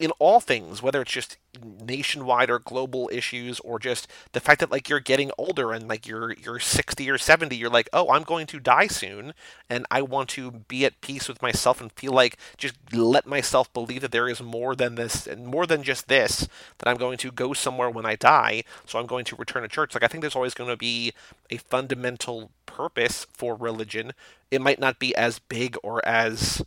in 0.01 0.11
all 0.19 0.39
things, 0.39 0.81
whether 0.81 1.01
it's 1.01 1.11
just 1.11 1.37
nationwide 1.81 2.49
or 2.49 2.59
global 2.59 3.09
issues 3.11 3.59
or 3.59 3.77
just 3.77 4.07
the 4.31 4.39
fact 4.39 4.59
that 4.59 4.71
like 4.71 4.89
you're 4.89 4.99
getting 4.99 5.31
older 5.37 5.71
and 5.73 5.87
like 5.87 6.07
you're 6.07 6.33
you're 6.33 6.59
60 6.59 7.09
or 7.09 7.17
70 7.17 7.55
you're 7.57 7.69
like 7.69 7.89
oh 7.91 8.09
i'm 8.09 8.23
going 8.23 8.47
to 8.47 8.57
die 8.57 8.87
soon 8.87 9.33
and 9.69 9.85
i 9.91 10.01
want 10.01 10.29
to 10.29 10.49
be 10.49 10.85
at 10.85 11.01
peace 11.01 11.27
with 11.27 11.41
myself 11.41 11.81
and 11.81 11.91
feel 11.91 12.13
like 12.13 12.37
just 12.57 12.75
let 12.93 13.25
myself 13.27 13.71
believe 13.73 14.01
that 14.01 14.13
there 14.13 14.29
is 14.29 14.41
more 14.41 14.75
than 14.75 14.95
this 14.95 15.27
and 15.27 15.45
more 15.45 15.67
than 15.67 15.83
just 15.83 16.07
this 16.07 16.47
that 16.77 16.87
i'm 16.87 16.97
going 16.97 17.17
to 17.17 17.31
go 17.31 17.51
somewhere 17.51 17.89
when 17.89 18.05
i 18.05 18.15
die 18.15 18.63
so 18.85 18.97
i'm 18.97 19.05
going 19.05 19.25
to 19.25 19.35
return 19.35 19.61
to 19.61 19.67
church. 19.67 19.93
Like 19.93 20.03
i 20.03 20.07
think 20.07 20.21
there's 20.21 20.35
always 20.35 20.53
going 20.53 20.69
to 20.69 20.77
be 20.77 21.11
a 21.49 21.57
fundamental 21.57 22.49
purpose 22.65 23.27
for 23.33 23.55
religion. 23.55 24.13
It 24.49 24.61
might 24.61 24.79
not 24.79 24.97
be 24.97 25.15
as 25.15 25.39
big 25.39 25.77
or 25.83 26.05
as 26.07 26.63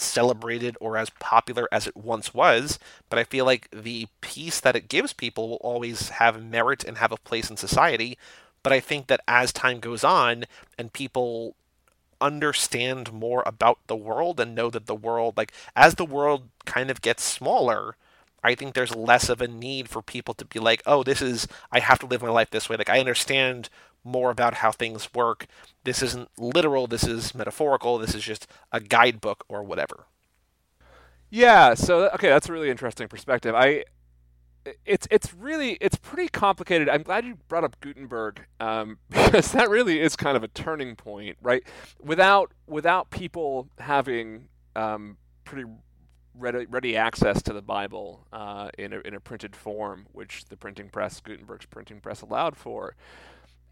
celebrated 0.00 0.76
or 0.80 0.96
as 0.96 1.10
popular 1.10 1.68
as 1.72 1.86
it 1.86 1.96
once 1.96 2.34
was, 2.34 2.78
but 3.08 3.18
I 3.18 3.24
feel 3.24 3.44
like 3.44 3.68
the 3.70 4.08
peace 4.20 4.60
that 4.60 4.76
it 4.76 4.88
gives 4.88 5.12
people 5.12 5.48
will 5.48 5.56
always 5.56 6.10
have 6.10 6.42
merit 6.42 6.84
and 6.84 6.98
have 6.98 7.12
a 7.12 7.16
place 7.16 7.50
in 7.50 7.56
society. 7.56 8.18
But 8.62 8.72
I 8.72 8.80
think 8.80 9.06
that 9.06 9.20
as 9.28 9.52
time 9.52 9.80
goes 9.80 10.04
on 10.04 10.44
and 10.76 10.92
people 10.92 11.54
understand 12.20 13.12
more 13.12 13.42
about 13.46 13.78
the 13.86 13.96
world 13.96 14.40
and 14.40 14.54
know 14.54 14.70
that 14.70 14.86
the 14.86 14.94
world, 14.94 15.36
like, 15.36 15.52
as 15.76 15.94
the 15.94 16.04
world 16.04 16.48
kind 16.64 16.90
of 16.90 17.00
gets 17.00 17.22
smaller, 17.22 17.96
I 18.42 18.54
think 18.54 18.74
there's 18.74 18.94
less 18.94 19.28
of 19.28 19.40
a 19.40 19.48
need 19.48 19.88
for 19.88 20.02
people 20.02 20.34
to 20.34 20.44
be 20.44 20.58
like, 20.58 20.82
oh, 20.86 21.02
this 21.02 21.20
is, 21.20 21.48
I 21.72 21.80
have 21.80 21.98
to 22.00 22.06
live 22.06 22.22
my 22.22 22.30
life 22.30 22.50
this 22.50 22.68
way. 22.68 22.76
Like, 22.76 22.90
I 22.90 23.00
understand 23.00 23.68
more 24.08 24.30
about 24.30 24.54
how 24.54 24.72
things 24.72 25.12
work. 25.14 25.46
This 25.84 26.02
isn't 26.02 26.30
literal, 26.38 26.86
this 26.86 27.04
is 27.04 27.34
metaphorical, 27.34 27.98
this 27.98 28.14
is 28.14 28.22
just 28.22 28.46
a 28.72 28.80
guidebook 28.80 29.44
or 29.48 29.62
whatever. 29.62 30.06
Yeah, 31.30 31.74
so 31.74 32.08
okay, 32.10 32.28
that's 32.28 32.48
a 32.48 32.52
really 32.52 32.70
interesting 32.70 33.08
perspective. 33.08 33.54
I 33.54 33.84
it's 34.84 35.06
it's 35.10 35.34
really 35.34 35.78
it's 35.80 35.96
pretty 35.96 36.28
complicated. 36.28 36.88
I'm 36.88 37.02
glad 37.02 37.24
you 37.24 37.38
brought 37.48 37.64
up 37.64 37.78
Gutenberg 37.80 38.40
um, 38.60 38.98
because 39.10 39.52
that 39.52 39.68
really 39.68 40.00
is 40.00 40.16
kind 40.16 40.36
of 40.36 40.42
a 40.42 40.48
turning 40.48 40.96
point, 40.96 41.36
right? 41.42 41.62
Without 42.02 42.52
without 42.66 43.10
people 43.10 43.68
having 43.78 44.48
um, 44.76 45.16
pretty 45.44 45.68
ready, 46.34 46.66
ready 46.66 46.96
access 46.96 47.42
to 47.42 47.52
the 47.52 47.62
Bible 47.62 48.26
uh, 48.32 48.70
in 48.78 48.92
a 48.92 49.00
in 49.00 49.14
a 49.14 49.20
printed 49.20 49.54
form, 49.56 50.06
which 50.12 50.46
the 50.46 50.56
printing 50.56 50.88
press, 50.88 51.20
Gutenberg's 51.20 51.66
printing 51.66 52.00
press, 52.00 52.20
allowed 52.20 52.56
for, 52.56 52.94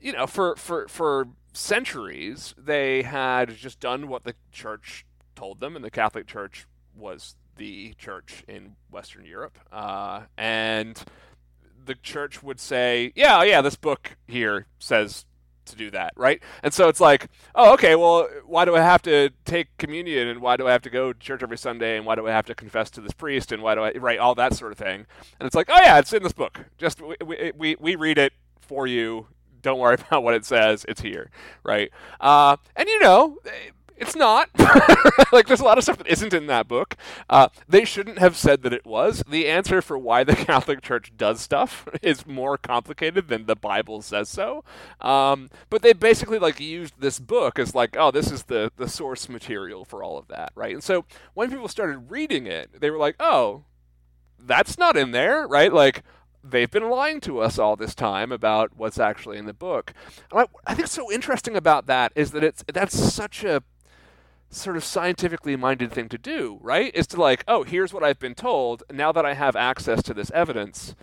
you 0.00 0.12
know, 0.12 0.26
for, 0.26 0.56
for, 0.56 0.88
for 0.88 1.28
centuries, 1.52 2.54
they 2.58 3.02
had 3.02 3.56
just 3.56 3.80
done 3.80 4.08
what 4.08 4.24
the 4.24 4.34
church 4.52 5.06
told 5.34 5.60
them, 5.60 5.76
and 5.76 5.84
the 5.84 5.90
Catholic 5.90 6.26
Church 6.26 6.66
was 6.94 7.36
the 7.56 7.94
church 7.94 8.44
in 8.48 8.76
Western 8.90 9.24
Europe. 9.24 9.58
Uh, 9.72 10.22
and 10.36 11.02
the 11.84 11.94
church 11.94 12.42
would 12.42 12.60
say, 12.60 13.12
yeah, 13.14 13.42
yeah, 13.42 13.60
this 13.60 13.76
book 13.76 14.16
here 14.26 14.66
says 14.78 15.24
to 15.66 15.76
do 15.76 15.90
that, 15.90 16.12
right? 16.16 16.40
And 16.62 16.72
so 16.72 16.88
it's 16.88 17.00
like, 17.00 17.28
oh, 17.54 17.72
okay, 17.74 17.96
well, 17.96 18.28
why 18.46 18.64
do 18.64 18.76
I 18.76 18.80
have 18.80 19.02
to 19.02 19.30
take 19.44 19.76
communion 19.78 20.28
and 20.28 20.40
why 20.40 20.56
do 20.56 20.68
I 20.68 20.72
have 20.72 20.82
to 20.82 20.90
go 20.90 21.12
to 21.12 21.18
church 21.18 21.42
every 21.42 21.58
Sunday 21.58 21.96
and 21.96 22.06
why 22.06 22.14
do 22.14 22.26
I 22.26 22.30
have 22.30 22.46
to 22.46 22.54
confess 22.54 22.90
to 22.90 23.00
this 23.00 23.12
priest 23.12 23.52
and 23.52 23.62
why 23.62 23.74
do 23.74 23.82
I, 23.82 23.92
right, 23.92 24.18
all 24.18 24.34
that 24.36 24.54
sort 24.54 24.72
of 24.72 24.78
thing. 24.78 25.06
And 25.40 25.46
it's 25.46 25.56
like, 25.56 25.68
oh, 25.68 25.78
yeah, 25.82 25.98
it's 25.98 26.12
in 26.12 26.22
this 26.22 26.32
book. 26.32 26.66
Just 26.78 27.00
we, 27.00 27.52
we, 27.56 27.76
we 27.78 27.96
read 27.96 28.18
it 28.18 28.32
for 28.60 28.86
you 28.86 29.28
don't 29.66 29.80
worry 29.80 29.94
about 30.08 30.22
what 30.22 30.34
it 30.34 30.46
says. 30.46 30.86
It's 30.88 31.02
here, 31.02 31.30
right? 31.62 31.90
Uh, 32.20 32.56
and 32.74 32.88
you 32.88 33.00
know, 33.00 33.38
it's 33.96 34.14
not. 34.14 34.48
like 35.32 35.48
there's 35.48 35.60
a 35.60 35.64
lot 35.64 35.76
of 35.76 35.84
stuff 35.84 35.98
that 35.98 36.06
isn't 36.06 36.32
in 36.32 36.46
that 36.46 36.68
book. 36.68 36.96
Uh, 37.28 37.48
they 37.68 37.84
shouldn't 37.84 38.18
have 38.18 38.36
said 38.36 38.62
that 38.62 38.72
it 38.72 38.86
was. 38.86 39.24
The 39.28 39.48
answer 39.48 39.82
for 39.82 39.98
why 39.98 40.22
the 40.22 40.36
Catholic 40.36 40.82
Church 40.82 41.12
does 41.16 41.40
stuff 41.40 41.88
is 42.00 42.26
more 42.26 42.56
complicated 42.56 43.28
than 43.28 43.46
the 43.46 43.56
Bible 43.56 44.02
says 44.02 44.28
so. 44.28 44.62
Um, 45.00 45.50
but 45.68 45.82
they 45.82 45.92
basically 45.92 46.38
like 46.38 46.60
used 46.60 46.94
this 47.00 47.18
book 47.18 47.58
as 47.58 47.74
like, 47.74 47.96
oh, 47.98 48.10
this 48.12 48.30
is 48.30 48.44
the 48.44 48.70
the 48.76 48.88
source 48.88 49.28
material 49.28 49.84
for 49.84 50.02
all 50.02 50.16
of 50.16 50.28
that, 50.28 50.52
right? 50.54 50.74
And 50.74 50.84
so 50.84 51.04
when 51.34 51.50
people 51.50 51.68
started 51.68 52.10
reading 52.10 52.46
it, 52.46 52.80
they 52.80 52.90
were 52.90 52.98
like, 52.98 53.16
oh, 53.18 53.64
that's 54.38 54.78
not 54.78 54.96
in 54.96 55.10
there, 55.10 55.46
right? 55.48 55.72
Like, 55.72 56.04
they've 56.50 56.70
been 56.70 56.90
lying 56.90 57.20
to 57.20 57.40
us 57.40 57.58
all 57.58 57.76
this 57.76 57.94
time 57.94 58.32
about 58.32 58.76
what's 58.76 58.98
actually 58.98 59.38
in 59.38 59.46
the 59.46 59.54
book. 59.54 59.92
And 60.30 60.40
I, 60.40 60.72
I 60.72 60.74
think 60.74 60.88
so 60.88 61.10
interesting 61.12 61.56
about 61.56 61.86
that 61.86 62.12
is 62.14 62.30
that 62.32 62.44
it's 62.44 62.64
that's 62.72 62.98
such 62.98 63.44
a 63.44 63.62
sort 64.50 64.76
of 64.76 64.84
scientifically 64.84 65.56
minded 65.56 65.92
thing 65.92 66.08
to 66.08 66.18
do, 66.18 66.58
right? 66.62 66.94
Is 66.94 67.06
to 67.08 67.20
like, 67.20 67.44
oh, 67.48 67.64
here's 67.64 67.92
what 67.92 68.04
I've 68.04 68.18
been 68.18 68.34
told. 68.34 68.84
Now 68.92 69.12
that 69.12 69.26
I 69.26 69.34
have 69.34 69.56
access 69.56 70.02
to 70.04 70.14
this 70.14 70.30
evidence, 70.32 70.94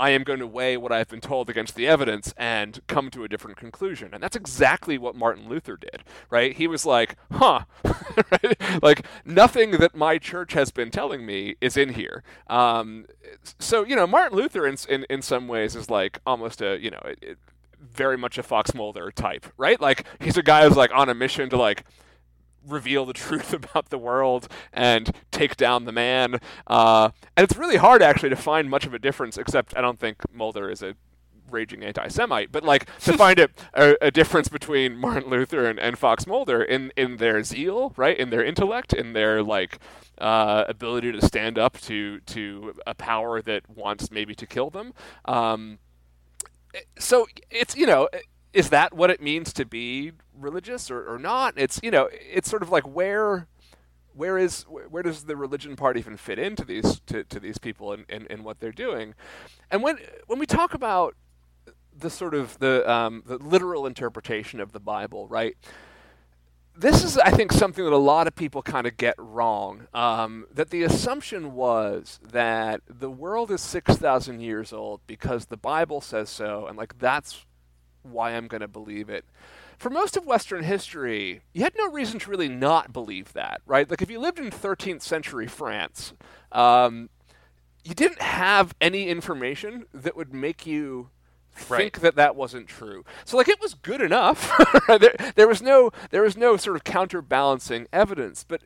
I 0.00 0.10
am 0.10 0.22
going 0.22 0.38
to 0.38 0.46
weigh 0.46 0.76
what 0.76 0.92
I've 0.92 1.08
been 1.08 1.20
told 1.20 1.50
against 1.50 1.74
the 1.74 1.86
evidence 1.86 2.32
and 2.36 2.80
come 2.86 3.10
to 3.10 3.24
a 3.24 3.28
different 3.28 3.56
conclusion. 3.56 4.10
And 4.12 4.22
that's 4.22 4.36
exactly 4.36 4.98
what 4.98 5.14
Martin 5.14 5.48
Luther 5.48 5.76
did, 5.76 6.04
right? 6.30 6.54
He 6.54 6.66
was 6.66 6.86
like, 6.86 7.16
huh, 7.32 7.62
right? 8.30 8.60
like 8.82 9.06
nothing 9.24 9.72
that 9.72 9.94
my 9.94 10.18
church 10.18 10.52
has 10.52 10.70
been 10.70 10.90
telling 10.90 11.26
me 11.26 11.56
is 11.60 11.76
in 11.76 11.90
here. 11.90 12.22
Um, 12.48 13.06
so, 13.58 13.84
you 13.84 13.96
know, 13.96 14.06
Martin 14.06 14.36
Luther 14.36 14.66
in, 14.66 14.76
in, 14.88 15.04
in 15.10 15.22
some 15.22 15.48
ways 15.48 15.74
is 15.74 15.90
like 15.90 16.20
almost 16.26 16.62
a, 16.62 16.78
you 16.80 16.90
know, 16.90 17.00
it, 17.04 17.18
it, 17.22 17.38
very 17.80 18.18
much 18.18 18.38
a 18.38 18.42
Fox 18.42 18.74
Mulder 18.74 19.10
type, 19.10 19.46
right? 19.56 19.80
Like 19.80 20.06
he's 20.20 20.36
a 20.36 20.42
guy 20.42 20.66
who's 20.66 20.76
like 20.76 20.90
on 20.92 21.08
a 21.08 21.14
mission 21.14 21.48
to 21.50 21.56
like 21.56 21.84
reveal 22.66 23.04
the 23.04 23.12
truth 23.28 23.52
about 23.52 23.90
the 23.90 23.98
world 23.98 24.48
and 24.72 25.10
take 25.30 25.56
down 25.56 25.84
the 25.84 25.92
man. 25.92 26.40
Uh, 26.66 27.10
and 27.36 27.44
it's 27.44 27.56
really 27.56 27.76
hard 27.76 28.02
actually 28.02 28.30
to 28.30 28.36
find 28.36 28.70
much 28.70 28.86
of 28.86 28.94
a 28.94 28.98
difference, 28.98 29.38
except 29.38 29.76
I 29.76 29.80
don't 29.80 29.98
think 29.98 30.18
Mulder 30.32 30.70
is 30.70 30.82
a 30.82 30.94
raging 31.50 31.82
anti-Semite, 31.82 32.52
but 32.52 32.62
like 32.62 32.86
to 33.00 33.12
find 33.16 33.38
a, 33.38 33.48
a, 33.74 33.96
a, 34.02 34.10
difference 34.10 34.48
between 34.48 34.96
Martin 34.96 35.30
Luther 35.30 35.64
and, 35.64 35.78
and 35.78 35.98
Fox 35.98 36.26
Mulder 36.26 36.62
in, 36.62 36.92
in 36.96 37.16
their 37.16 37.42
zeal, 37.42 37.92
right, 37.96 38.18
in 38.18 38.30
their 38.30 38.44
intellect, 38.44 38.92
in 38.92 39.12
their 39.12 39.42
like 39.42 39.78
uh, 40.18 40.64
ability 40.68 41.12
to 41.12 41.24
stand 41.24 41.58
up 41.58 41.80
to 41.80 42.20
to 42.20 42.74
a 42.86 42.94
power 42.94 43.40
that 43.42 43.68
wants 43.68 44.10
maybe 44.10 44.34
to 44.34 44.46
kill 44.46 44.70
them. 44.70 44.92
Um, 45.24 45.78
so 46.98 47.26
it's 47.50 47.76
you 47.76 47.86
know 47.86 48.08
is 48.58 48.70
that 48.70 48.92
what 48.92 49.08
it 49.08 49.22
means 49.22 49.52
to 49.52 49.64
be 49.64 50.10
religious 50.36 50.90
or, 50.90 51.08
or 51.08 51.16
not? 51.16 51.54
It's 51.56 51.78
you 51.80 51.92
know, 51.92 52.08
it's 52.12 52.50
sort 52.50 52.62
of 52.62 52.70
like 52.70 52.82
where 52.82 53.46
where 54.12 54.36
is 54.36 54.64
where 54.64 55.04
does 55.04 55.24
the 55.24 55.36
religion 55.36 55.76
part 55.76 55.96
even 55.96 56.16
fit 56.16 56.40
into 56.40 56.64
these 56.64 56.98
to, 57.06 57.22
to 57.22 57.38
these 57.38 57.58
people 57.58 57.92
and, 57.92 58.04
and, 58.08 58.26
and 58.28 58.44
what 58.44 58.58
they're 58.58 58.72
doing? 58.72 59.14
And 59.70 59.80
when 59.80 59.98
when 60.26 60.40
we 60.40 60.46
talk 60.46 60.74
about 60.74 61.14
the 61.96 62.10
sort 62.10 62.34
of 62.34 62.58
the 62.58 62.88
um, 62.90 63.22
the 63.26 63.38
literal 63.38 63.86
interpretation 63.86 64.58
of 64.58 64.72
the 64.72 64.80
Bible, 64.80 65.28
right? 65.28 65.56
This 66.76 67.02
is, 67.02 67.18
I 67.18 67.30
think, 67.30 67.52
something 67.52 67.84
that 67.84 67.92
a 67.92 67.96
lot 67.96 68.28
of 68.28 68.36
people 68.36 68.62
kind 68.62 68.86
of 68.86 68.96
get 68.96 69.16
wrong. 69.18 69.88
Um, 69.92 70.46
that 70.52 70.70
the 70.70 70.84
assumption 70.84 71.54
was 71.54 72.20
that 72.22 72.82
the 72.88 73.10
world 73.10 73.50
is 73.52 73.60
six 73.60 73.96
thousand 73.96 74.40
years 74.40 74.72
old 74.72 75.00
because 75.06 75.46
the 75.46 75.56
Bible 75.56 76.00
says 76.00 76.28
so, 76.28 76.66
and 76.66 76.76
like 76.76 76.98
that's 76.98 77.44
why 78.10 78.32
I'm 78.32 78.46
going 78.46 78.60
to 78.60 78.68
believe 78.68 79.08
it. 79.08 79.24
For 79.78 79.90
most 79.90 80.16
of 80.16 80.26
Western 80.26 80.64
history, 80.64 81.42
you 81.52 81.62
had 81.62 81.74
no 81.76 81.90
reason 81.90 82.18
to 82.20 82.30
really 82.30 82.48
not 82.48 82.92
believe 82.92 83.32
that, 83.34 83.60
right? 83.64 83.88
Like 83.88 84.02
if 84.02 84.10
you 84.10 84.18
lived 84.18 84.40
in 84.40 84.50
13th 84.50 85.02
century 85.02 85.46
France, 85.46 86.12
um, 86.50 87.10
you 87.84 87.94
didn't 87.94 88.20
have 88.20 88.74
any 88.80 89.08
information 89.08 89.86
that 89.94 90.16
would 90.16 90.34
make 90.34 90.66
you 90.66 91.10
think 91.52 91.96
right. 91.96 92.02
that 92.02 92.16
that 92.16 92.36
wasn't 92.36 92.66
true. 92.66 93.04
So 93.24 93.36
like 93.36 93.48
it 93.48 93.60
was 93.60 93.74
good 93.74 94.00
enough. 94.00 94.50
there, 94.88 95.14
there 95.36 95.48
was 95.48 95.62
no 95.62 95.90
there 96.10 96.22
was 96.22 96.36
no 96.36 96.56
sort 96.56 96.76
of 96.76 96.84
counterbalancing 96.84 97.86
evidence. 97.92 98.44
But 98.46 98.62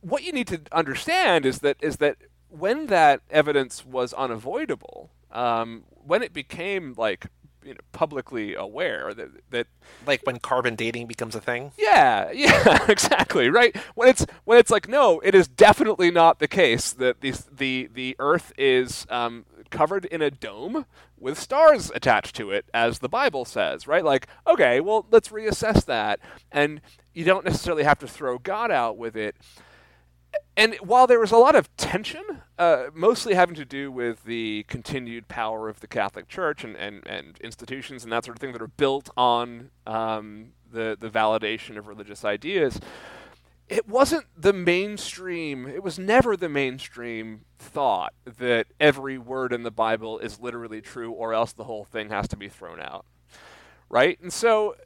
what 0.00 0.22
you 0.22 0.32
need 0.32 0.46
to 0.48 0.60
understand 0.72 1.44
is 1.46 1.60
that 1.60 1.76
is 1.80 1.96
that 1.98 2.16
when 2.48 2.86
that 2.86 3.20
evidence 3.30 3.84
was 3.84 4.12
unavoidable, 4.14 5.10
um, 5.32 5.84
when 5.88 6.22
it 6.22 6.32
became 6.32 6.94
like 6.96 7.26
you 7.66 7.74
know, 7.74 7.80
publicly 7.92 8.54
aware 8.54 9.12
that 9.12 9.28
that 9.50 9.66
like 10.06 10.22
when 10.24 10.38
carbon 10.38 10.76
dating 10.76 11.06
becomes 11.06 11.34
a 11.34 11.40
thing. 11.40 11.72
Yeah, 11.76 12.30
yeah, 12.34 12.86
exactly. 12.88 13.50
Right 13.50 13.76
when 13.94 14.08
it's 14.08 14.24
when 14.44 14.58
it's 14.58 14.70
like 14.70 14.88
no, 14.88 15.20
it 15.20 15.34
is 15.34 15.48
definitely 15.48 16.10
not 16.10 16.38
the 16.38 16.48
case 16.48 16.92
that 16.92 17.20
the 17.20 17.34
the 17.52 17.90
the 17.92 18.16
Earth 18.18 18.52
is 18.56 19.06
um, 19.10 19.44
covered 19.70 20.04
in 20.06 20.22
a 20.22 20.30
dome 20.30 20.86
with 21.18 21.38
stars 21.38 21.90
attached 21.94 22.36
to 22.36 22.50
it, 22.50 22.66
as 22.72 23.00
the 23.00 23.08
Bible 23.08 23.44
says. 23.44 23.86
Right? 23.86 24.04
Like 24.04 24.28
okay, 24.46 24.80
well 24.80 25.06
let's 25.10 25.28
reassess 25.28 25.84
that, 25.86 26.20
and 26.52 26.80
you 27.12 27.24
don't 27.24 27.44
necessarily 27.44 27.82
have 27.82 27.98
to 27.98 28.06
throw 28.06 28.38
God 28.38 28.70
out 28.70 28.96
with 28.96 29.16
it 29.16 29.36
and 30.56 30.74
while 30.76 31.06
there 31.06 31.20
was 31.20 31.32
a 31.32 31.36
lot 31.36 31.54
of 31.54 31.74
tension, 31.76 32.22
uh, 32.58 32.86
mostly 32.94 33.34
having 33.34 33.54
to 33.56 33.64
do 33.64 33.92
with 33.92 34.24
the 34.24 34.64
continued 34.68 35.28
power 35.28 35.68
of 35.68 35.80
the 35.80 35.86
Catholic 35.86 36.28
Church 36.28 36.64
and, 36.64 36.76
and, 36.76 37.06
and 37.06 37.38
institutions 37.40 38.04
and 38.04 38.12
that 38.12 38.24
sort 38.24 38.36
of 38.36 38.40
thing 38.40 38.52
that 38.52 38.62
are 38.62 38.66
built 38.66 39.10
on 39.16 39.70
um, 39.86 40.52
the, 40.70 40.96
the 40.98 41.10
validation 41.10 41.76
of 41.76 41.86
religious 41.86 42.24
ideas, 42.24 42.80
it 43.68 43.88
wasn't 43.88 44.26
the 44.36 44.52
mainstream, 44.52 45.66
it 45.66 45.82
was 45.82 45.98
never 45.98 46.36
the 46.36 46.48
mainstream 46.48 47.42
thought 47.58 48.14
that 48.24 48.66
every 48.78 49.18
word 49.18 49.52
in 49.52 49.62
the 49.62 49.70
Bible 49.70 50.18
is 50.18 50.40
literally 50.40 50.80
true 50.80 51.10
or 51.10 51.34
else 51.34 51.52
the 51.52 51.64
whole 51.64 51.84
thing 51.84 52.10
has 52.10 52.28
to 52.28 52.36
be 52.36 52.48
thrown 52.48 52.80
out. 52.80 53.04
Right? 53.88 54.18
And 54.20 54.32
so 54.32 54.76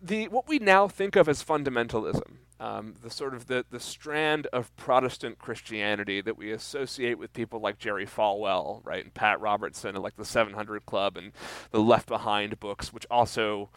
the 0.00 0.28
what 0.28 0.46
we 0.46 0.58
now 0.58 0.86
think 0.86 1.16
of 1.16 1.28
as 1.28 1.42
fundamentalism, 1.42 2.36
um, 2.64 2.94
the 3.02 3.10
sort 3.10 3.34
of 3.34 3.46
the, 3.46 3.64
the 3.70 3.80
strand 3.80 4.46
of 4.46 4.74
Protestant 4.76 5.38
Christianity 5.38 6.22
that 6.22 6.38
we 6.38 6.50
associate 6.50 7.18
with 7.18 7.32
people 7.34 7.60
like 7.60 7.78
Jerry 7.78 8.06
Falwell, 8.06 8.80
right, 8.84 9.04
and 9.04 9.12
Pat 9.12 9.38
Robertson, 9.38 9.94
and 9.94 10.02
like 10.02 10.16
the 10.16 10.24
700 10.24 10.86
Club 10.86 11.18
and 11.18 11.32
the 11.72 11.80
Left 11.80 12.08
Behind 12.08 12.58
books, 12.58 12.90
which 12.90 13.06
also 13.10 13.68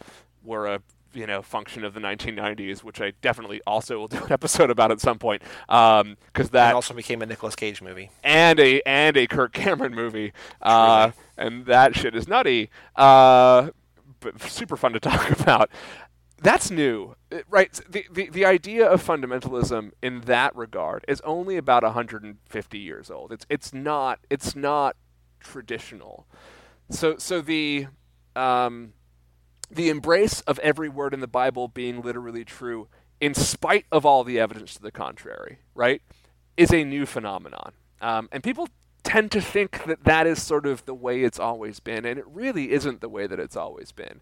were 0.42 0.66
a 0.66 0.80
you 1.12 1.26
know 1.26 1.42
function 1.42 1.84
of 1.84 1.92
the 1.92 2.00
1990s, 2.00 2.82
which 2.82 3.00
I 3.00 3.12
definitely 3.20 3.60
also 3.66 3.98
will 3.98 4.08
do 4.08 4.24
an 4.24 4.32
episode 4.32 4.70
about 4.70 4.90
at 4.90 5.00
some 5.00 5.18
point, 5.18 5.42
because 5.66 6.00
um, 6.02 6.16
that 6.34 6.68
and 6.68 6.74
also 6.74 6.94
became 6.94 7.20
a 7.20 7.26
Nicolas 7.26 7.56
Cage 7.56 7.82
movie 7.82 8.10
and 8.24 8.58
a 8.58 8.80
and 8.86 9.18
a 9.18 9.26
Kirk 9.26 9.52
Cameron 9.52 9.94
movie, 9.94 10.32
uh, 10.62 11.10
and 11.36 11.66
that 11.66 11.94
shit 11.94 12.14
is 12.14 12.26
nutty, 12.26 12.70
uh, 12.96 13.68
but 14.20 14.40
super 14.40 14.78
fun 14.78 14.94
to 14.94 15.00
talk 15.00 15.30
about. 15.38 15.70
That's 16.40 16.70
new, 16.70 17.16
right? 17.48 17.72
The, 17.88 18.06
the 18.10 18.30
the 18.30 18.44
idea 18.44 18.86
of 18.86 19.04
fundamentalism 19.04 19.90
in 20.02 20.20
that 20.22 20.54
regard 20.54 21.04
is 21.08 21.20
only 21.22 21.56
about 21.56 21.82
150 21.82 22.78
years 22.78 23.10
old. 23.10 23.32
It's 23.32 23.44
it's 23.48 23.72
not 23.74 24.20
it's 24.30 24.54
not 24.54 24.96
traditional. 25.40 26.26
So 26.90 27.16
so 27.18 27.40
the 27.40 27.88
um, 28.36 28.92
the 29.70 29.88
embrace 29.88 30.40
of 30.42 30.58
every 30.60 30.88
word 30.88 31.12
in 31.12 31.20
the 31.20 31.26
Bible 31.26 31.68
being 31.68 32.02
literally 32.02 32.44
true, 32.44 32.88
in 33.20 33.34
spite 33.34 33.86
of 33.90 34.06
all 34.06 34.22
the 34.22 34.38
evidence 34.38 34.74
to 34.74 34.82
the 34.82 34.92
contrary, 34.92 35.58
right, 35.74 36.02
is 36.56 36.72
a 36.72 36.84
new 36.84 37.04
phenomenon. 37.04 37.72
Um, 38.00 38.28
and 38.30 38.42
people 38.42 38.68
tend 39.02 39.32
to 39.32 39.40
think 39.40 39.84
that 39.84 40.04
that 40.04 40.26
is 40.26 40.40
sort 40.40 40.66
of 40.66 40.84
the 40.84 40.94
way 40.94 41.22
it's 41.22 41.40
always 41.40 41.80
been, 41.80 42.04
and 42.04 42.18
it 42.18 42.26
really 42.28 42.72
isn't 42.72 43.00
the 43.00 43.08
way 43.08 43.26
that 43.26 43.40
it's 43.40 43.56
always 43.56 43.90
been. 43.90 44.20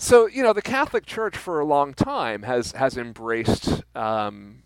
So, 0.00 0.26
you 0.26 0.44
know, 0.44 0.52
the 0.52 0.62
Catholic 0.62 1.04
Church 1.06 1.36
for 1.36 1.58
a 1.58 1.64
long 1.64 1.92
time 1.92 2.44
has 2.44 2.70
has 2.72 2.96
embraced 2.96 3.82
um, 3.96 4.62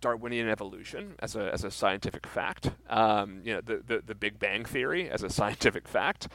Darwinian 0.00 0.48
evolution 0.48 1.16
as 1.18 1.34
a, 1.34 1.52
as 1.52 1.64
a 1.64 1.72
scientific 1.72 2.24
fact. 2.24 2.70
Um, 2.88 3.40
you 3.44 3.52
know, 3.54 3.60
the, 3.60 3.82
the, 3.84 4.02
the 4.06 4.14
Big 4.14 4.38
Bang 4.38 4.64
theory 4.64 5.10
as 5.10 5.24
a 5.24 5.28
scientific 5.38 5.88
fact. 5.88 6.28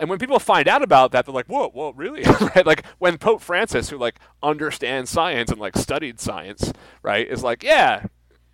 And 0.00 0.10
when 0.10 0.18
people 0.18 0.40
find 0.40 0.66
out 0.68 0.82
about 0.82 1.12
that, 1.12 1.24
they're 1.24 1.34
like, 1.34 1.46
"Whoa, 1.46 1.68
whoa, 1.70 1.92
really?" 1.92 2.22
right? 2.54 2.66
Like 2.66 2.84
when 2.98 3.16
Pope 3.16 3.40
Francis, 3.40 3.90
who 3.90 3.98
like 3.98 4.18
understands 4.42 5.10
science 5.10 5.50
and 5.50 5.60
like 5.60 5.76
studied 5.76 6.18
science, 6.18 6.72
right, 7.02 7.26
is 7.28 7.44
like, 7.44 7.62
"Yeah, 7.62 8.06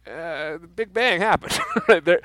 uh, 0.06 0.58
the 0.58 0.70
Big 0.74 0.92
Bang 0.92 1.20
happened." 1.20 1.58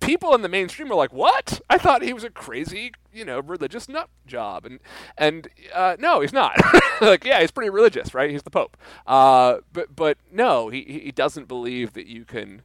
people 0.00 0.34
in 0.34 0.42
the 0.42 0.48
mainstream 0.48 0.90
are 0.90 0.96
like, 0.96 1.12
"What? 1.12 1.60
I 1.70 1.78
thought 1.78 2.02
he 2.02 2.12
was 2.12 2.24
a 2.24 2.30
crazy, 2.30 2.92
you 3.12 3.24
know, 3.24 3.40
religious 3.40 3.88
nut 3.88 4.08
job." 4.26 4.66
And 4.66 4.80
and 5.16 5.48
uh, 5.74 5.96
no, 5.98 6.20
he's 6.20 6.32
not. 6.32 6.56
like, 7.00 7.24
yeah, 7.24 7.40
he's 7.40 7.50
pretty 7.50 7.70
religious, 7.70 8.14
right? 8.14 8.30
He's 8.30 8.42
the 8.42 8.50
Pope. 8.50 8.76
Uh, 9.06 9.58
but 9.72 9.94
but 9.94 10.18
no, 10.32 10.68
he 10.68 10.82
he 10.82 11.12
doesn't 11.12 11.48
believe 11.48 11.92
that 11.92 12.06
you 12.06 12.24
can. 12.24 12.62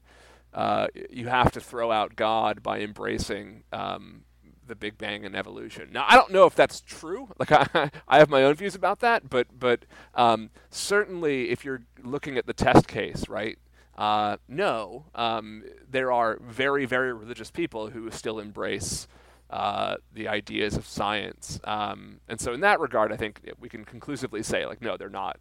Uh, 0.54 0.88
you 1.10 1.28
have 1.28 1.52
to 1.52 1.60
throw 1.60 1.92
out 1.92 2.16
God 2.16 2.64
by 2.64 2.80
embracing 2.80 3.64
um, 3.74 4.24
the 4.68 4.76
Big 4.76 4.98
Bang 4.98 5.26
and 5.26 5.36
evolution. 5.36 5.90
Now, 5.92 6.06
I 6.08 6.16
don't 6.16 6.32
know 6.32 6.46
if 6.46 6.56
that's 6.56 6.82
true. 6.82 7.30
Like, 7.38 7.52
I, 7.76 7.92
I 8.08 8.20
have 8.20 8.30
my 8.30 8.44
own 8.44 8.56
views 8.56 8.76
about 8.76 9.00
that, 9.00 9.30
but 9.30 9.48
but 9.58 9.86
um, 10.14 10.50
certainly, 10.70 11.50
if 11.50 11.66
you're 11.66 11.82
looking 12.02 12.38
at 12.38 12.46
the 12.46 12.54
test 12.54 12.88
case, 12.88 13.28
right? 13.28 13.58
Uh, 13.96 14.38
no, 14.48 15.06
um, 15.16 15.64
there 15.90 16.12
are 16.12 16.38
very 16.42 16.86
very 16.86 17.14
religious 17.14 17.52
people 17.52 17.90
who 17.90 18.10
still 18.12 18.40
embrace. 18.40 19.08
Uh, 19.48 19.96
the 20.12 20.28
ideas 20.28 20.76
of 20.76 20.88
science, 20.88 21.60
um, 21.66 22.20
and 22.28 22.42
so 22.42 22.52
in 22.52 22.62
that 22.62 22.80
regard, 22.80 23.14
I 23.14 23.16
think 23.16 23.42
we 23.60 23.70
can 23.70 23.86
conclusively 23.86 24.42
say, 24.42 24.66
like, 24.66 24.82
no, 24.82 24.98
they're 24.98 25.08
not 25.08 25.38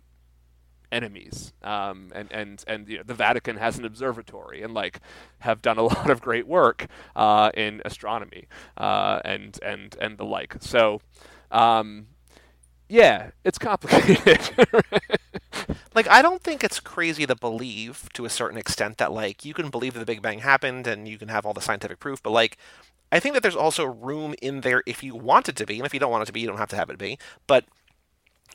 enemies. 0.94 1.52
Um, 1.62 2.12
and 2.14 2.30
and 2.32 2.64
and 2.66 2.88
you 2.88 2.98
know, 2.98 3.02
the 3.05 3.14
Vatican 3.14 3.57
has 3.57 3.78
an 3.78 3.84
observatory 3.84 4.62
and 4.62 4.72
like 4.72 5.00
have 5.40 5.61
done 5.61 5.76
a 5.76 5.82
lot 5.94 6.09
of 6.09 6.22
great 6.22 6.46
work 6.46 6.86
uh, 7.16 7.50
in 7.55 7.82
astronomy 7.84 8.46
uh, 8.78 9.20
and 9.24 9.59
and 9.62 9.96
and 10.00 10.16
the 10.16 10.24
like. 10.24 10.57
So. 10.61 11.00
Um, 11.50 12.07
yeah, 12.95 13.30
it's 13.42 13.59
complicated. 13.59 14.38
like 15.97 16.09
I 16.09 16.22
don't 16.22 16.40
think 16.40 16.62
it's 16.62 16.78
crazy 16.78 17.26
to 17.26 17.34
believe 17.34 18.09
to 18.12 18.24
a 18.24 18.30
certain 18.30 18.57
extent 18.57 18.99
that 18.99 19.11
like 19.11 19.45
you 19.45 19.53
can 19.53 19.68
believe 19.68 19.95
that 19.95 19.99
the 19.99 20.07
Big 20.07 20.22
Bang 20.22 20.38
happened 20.38 20.86
and 20.86 21.09
you 21.09 21.18
can 21.18 21.26
have 21.26 21.45
all 21.45 21.53
the 21.53 21.61
scientific 21.61 21.99
proof, 21.99 22.22
but 22.22 22.30
like 22.30 22.57
I 23.11 23.18
think 23.18 23.34
that 23.34 23.42
there's 23.42 23.57
also 23.57 23.84
room 23.84 24.36
in 24.40 24.61
there 24.61 24.84
if 24.86 25.03
you 25.03 25.16
want 25.16 25.49
it 25.49 25.57
to 25.57 25.66
be, 25.66 25.76
and 25.76 25.86
if 25.86 25.92
you 25.92 25.99
don't 25.99 26.12
want 26.12 26.22
it 26.22 26.26
to 26.26 26.32
be, 26.32 26.38
you 26.38 26.47
don't 26.47 26.59
have 26.59 26.68
to 26.68 26.76
have 26.76 26.88
it 26.88 26.99
be. 26.99 27.18
But 27.49 27.64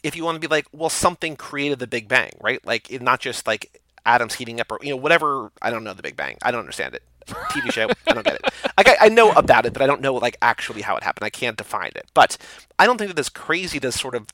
if 0.04 0.16
you 0.16 0.24
want 0.24 0.42
to 0.42 0.48
be 0.48 0.48
like, 0.48 0.68
well, 0.72 0.90
something 0.90 1.36
created 1.36 1.80
the 1.80 1.88
Big 1.88 2.08
Bang, 2.08 2.32
right? 2.40 2.66
Like, 2.66 2.90
it, 2.90 3.02
not 3.02 3.20
just 3.20 3.46
like 3.46 3.82
atoms 4.06 4.36
heating 4.36 4.60
up 4.60 4.72
or 4.72 4.80
you 4.82 4.90
know 4.90 4.98
whatever. 4.98 5.52
I 5.62 5.70
don't 5.70 5.84
know 5.84 5.94
the 5.94 6.04
Big 6.04 6.16
Bang. 6.16 6.38
I 6.42 6.52
don't 6.52 6.62
understand 6.62 6.96
it. 6.96 7.04
TV 7.28 7.72
show. 7.72 7.90
I 8.08 8.14
don't 8.14 8.26
get 8.26 8.36
it. 8.36 8.54
Like, 8.78 8.88
I, 8.88 8.98
I 9.02 9.10
know 9.10 9.32
about 9.34 9.66
it, 9.66 9.74
but 9.74 9.82
I 9.82 9.88
don't 9.88 10.02
know 10.02 10.16
like 10.16 10.38
actually 10.42 10.82
how 10.82 10.96
it 10.98 11.04
happened. 11.04 11.26
I 11.26 11.30
can't 11.30 11.58
define 11.58 11.92
it. 11.96 12.08
But 12.14 12.38
I 12.78 12.86
don't 12.86 12.98
think 12.98 13.10
that 13.10 13.20
it's 13.20 13.30
crazy 13.30 13.80
to 13.82 13.92
sort 13.92 14.16
of 14.16 14.28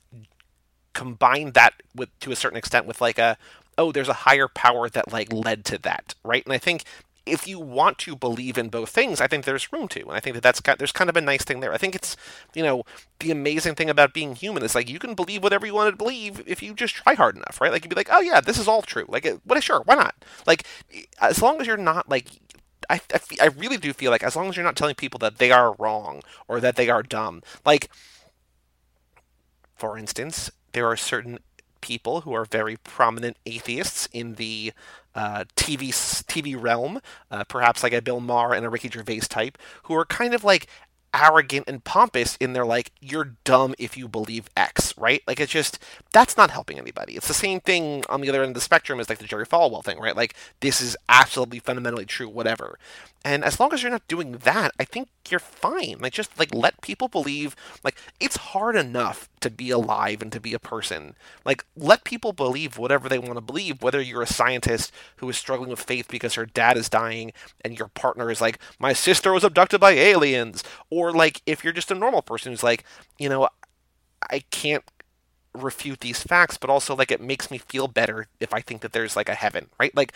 combine 0.94 1.52
that 1.52 1.74
with 1.94 2.10
to 2.22 2.32
a 2.32 2.36
certain 2.36 2.58
extent 2.58 2.86
with 2.86 3.02
like 3.02 3.20
a 3.20 3.38
oh 3.78 3.92
there's 3.92 4.08
a 4.08 4.14
higher 4.14 4.48
power 4.48 4.90
that 4.90 5.12
like 5.12 5.32
led 5.32 5.66
to 5.66 5.78
that 5.78 6.16
right 6.24 6.46
and 6.46 6.54
i 6.54 6.58
think 6.58 6.86
if 7.26 7.48
you 7.48 7.60
want 7.60 7.98
to 8.00 8.16
believe 8.16 8.58
in 8.58 8.70
both 8.70 8.90
things, 8.90 9.20
I 9.20 9.28
think 9.28 9.46
there's 9.46 9.72
room 9.74 9.88
to, 9.90 10.02
and 10.02 10.12
I 10.12 10.20
think 10.20 10.36
that 10.36 10.44
that's 10.44 10.60
got, 10.60 10.78
there's 10.78 10.92
kind 10.92 11.10
of 11.10 11.18
a 11.18 11.22
nice 11.22 11.44
thing 11.44 11.60
there. 11.60 11.74
I 11.74 11.78
think 11.78 11.96
it's, 11.96 12.16
you 12.54 12.62
know, 12.62 12.84
the 13.20 13.32
amazing 13.32 13.76
thing 13.76 13.90
about 13.90 14.14
being 14.14 14.36
human 14.36 14.64
is 14.64 14.76
like 14.76 14.90
you 14.90 15.00
can 15.00 15.16
believe 15.16 15.42
whatever 15.42 15.66
you 15.66 15.74
want 15.74 15.92
to 15.92 15.98
believe 15.98 16.44
if 16.46 16.62
you 16.62 16.74
just 16.74 16.96
try 16.96 17.16
hard 17.16 17.36
enough, 17.36 17.60
right? 17.60 17.72
Like 17.72 17.84
you'd 17.84 17.90
be 17.90 17.96
like, 17.96 18.10
oh 18.12 18.22
yeah, 18.22 18.42
this 18.42 18.60
is 18.60 18.68
all 18.68 18.82
true. 18.82 19.06
Like, 19.08 19.28
what? 19.44 19.64
Sure, 19.64 19.82
why 19.86 19.96
not? 19.96 20.14
Like, 20.46 20.68
as 21.20 21.42
long 21.42 21.60
as 21.60 21.66
you're 21.66 21.78
not 21.78 22.08
like 22.08 22.28
I, 22.90 23.02
I, 23.12 23.20
I, 23.42 23.46
really 23.48 23.78
do 23.78 23.94
feel 23.94 24.12
like 24.12 24.24
as 24.24 24.36
long 24.36 24.48
as 24.48 24.56
you're 24.56 24.66
not 24.66 24.76
telling 24.76 24.94
people 24.94 25.18
that 25.20 25.38
they 25.38 25.52
are 25.52 25.74
wrong 25.80 26.22
or 26.48 26.60
that 26.60 26.76
they 26.76 26.90
are 26.90 27.02
dumb, 27.02 27.42
like, 27.66 27.90
for 29.76 29.98
instance, 29.98 30.52
there 30.74 30.86
are 30.86 30.98
certain 30.98 31.40
people 31.86 32.22
who 32.22 32.34
are 32.34 32.46
very 32.46 32.78
prominent 32.78 33.38
atheists 33.46 34.10
in 34.12 34.34
the 34.36 34.74
uh, 35.14 35.44
TV 35.56 35.90
TV 35.90 36.60
realm, 36.60 37.00
uh, 37.30 37.44
perhaps 37.44 37.84
like 37.84 37.94
a 37.94 38.02
Bill 38.02 38.20
Maher 38.20 38.56
and 38.56 38.66
a 38.66 38.70
Ricky 38.72 38.90
Gervais 38.90 39.20
type, 39.20 39.56
who 39.84 39.94
are 39.94 40.04
kind 40.04 40.34
of 40.34 40.44
like 40.44 40.66
arrogant 41.16 41.66
and 41.68 41.84
pompous 41.84 42.36
in 42.38 42.54
their 42.54 42.66
like 42.66 42.92
you're 43.00 43.36
dumb 43.46 43.74
if 43.80 43.96
you 43.96 44.08
believe 44.08 44.50
x 44.58 44.96
right 44.98 45.24
like 45.28 45.40
it's 45.40 45.52
just 45.52 45.80
that's 46.12 46.36
not 46.36 46.52
helping 46.52 46.78
anybody 46.78 47.16
it's 47.16 47.28
the 47.28 47.34
same 47.34 47.60
thing 47.62 48.04
on 48.10 48.20
the 48.20 48.30
other 48.30 48.42
end 48.42 48.50
of 48.50 48.54
the 48.56 48.62
spectrum 48.62 49.00
as 49.00 49.08
like 49.08 49.20
the 49.20 49.26
jerry 49.26 49.46
falwell 49.46 49.84
thing 49.84 49.98
right 50.00 50.18
like 50.18 50.36
this 50.60 50.82
is 50.82 50.98
absolutely 51.08 51.60
fundamentally 51.60 52.06
true 52.06 52.28
whatever 52.28 52.78
and 53.26 53.44
as 53.44 53.60
long 53.60 53.74
as 53.74 53.82
you're 53.82 53.92
not 53.92 54.08
doing 54.08 54.34
that, 54.34 54.72
I 54.80 54.86
think 54.86 55.10
you're 55.32 55.40
fine. 55.40 55.98
Like 56.00 56.14
just 56.14 56.38
like 56.38 56.54
let 56.54 56.80
people 56.82 57.08
believe 57.08 57.56
like 57.84 57.98
it's 58.20 58.38
hard 58.38 58.76
enough 58.76 59.28
to 59.40 59.50
be 59.50 59.72
alive 59.72 60.22
and 60.22 60.32
to 60.32 60.40
be 60.40 60.54
a 60.54 60.60
person. 60.60 61.16
Like 61.44 61.66
let 61.76 62.04
people 62.04 62.34
believe 62.34 62.78
whatever 62.78 63.10
they 63.10 63.18
want 63.18 63.34
to 63.34 63.42
believe, 63.42 63.82
whether 63.82 64.00
you're 64.00 64.22
a 64.22 64.28
scientist 64.28 64.92
who 65.16 65.28
is 65.28 65.38
struggling 65.38 65.72
with 65.72 65.82
faith 65.82 66.08
because 66.08 66.36
her 66.36 66.46
dad 66.46 66.78
is 66.78 66.88
dying 66.88 67.34
and 67.62 67.80
your 67.80 67.88
partner 67.88 68.30
is 68.30 68.42
like, 68.42 68.60
My 68.78 68.94
sister 68.94 69.34
was 69.34 69.44
abducted 69.44 69.82
by 69.82 69.94
aliens 69.94 70.64
or 70.92 71.05
like 71.12 71.42
if 71.46 71.64
you're 71.64 71.74
just 71.74 71.92
a 71.92 71.96
normal 71.96 72.22
person 72.22 72.52
who's 72.52 72.64
like, 72.64 72.84
you 73.18 73.30
know, 73.30 73.50
I 74.30 74.40
can't 74.52 74.84
refute 75.54 76.02
these 76.02 76.22
facts, 76.22 76.58
but 76.58 76.70
also 76.70 76.96
like 76.96 77.12
it 77.12 77.22
makes 77.22 77.50
me 77.50 77.58
feel 77.58 77.88
better 77.88 78.28
if 78.40 78.54
I 78.54 78.62
think 78.62 78.82
that 78.82 78.92
there's 78.92 79.16
like 79.16 79.30
a 79.30 79.36
heaven, 79.36 79.70
right? 79.80 79.96
Like 79.96 80.14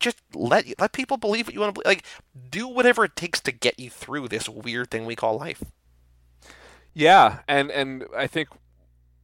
just 0.00 0.18
let 0.34 0.66
let 0.80 0.92
people 0.92 1.16
believe 1.16 1.46
what 1.46 1.54
you 1.54 1.60
want 1.60 1.74
to 1.74 1.80
believe. 1.80 1.96
Like, 1.96 2.04
do 2.50 2.66
whatever 2.66 3.04
it 3.04 3.14
takes 3.14 3.38
to 3.40 3.52
get 3.52 3.78
you 3.78 3.90
through 3.90 4.28
this 4.28 4.48
weird 4.48 4.90
thing 4.90 5.06
we 5.06 5.14
call 5.14 5.38
life. 5.38 5.62
Yeah, 6.94 7.40
and 7.46 7.70
and 7.70 8.04
I 8.16 8.26
think 8.26 8.48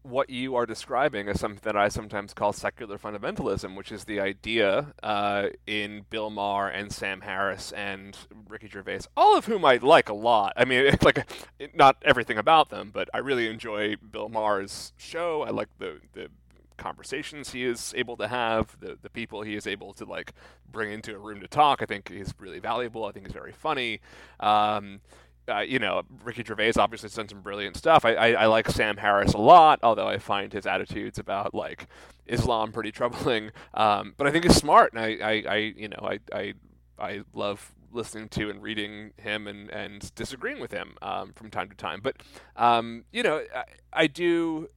what 0.08 0.30
you 0.30 0.54
are 0.54 0.66
describing 0.66 1.28
is 1.28 1.40
something 1.40 1.60
that 1.64 1.76
I 1.76 1.88
sometimes 1.88 2.32
call 2.32 2.52
secular 2.52 2.98
fundamentalism, 2.98 3.76
which 3.76 3.90
is 3.90 4.04
the 4.04 4.20
idea 4.20 4.94
uh, 5.02 5.48
in 5.66 6.06
Bill 6.10 6.30
Maher 6.30 6.68
and 6.68 6.92
Sam 6.92 7.22
Harris 7.22 7.72
and 7.72 8.16
Ricky 8.48 8.68
Gervais, 8.68 9.00
all 9.16 9.36
of 9.36 9.46
whom 9.46 9.64
I 9.64 9.76
like 9.76 10.08
a 10.08 10.14
lot. 10.14 10.52
I 10.56 10.64
mean, 10.64 10.80
it's 10.86 11.02
like 11.02 11.28
not 11.74 11.96
everything 12.02 12.38
about 12.38 12.70
them, 12.70 12.90
but 12.92 13.08
I 13.12 13.18
really 13.18 13.48
enjoy 13.48 13.96
Bill 13.96 14.28
Maher's 14.28 14.92
show. 14.96 15.42
I 15.42 15.50
like 15.50 15.68
the 15.78 16.00
the 16.12 16.28
conversations 16.76 17.52
he 17.52 17.64
is 17.64 17.94
able 17.96 18.16
to 18.18 18.28
have, 18.28 18.78
the 18.80 18.98
the 19.00 19.10
people 19.10 19.42
he 19.42 19.54
is 19.54 19.66
able 19.66 19.92
to 19.94 20.04
like 20.04 20.32
bring 20.70 20.92
into 20.92 21.14
a 21.14 21.18
room 21.18 21.40
to 21.40 21.48
talk. 21.48 21.82
I 21.82 21.86
think 21.86 22.10
is 22.10 22.32
really 22.38 22.60
valuable. 22.60 23.04
I 23.04 23.12
think 23.12 23.26
he's 23.26 23.34
very 23.34 23.52
funny. 23.52 24.00
Um, 24.40 25.00
uh, 25.48 25.60
you 25.60 25.78
know, 25.78 26.02
Ricky 26.24 26.42
Gervais 26.44 26.72
obviously 26.76 27.06
has 27.06 27.14
done 27.14 27.28
some 27.28 27.40
brilliant 27.40 27.76
stuff. 27.76 28.04
I, 28.04 28.14
I, 28.14 28.28
I, 28.32 28.46
like 28.46 28.68
Sam 28.68 28.96
Harris 28.96 29.32
a 29.32 29.38
lot, 29.38 29.80
although 29.82 30.08
I 30.08 30.18
find 30.18 30.52
his 30.52 30.66
attitudes 30.66 31.18
about 31.18 31.54
like 31.54 31.86
Islam 32.26 32.72
pretty 32.72 32.92
troubling. 32.92 33.50
Um, 33.74 34.14
but 34.16 34.26
I 34.26 34.30
think 34.30 34.44
he's 34.44 34.56
smart, 34.56 34.92
and 34.92 35.00
I, 35.00 35.16
I, 35.22 35.44
I 35.48 35.56
you 35.76 35.88
know, 35.88 36.00
I, 36.02 36.18
I, 36.32 36.54
I 36.98 37.20
love 37.32 37.72
listening 37.92 38.28
to 38.28 38.50
and 38.50 38.62
reading 38.62 39.12
him 39.16 39.46
and, 39.46 39.70
and 39.70 40.14
disagreeing 40.14 40.60
with 40.60 40.72
him 40.72 40.96
um, 41.02 41.32
from 41.34 41.50
time 41.50 41.68
to 41.68 41.76
time. 41.76 42.00
But 42.02 42.16
um, 42.56 43.04
you 43.12 43.22
know, 43.22 43.42
I, 43.54 43.64
I 43.92 44.06
do. 44.06 44.68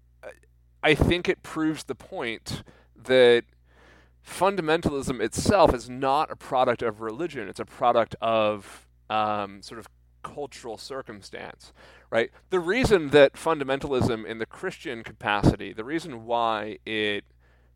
I 0.81 0.95
think 0.95 1.27
it 1.27 1.43
proves 1.43 1.83
the 1.83 1.95
point 1.95 2.63
that 2.95 3.43
fundamentalism 4.25 5.19
itself 5.19 5.73
is 5.73 5.89
not 5.89 6.31
a 6.31 6.35
product 6.35 6.81
of 6.81 7.01
religion; 7.01 7.49
it's 7.49 7.59
a 7.59 7.65
product 7.65 8.15
of 8.21 8.87
um, 9.09 9.61
sort 9.61 9.79
of 9.79 9.87
cultural 10.23 10.77
circumstance, 10.77 11.73
right? 12.09 12.31
The 12.49 12.59
reason 12.59 13.09
that 13.09 13.33
fundamentalism 13.33 14.25
in 14.25 14.39
the 14.39 14.45
Christian 14.45 15.03
capacity, 15.03 15.73
the 15.73 15.83
reason 15.83 16.25
why 16.25 16.79
it 16.85 17.25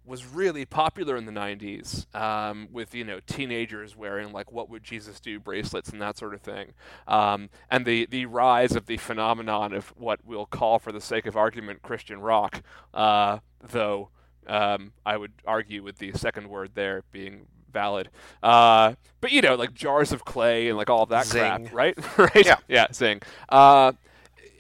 was 0.06 0.26
really 0.26 0.66
popular 0.66 1.16
in 1.16 1.26
the 1.26 1.32
90s 1.32 2.14
um, 2.16 2.68
with 2.72 2.94
you 2.94 3.04
know 3.04 3.20
teenagers 3.26 3.96
wearing 3.96 4.32
like 4.34 4.52
what 4.52 4.70
would 4.70 4.84
jesus 4.84 5.20
do 5.20 5.40
bracelets 5.40 5.90
and 5.90 6.02
that 6.02 6.18
sort 6.18 6.34
of 6.34 6.42
thing 6.42 6.74
um, 7.08 7.50
and 7.70 7.86
the, 7.86 8.06
the 8.08 8.26
rise 8.26 8.76
of 8.76 8.86
the 8.86 8.98
phenomenon 8.98 9.74
of 9.74 9.94
what 9.96 10.20
we'll 10.26 10.46
call 10.46 10.80
for 10.80 10.92
the 10.92 11.02
sake 11.02 11.26
of 11.26 11.38
argument 11.38 11.82
christian 11.82 12.20
rock 12.20 12.62
uh, 12.94 13.38
though 13.62 14.10
um, 14.48 14.92
i 15.06 15.16
would 15.16 15.32
argue 15.46 15.82
with 15.82 15.98
the 16.00 16.12
second 16.14 16.50
word 16.50 16.72
there 16.76 17.04
being 17.12 17.46
valid. 17.74 18.10
Uh, 18.42 18.94
but 19.20 19.32
you 19.32 19.42
know, 19.42 19.56
like 19.56 19.74
jars 19.74 20.12
of 20.12 20.24
clay 20.26 20.70
and 20.70 20.78
like 20.78 20.90
all 20.90 21.04
of 21.04 21.10
that 21.10 21.26
zing. 21.26 21.68
crap, 21.68 21.74
right? 21.74 22.18
right? 22.18 22.46
Yeah, 22.46 22.58
yeah, 22.68 22.88
zing. 22.94 23.22
Uh, 23.50 23.94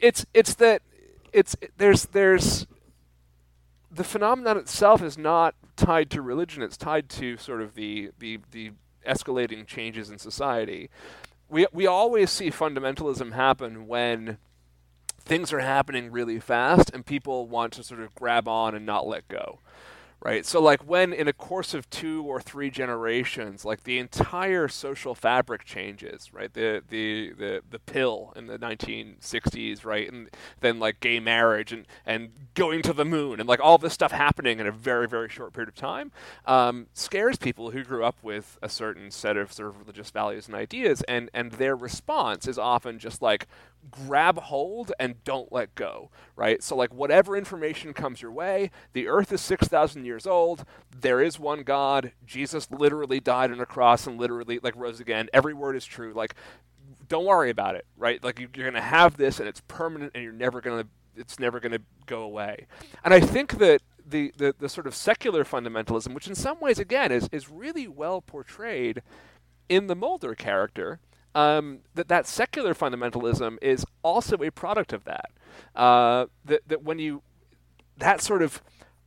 it's 0.01 0.25
it's 0.33 0.55
that 0.55 0.81
it's 1.31 1.55
there's 1.77 2.05
there's 2.07 2.67
the 3.91 4.03
phenomenon 4.03 4.57
itself 4.57 5.01
is 5.01 5.17
not 5.17 5.55
tied 5.75 6.09
to 6.11 6.21
religion. 6.21 6.63
It's 6.63 6.77
tied 6.77 7.09
to 7.09 7.37
sort 7.37 7.61
of 7.61 7.75
the 7.75 8.11
the 8.19 8.39
the 8.51 8.71
escalating 9.07 9.67
changes 9.67 10.09
in 10.09 10.17
society. 10.17 10.89
We 11.49 11.67
we 11.71 11.87
always 11.87 12.31
see 12.31 12.49
fundamentalism 12.49 13.33
happen 13.33 13.87
when 13.87 14.37
things 15.19 15.53
are 15.53 15.59
happening 15.59 16.11
really 16.11 16.39
fast 16.39 16.89
and 16.93 17.05
people 17.05 17.47
want 17.47 17.73
to 17.73 17.83
sort 17.83 18.01
of 18.01 18.13
grab 18.15 18.47
on 18.47 18.75
and 18.75 18.85
not 18.85 19.07
let 19.07 19.27
go 19.29 19.59
right? 20.23 20.45
So 20.45 20.61
like 20.61 20.87
when 20.87 21.11
in 21.13 21.27
a 21.27 21.33
course 21.33 21.73
of 21.73 21.89
two 21.89 22.23
or 22.23 22.39
three 22.41 22.69
generations, 22.69 23.65
like 23.65 23.83
the 23.83 23.99
entire 23.99 24.67
social 24.67 25.13
fabric 25.13 25.65
changes, 25.65 26.33
right? 26.33 26.53
The 26.53 26.81
the 26.87 27.33
the 27.33 27.61
the 27.69 27.79
pill 27.79 28.33
in 28.35 28.47
the 28.47 28.57
1960s, 28.57 29.85
right? 29.85 30.11
And 30.11 30.29
then 30.61 30.79
like 30.79 30.99
gay 31.01 31.19
marriage 31.19 31.73
and 31.73 31.85
and 32.05 32.31
going 32.53 32.81
to 32.83 32.93
the 32.93 33.05
moon 33.05 33.39
and 33.39 33.49
like 33.49 33.59
all 33.59 33.77
this 33.77 33.93
stuff 33.93 34.11
happening 34.11 34.59
in 34.59 34.67
a 34.67 34.71
very 34.71 35.07
very 35.07 35.29
short 35.29 35.53
period 35.53 35.69
of 35.69 35.75
time 35.75 36.11
um, 36.45 36.87
scares 36.93 37.37
people 37.37 37.71
who 37.71 37.83
grew 37.83 38.03
up 38.03 38.15
with 38.21 38.57
a 38.61 38.69
certain 38.69 39.11
set 39.11 39.37
of 39.37 39.51
sort 39.51 39.69
of 39.69 39.79
religious 39.79 40.09
values 40.09 40.47
and 40.47 40.55
ideas, 40.55 41.01
and 41.03 41.29
and 41.33 41.53
their 41.53 41.75
response 41.75 42.47
is 42.47 42.57
often 42.57 42.99
just 42.99 43.21
like 43.21 43.47
grab 43.91 44.37
hold 44.39 44.91
and 44.99 45.23
don't 45.23 45.51
let 45.51 45.73
go, 45.75 46.09
right? 46.35 46.63
So, 46.63 46.75
like, 46.75 46.93
whatever 46.93 47.37
information 47.37 47.93
comes 47.93 48.21
your 48.21 48.31
way, 48.31 48.71
the 48.93 49.07
earth 49.07 49.31
is 49.31 49.41
6,000 49.41 50.05
years 50.05 50.25
old. 50.25 50.65
There 50.99 51.21
is 51.21 51.39
one 51.39 51.63
God. 51.63 52.11
Jesus 52.25 52.69
literally 52.71 53.19
died 53.19 53.51
on 53.51 53.59
a 53.59 53.65
cross 53.65 54.07
and 54.07 54.19
literally, 54.19 54.59
like, 54.61 54.75
rose 54.75 54.99
again. 54.99 55.29
Every 55.33 55.53
word 55.53 55.75
is 55.75 55.85
true. 55.85 56.13
Like, 56.13 56.35
don't 57.07 57.25
worry 57.25 57.49
about 57.49 57.75
it, 57.75 57.85
right? 57.97 58.23
Like, 58.23 58.39
you're 58.39 58.49
going 58.49 58.73
to 58.73 58.81
have 58.81 59.17
this 59.17 59.39
and 59.39 59.47
it's 59.47 59.61
permanent 59.67 60.11
and 60.15 60.23
you're 60.23 60.33
never 60.33 60.61
going 60.61 60.83
to, 60.83 60.89
it's 61.15 61.39
never 61.39 61.59
going 61.59 61.73
to 61.73 61.81
go 62.05 62.21
away. 62.21 62.67
And 63.03 63.13
I 63.13 63.19
think 63.19 63.57
that 63.59 63.81
the, 64.05 64.33
the, 64.37 64.55
the 64.57 64.69
sort 64.69 64.87
of 64.87 64.95
secular 64.95 65.43
fundamentalism, 65.43 66.13
which 66.13 66.27
in 66.27 66.35
some 66.35 66.59
ways, 66.59 66.79
again, 66.79 67.11
is, 67.11 67.29
is 67.31 67.49
really 67.49 67.87
well 67.87 68.21
portrayed 68.21 69.01
in 69.69 69.87
the 69.87 69.95
Mulder 69.95 70.35
character, 70.35 70.99
um, 71.35 71.79
that 71.95 72.07
that 72.07 72.27
secular 72.27 72.73
fundamentalism 72.73 73.57
is 73.61 73.85
also 74.03 74.37
a 74.37 74.51
product 74.51 74.93
of 74.93 75.03
that. 75.05 75.31
Uh, 75.75 76.27
that 76.45 76.61
that 76.67 76.83
when 76.83 76.99
you 76.99 77.21
that 77.97 78.21
sort 78.21 78.41
of 78.41 78.61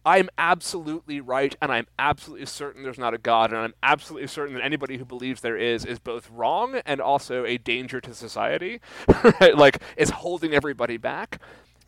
I'm 0.06 0.28
absolutely 0.38 1.20
right 1.20 1.56
and 1.60 1.72
I'm 1.72 1.88
absolutely 1.98 2.46
certain 2.46 2.84
there's 2.84 2.98
not 2.98 3.12
a 3.12 3.18
God 3.18 3.50
and 3.50 3.60
I'm 3.60 3.74
absolutely 3.82 4.28
certain 4.28 4.54
that 4.54 4.62
anybody 4.62 4.98
who 4.98 5.04
believes 5.04 5.40
there 5.40 5.56
is 5.56 5.84
is 5.84 5.98
both 5.98 6.30
wrong 6.30 6.80
and 6.86 7.00
also 7.00 7.44
a 7.44 7.58
danger 7.58 8.00
to 8.00 8.14
society, 8.14 8.80
right? 9.40 9.56
Like 9.56 9.82
is 9.96 10.10
holding 10.10 10.54
everybody 10.54 10.96
back. 10.96 11.40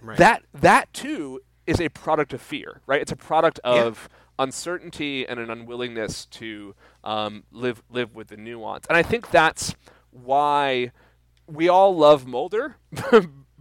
Right. 0.03 0.19
That 0.19 0.43
that 0.53 0.93
too 0.93 1.41
is 1.69 1.81
a 1.81 1.89
product 1.91 2.33
of 2.33 2.43
fear, 2.43 2.81
right? 2.87 3.01
It's 3.01 3.13
a 3.13 3.17
product 3.17 3.61
of 3.63 4.09
yeah. 4.11 4.45
uncertainty 4.45 5.25
and 5.27 5.39
an 5.39 5.49
unwillingness 5.49 6.27
to 6.27 6.75
um, 7.05 7.45
live 7.53 7.85
live 7.89 8.17
with 8.17 8.29
the 8.29 8.37
nuance. 8.37 8.85
And 8.89 8.97
I 8.97 9.05
think 9.05 9.31
that's 9.31 9.77
why 10.25 10.93
we 11.47 11.69
all 11.69 11.97
love 11.97 12.27
Mulder, 12.27 12.77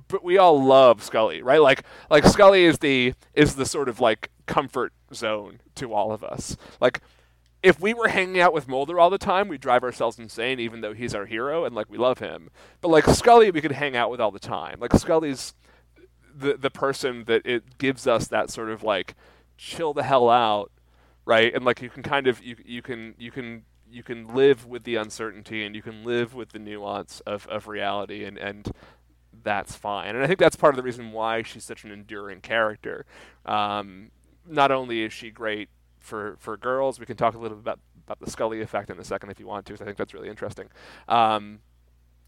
but 0.08 0.24
we 0.24 0.38
all 0.38 0.64
love 0.64 1.03
Scully, 1.03 1.41
right? 1.41 1.62
Like 1.62 1.84
like 2.10 2.26
Scully 2.26 2.66
is 2.66 2.80
the 2.80 3.14
is 3.34 3.55
the 3.55 3.66
sort 3.66 3.89
of 3.89 3.99
like 3.99 4.32
comfort 4.45 4.93
zone 5.14 5.60
to 5.76 5.93
all 5.93 6.12
of 6.12 6.24
us. 6.24 6.58
Like 6.80 7.01
if 7.64 7.80
we 7.80 7.93
were 7.93 8.10
hanging 8.10 8.39
out 8.39 8.53
with 8.53 8.68
Mulder 8.68 8.99
all 8.99 9.10
the 9.10 9.18
time, 9.18 9.47
we'd 9.47 9.62
drive 9.62 9.84
ourselves 9.84 10.20
insane, 10.20 10.60
even 10.60 10.82
though 10.82 10.93
he's 10.93 11.16
our 11.16 11.26
hero 11.26 11.66
and 11.66 11.76
like 11.76 11.89
we 11.89 11.97
love 11.97 12.20
him. 12.20 12.49
But 12.82 12.89
like 12.89 13.05
Scully, 13.05 13.51
we 13.51 13.62
could 13.62 13.72
hang 13.72 13.95
out 13.95 14.12
with 14.12 14.22
all 14.22 14.32
the 14.32 14.39
time. 14.39 14.80
Like 14.80 14.93
Scully's 14.93 15.53
the 16.36 16.55
the 16.55 16.70
person 16.70 17.24
that 17.26 17.45
it 17.45 17.78
gives 17.78 18.08
us 18.08 18.28
that 18.28 18.49
sort 18.49 18.70
of 18.70 18.84
like 18.84 19.16
chill 19.58 19.93
the 19.93 20.03
hell 20.03 20.30
out, 20.30 20.72
right? 21.26 21.53
And 21.53 21.66
like 21.66 21.82
you 21.82 21.89
can 21.89 22.03
kind 22.03 22.28
of 22.28 22.43
you 22.43 22.55
you 22.64 22.82
can 22.82 23.16
you 23.18 23.32
can 23.32 23.64
you 23.90 24.04
can 24.04 24.28
live 24.34 24.66
with 24.66 24.84
the 24.84 24.96
uncertainty 24.96 25.66
and 25.66 25.76
you 25.76 25.82
can 25.82 26.04
live 26.04 26.34
with 26.34 26.50
the 26.50 26.60
nuance 26.60 27.22
of, 27.22 27.48
of 27.48 27.68
reality 27.68 28.24
and, 28.24 28.38
and 28.38 28.72
that's 29.44 29.76
fine. 29.76 30.16
And 30.16 30.24
I 30.24 30.28
think 30.28 30.40
that's 30.40 30.56
part 30.56 30.74
of 30.74 30.78
the 30.78 30.84
reason 30.84 31.12
why 31.12 31.44
she's 31.44 31.64
such 31.64 31.84
an 31.84 31.92
enduring 31.92 32.42
character. 32.42 33.06
Um, 33.46 34.12
not 34.46 34.72
only 34.72 35.04
is 35.04 35.14
she 35.14 35.30
great 35.30 35.70
for, 36.00 36.36
for 36.40 36.58
girls, 36.58 37.00
we 37.00 37.06
can 37.06 37.18
talk 37.18 37.36
a 37.36 37.38
little 37.38 37.58
bit 37.58 37.64
about, 37.64 37.80
about 38.06 38.20
the 38.20 38.30
Scully 38.30 38.62
effect 38.62 38.90
in 38.90 39.00
a 39.00 39.04
second 39.04 39.30
if 39.30 39.40
you 39.40 39.48
want 39.48 39.66
to, 39.66 39.74
because 39.74 39.82
I 39.82 39.86
think 39.86 39.98
that's 39.98 40.14
really 40.14 40.30
interesting. 40.30 40.68
Um, 41.08 41.60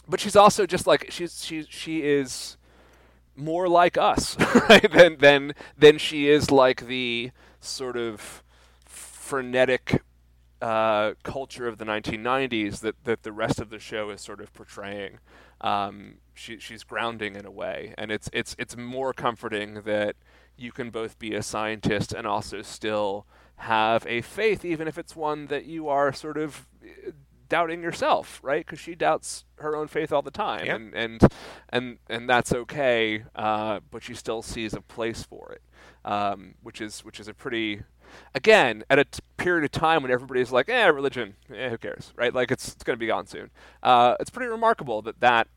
but 0.10 0.20
she's 0.20 0.36
also 0.36 0.66
just 0.66 0.88
like 0.88 1.08
she's 1.10 1.46
she 1.46 1.66
she 1.70 2.02
is 2.02 2.58
more 3.36 3.70
like 3.70 3.98
us 3.98 4.36
right? 4.68 4.92
than 4.92 5.18
than 5.20 5.54
than 5.78 5.98
she 5.98 6.28
is 6.28 6.52
like 6.52 6.88
the 6.88 7.32
sort 7.62 7.96
of 7.96 8.44
frenetic 8.86 10.02
uh, 10.62 11.14
culture 11.24 11.68
of 11.68 11.78
the 11.78 11.86
1990s 11.86 12.82
that, 12.82 13.04
that 13.06 13.24
the 13.24 13.32
rest 13.32 13.60
of 13.60 13.70
the 13.70 13.80
show 13.80 14.10
is 14.10 14.22
sort 14.22 14.42
of 14.42 14.54
portraying. 14.54 15.20
Um, 15.62 16.16
she, 16.34 16.60
she's 16.60 16.84
grounding 16.84 17.36
in 17.36 17.46
a 17.46 17.52
way, 17.52 17.94
and 17.98 18.12
it's 18.12 18.30
it's 18.32 18.56
it's 18.58 18.78
more 18.78 19.14
comforting 19.14 19.82
that 19.84 20.16
you 20.58 20.72
can 20.72 20.90
both 20.90 21.20
be 21.20 21.34
a 21.34 21.44
scientist 21.44 22.14
and 22.14 22.26
also 22.26 22.62
still 22.62 23.26
have 23.58 24.06
a 24.08 24.22
faith, 24.22 24.64
even 24.64 24.88
if 24.88 24.98
it's 24.98 25.16
one 25.16 25.48
that 25.48 25.66
you 25.66 25.90
are 25.90 26.14
sort 26.14 26.38
of 26.38 26.68
uh, 26.84 27.12
doubting 27.50 27.82
yourself, 27.82 28.40
right? 28.42 28.66
Because 28.66 28.80
she 28.80 28.96
doubts 28.96 29.44
her 29.58 29.76
own 29.76 29.88
faith 29.88 30.14
all 30.14 30.22
the 30.22 30.32
time, 30.32 30.66
yep. 30.66 30.76
and 30.76 30.94
and 30.94 31.22
and 31.70 31.98
and 32.10 32.30
that's 32.30 32.54
okay. 32.54 33.24
Uh, 33.36 33.80
but 33.92 34.04
she 34.04 34.14
still 34.14 34.42
sees 34.42 34.74
a 34.74 34.82
place 34.82 35.24
for 35.24 35.52
it, 35.52 35.62
um, 36.10 36.56
which 36.64 36.80
is 36.80 37.02
which 37.02 37.20
is 37.20 37.28
a 37.28 37.34
pretty 37.34 37.82
again 38.34 38.84
at 38.90 39.00
a 39.00 39.06
t- 39.06 39.20
period 39.38 39.64
of 39.66 39.72
time 39.72 40.02
when 40.02 40.12
everybody's 40.12 40.52
like, 40.52 40.70
"eh, 40.70 40.88
religion, 40.88 41.36
eh, 41.54 41.70
who 41.70 41.78
cares?" 41.78 42.14
Right? 42.16 42.34
Like 42.34 42.52
it's 42.52 42.74
it's 42.74 42.84
going 42.84 42.96
to 42.96 43.00
be 43.00 43.08
gone 43.08 43.28
soon. 43.28 43.50
Uh, 43.84 44.16
it's 44.20 44.30
pretty 44.30 44.50
remarkable 44.50 45.02
that 45.04 45.20
that 45.20 45.48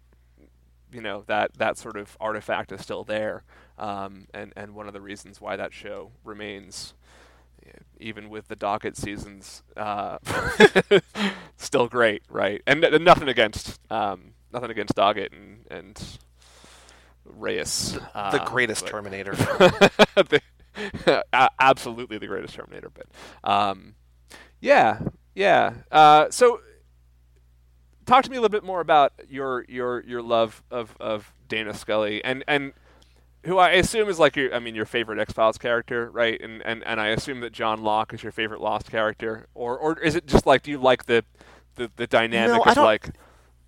you 0.93 1.01
know 1.01 1.25
that 1.27 1.55
that 1.55 1.79
sort 1.79 1.97
of 1.97 2.17
artifact 2.21 2.73
is 2.73 2.81
still 2.81 3.05
there, 3.05 3.45
um, 3.79 4.27
and 4.35 4.53
and 4.57 4.75
one 4.75 4.87
of 4.87 4.93
the 4.93 5.01
reasons 5.01 5.41
why 5.41 5.57
that 5.57 5.73
show 5.73 6.13
remains. 6.25 6.95
Even 8.01 8.29
with 8.29 8.49
the 8.49 8.57
Doggett 8.57 8.97
seasons, 8.97 9.63
uh, 9.77 10.19
still 11.57 11.87
great, 11.87 12.25
right? 12.29 12.61
And, 12.67 12.83
and 12.83 13.05
nothing 13.05 13.29
against 13.29 13.79
um, 13.89 14.33
nothing 14.53 14.71
against 14.71 14.97
Doggett 14.97 15.33
and 15.33 15.65
and 15.71 16.19
Reyes, 17.25 17.99
uh, 18.15 18.31
the 18.37 18.41
greatest 18.41 18.87
Terminator. 18.87 19.35
the, 19.35 20.41
absolutely 21.61 22.18
the 22.18 22.27
greatest 22.27 22.55
Terminator 22.55 22.91
bit. 22.91 23.09
Um, 23.45 23.95
yeah, 24.61 25.01
yeah. 25.35 25.75
Uh, 25.91 26.31
so, 26.31 26.61
talk 28.07 28.25
to 28.25 28.31
me 28.31 28.37
a 28.37 28.41
little 28.41 28.53
bit 28.53 28.64
more 28.64 28.81
about 28.81 29.12
your 29.29 29.64
your 29.68 30.03
your 30.05 30.23
love 30.23 30.62
of 30.70 30.97
of 31.01 31.33
Dana 31.49 31.75
Scully 31.75 32.25
and 32.25 32.45
and 32.47 32.73
who 33.45 33.59
I 33.59 33.70
assume 33.70 34.09
is 34.09 34.18
like 34.18 34.37
your 34.37 34.55
I 34.55 34.59
mean 34.59 34.75
your 34.75 34.87
favorite 34.87 35.18
X 35.18 35.33
Files 35.33 35.59
character, 35.59 36.11
right? 36.11 36.41
And, 36.41 36.62
and 36.64 36.85
and 36.85 37.01
I 37.01 37.09
assume 37.09 37.41
that 37.41 37.53
John 37.53 37.83
Locke 37.83 38.14
is 38.14 38.23
your 38.23 38.33
favorite 38.33 38.61
Lost 38.61 38.91
character, 38.91 39.49
or 39.55 39.77
or 39.77 39.99
is 39.99 40.14
it 40.14 40.27
just 40.27 40.47
like 40.47 40.62
do 40.62 40.70
you 40.70 40.79
like 40.79 41.07
the 41.07 41.25
the, 41.75 41.91
the 41.97 42.07
dynamic 42.07 42.64
no, 42.64 42.70
of 42.70 42.77
like 42.79 43.11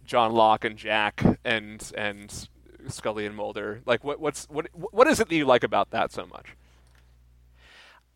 John 0.04 0.32
Locke 0.32 0.64
and 0.64 0.76
Jack 0.76 1.24
and 1.44 1.92
and 1.96 2.48
Scully 2.88 3.26
and 3.26 3.34
Mulder? 3.34 3.82
Like, 3.86 4.04
what 4.04 4.20
what's 4.20 4.46
what 4.46 4.68
what 4.74 5.06
is 5.08 5.20
it 5.20 5.28
that 5.28 5.34
you 5.34 5.44
like 5.44 5.64
about 5.64 5.90
that 5.90 6.12
so 6.12 6.26
much? 6.26 6.56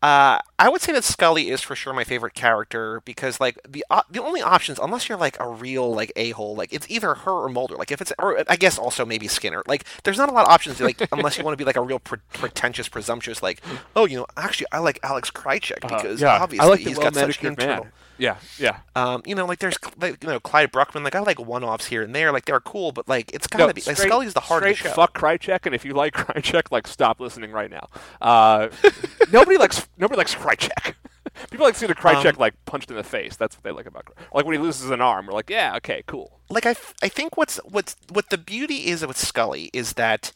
Uh, 0.01 0.39
I 0.57 0.69
would 0.69 0.81
say 0.81 0.93
that 0.93 1.03
Scully 1.03 1.49
is 1.49 1.61
for 1.61 1.75
sure 1.75 1.91
my 1.91 2.05
favorite 2.05 2.33
character 2.33 3.01
because 3.03 3.41
like 3.41 3.59
the 3.67 3.85
uh, 3.89 4.03
the 4.09 4.23
only 4.23 4.41
options, 4.41 4.79
unless 4.79 5.09
you're 5.09 5.17
like 5.17 5.37
a 5.41 5.49
real 5.49 5.93
like 5.93 6.13
a 6.15 6.31
hole, 6.31 6.55
like 6.55 6.71
it's 6.71 6.89
either 6.89 7.13
her 7.15 7.31
or 7.31 7.49
Mulder. 7.49 7.75
Like 7.75 7.91
if 7.91 7.99
it's, 7.99 8.13
or 8.17 8.41
I 8.47 8.55
guess 8.55 8.77
also 8.77 9.05
maybe 9.05 9.27
Skinner. 9.27 9.61
Like 9.67 9.83
there's 10.03 10.17
not 10.17 10.29
a 10.29 10.31
lot 10.31 10.45
of 10.45 10.53
options. 10.53 10.79
Like 10.79 11.05
unless 11.11 11.37
you 11.37 11.43
want 11.43 11.53
to 11.53 11.57
be 11.57 11.65
like 11.65 11.75
a 11.75 11.81
real 11.81 11.99
pre- 11.99 12.19
pretentious, 12.31 12.87
presumptuous, 12.87 13.43
like 13.43 13.61
oh 13.95 14.05
you 14.05 14.17
know 14.17 14.25
actually 14.37 14.67
I 14.71 14.79
like 14.79 14.99
Alex 15.03 15.31
Krycek 15.31 15.83
uh-huh. 15.83 15.97
because 15.97 16.23
uh, 16.23 16.25
yeah. 16.25 16.41
obviously 16.41 16.69
like 16.69 16.79
he's 16.79 16.97
got 16.97 17.13
such 17.13 17.43
internal. 17.43 17.83
Man. 17.83 17.93
Yeah, 18.19 18.37
yeah. 18.57 18.79
Um, 18.95 19.23
you 19.25 19.33
know, 19.33 19.45
like 19.45 19.59
there's 19.59 19.77
like, 19.97 20.21
you 20.21 20.29
know 20.29 20.39
Clyde 20.39 20.71
Bruckman. 20.71 21.03
Like 21.03 21.15
I 21.15 21.19
like 21.21 21.39
one-offs 21.39 21.87
here 21.87 22.03
and 22.03 22.13
there. 22.13 22.31
Like 22.31 22.45
they're 22.45 22.59
cool, 22.59 22.91
but 22.91 23.07
like 23.07 23.31
it's 23.33 23.47
gotta 23.47 23.67
no, 23.67 23.73
be 23.73 23.81
like 23.87 23.97
Scully's 23.97 24.33
the 24.33 24.41
the 24.41 24.73
show. 24.73 24.89
Fuck 24.89 25.17
Krycek, 25.17 25.65
and 25.65 25.73
if 25.73 25.85
you 25.85 25.93
like 25.93 26.13
Krycek, 26.15 26.71
like 26.71 26.85
stop 26.85 27.19
listening 27.19 27.51
right 27.51 27.71
now. 27.71 27.87
Uh, 28.21 28.67
nobody 29.31 29.57
likes 29.57 29.87
nobody 29.97 30.17
likes 30.17 30.35
Krycek. 30.35 30.95
People 31.49 31.65
like 31.65 31.75
to 31.75 31.79
see 31.79 31.87
the 31.87 31.95
Krycek 31.95 32.33
um, 32.33 32.35
like 32.37 32.53
punched 32.65 32.91
in 32.91 32.97
the 32.97 33.03
face. 33.03 33.37
That's 33.37 33.55
what 33.55 33.63
they 33.63 33.71
like 33.71 33.85
about. 33.85 34.07
Like 34.33 34.45
when 34.45 34.53
he 34.53 34.59
loses 34.59 34.89
an 34.89 34.99
arm, 34.99 35.27
we're 35.27 35.33
like, 35.33 35.49
yeah, 35.49 35.75
okay, 35.77 36.03
cool. 36.05 36.39
Like 36.49 36.65
I, 36.65 36.71
f- 36.71 36.93
I 37.01 37.07
think 37.07 37.37
what's 37.37 37.57
what's 37.63 37.95
what 38.11 38.29
the 38.29 38.37
beauty 38.37 38.87
is 38.87 39.05
with 39.05 39.17
Scully 39.17 39.69
is 39.71 39.93
that 39.93 40.33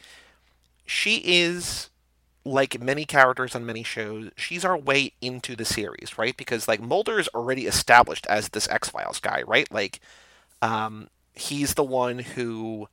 she 0.85 1.21
is 1.25 1.89
like 2.45 2.81
many 2.81 3.05
characters 3.05 3.55
on 3.55 3.65
many 3.65 3.83
shows, 3.83 4.29
she's 4.35 4.65
our 4.65 4.77
way 4.77 5.13
into 5.21 5.55
the 5.55 5.65
series, 5.65 6.17
right? 6.17 6.35
Because 6.35 6.67
like 6.67 6.81
Mulder 6.81 7.19
is 7.19 7.29
already 7.29 7.65
established 7.65 8.25
as 8.27 8.49
this 8.49 8.67
X 8.67 8.89
Files 8.89 9.19
guy, 9.19 9.43
right? 9.43 9.71
Like, 9.71 9.99
um, 10.61 11.09
he's 11.33 11.73
the 11.75 11.83
one 11.83 12.19
who 12.19 12.87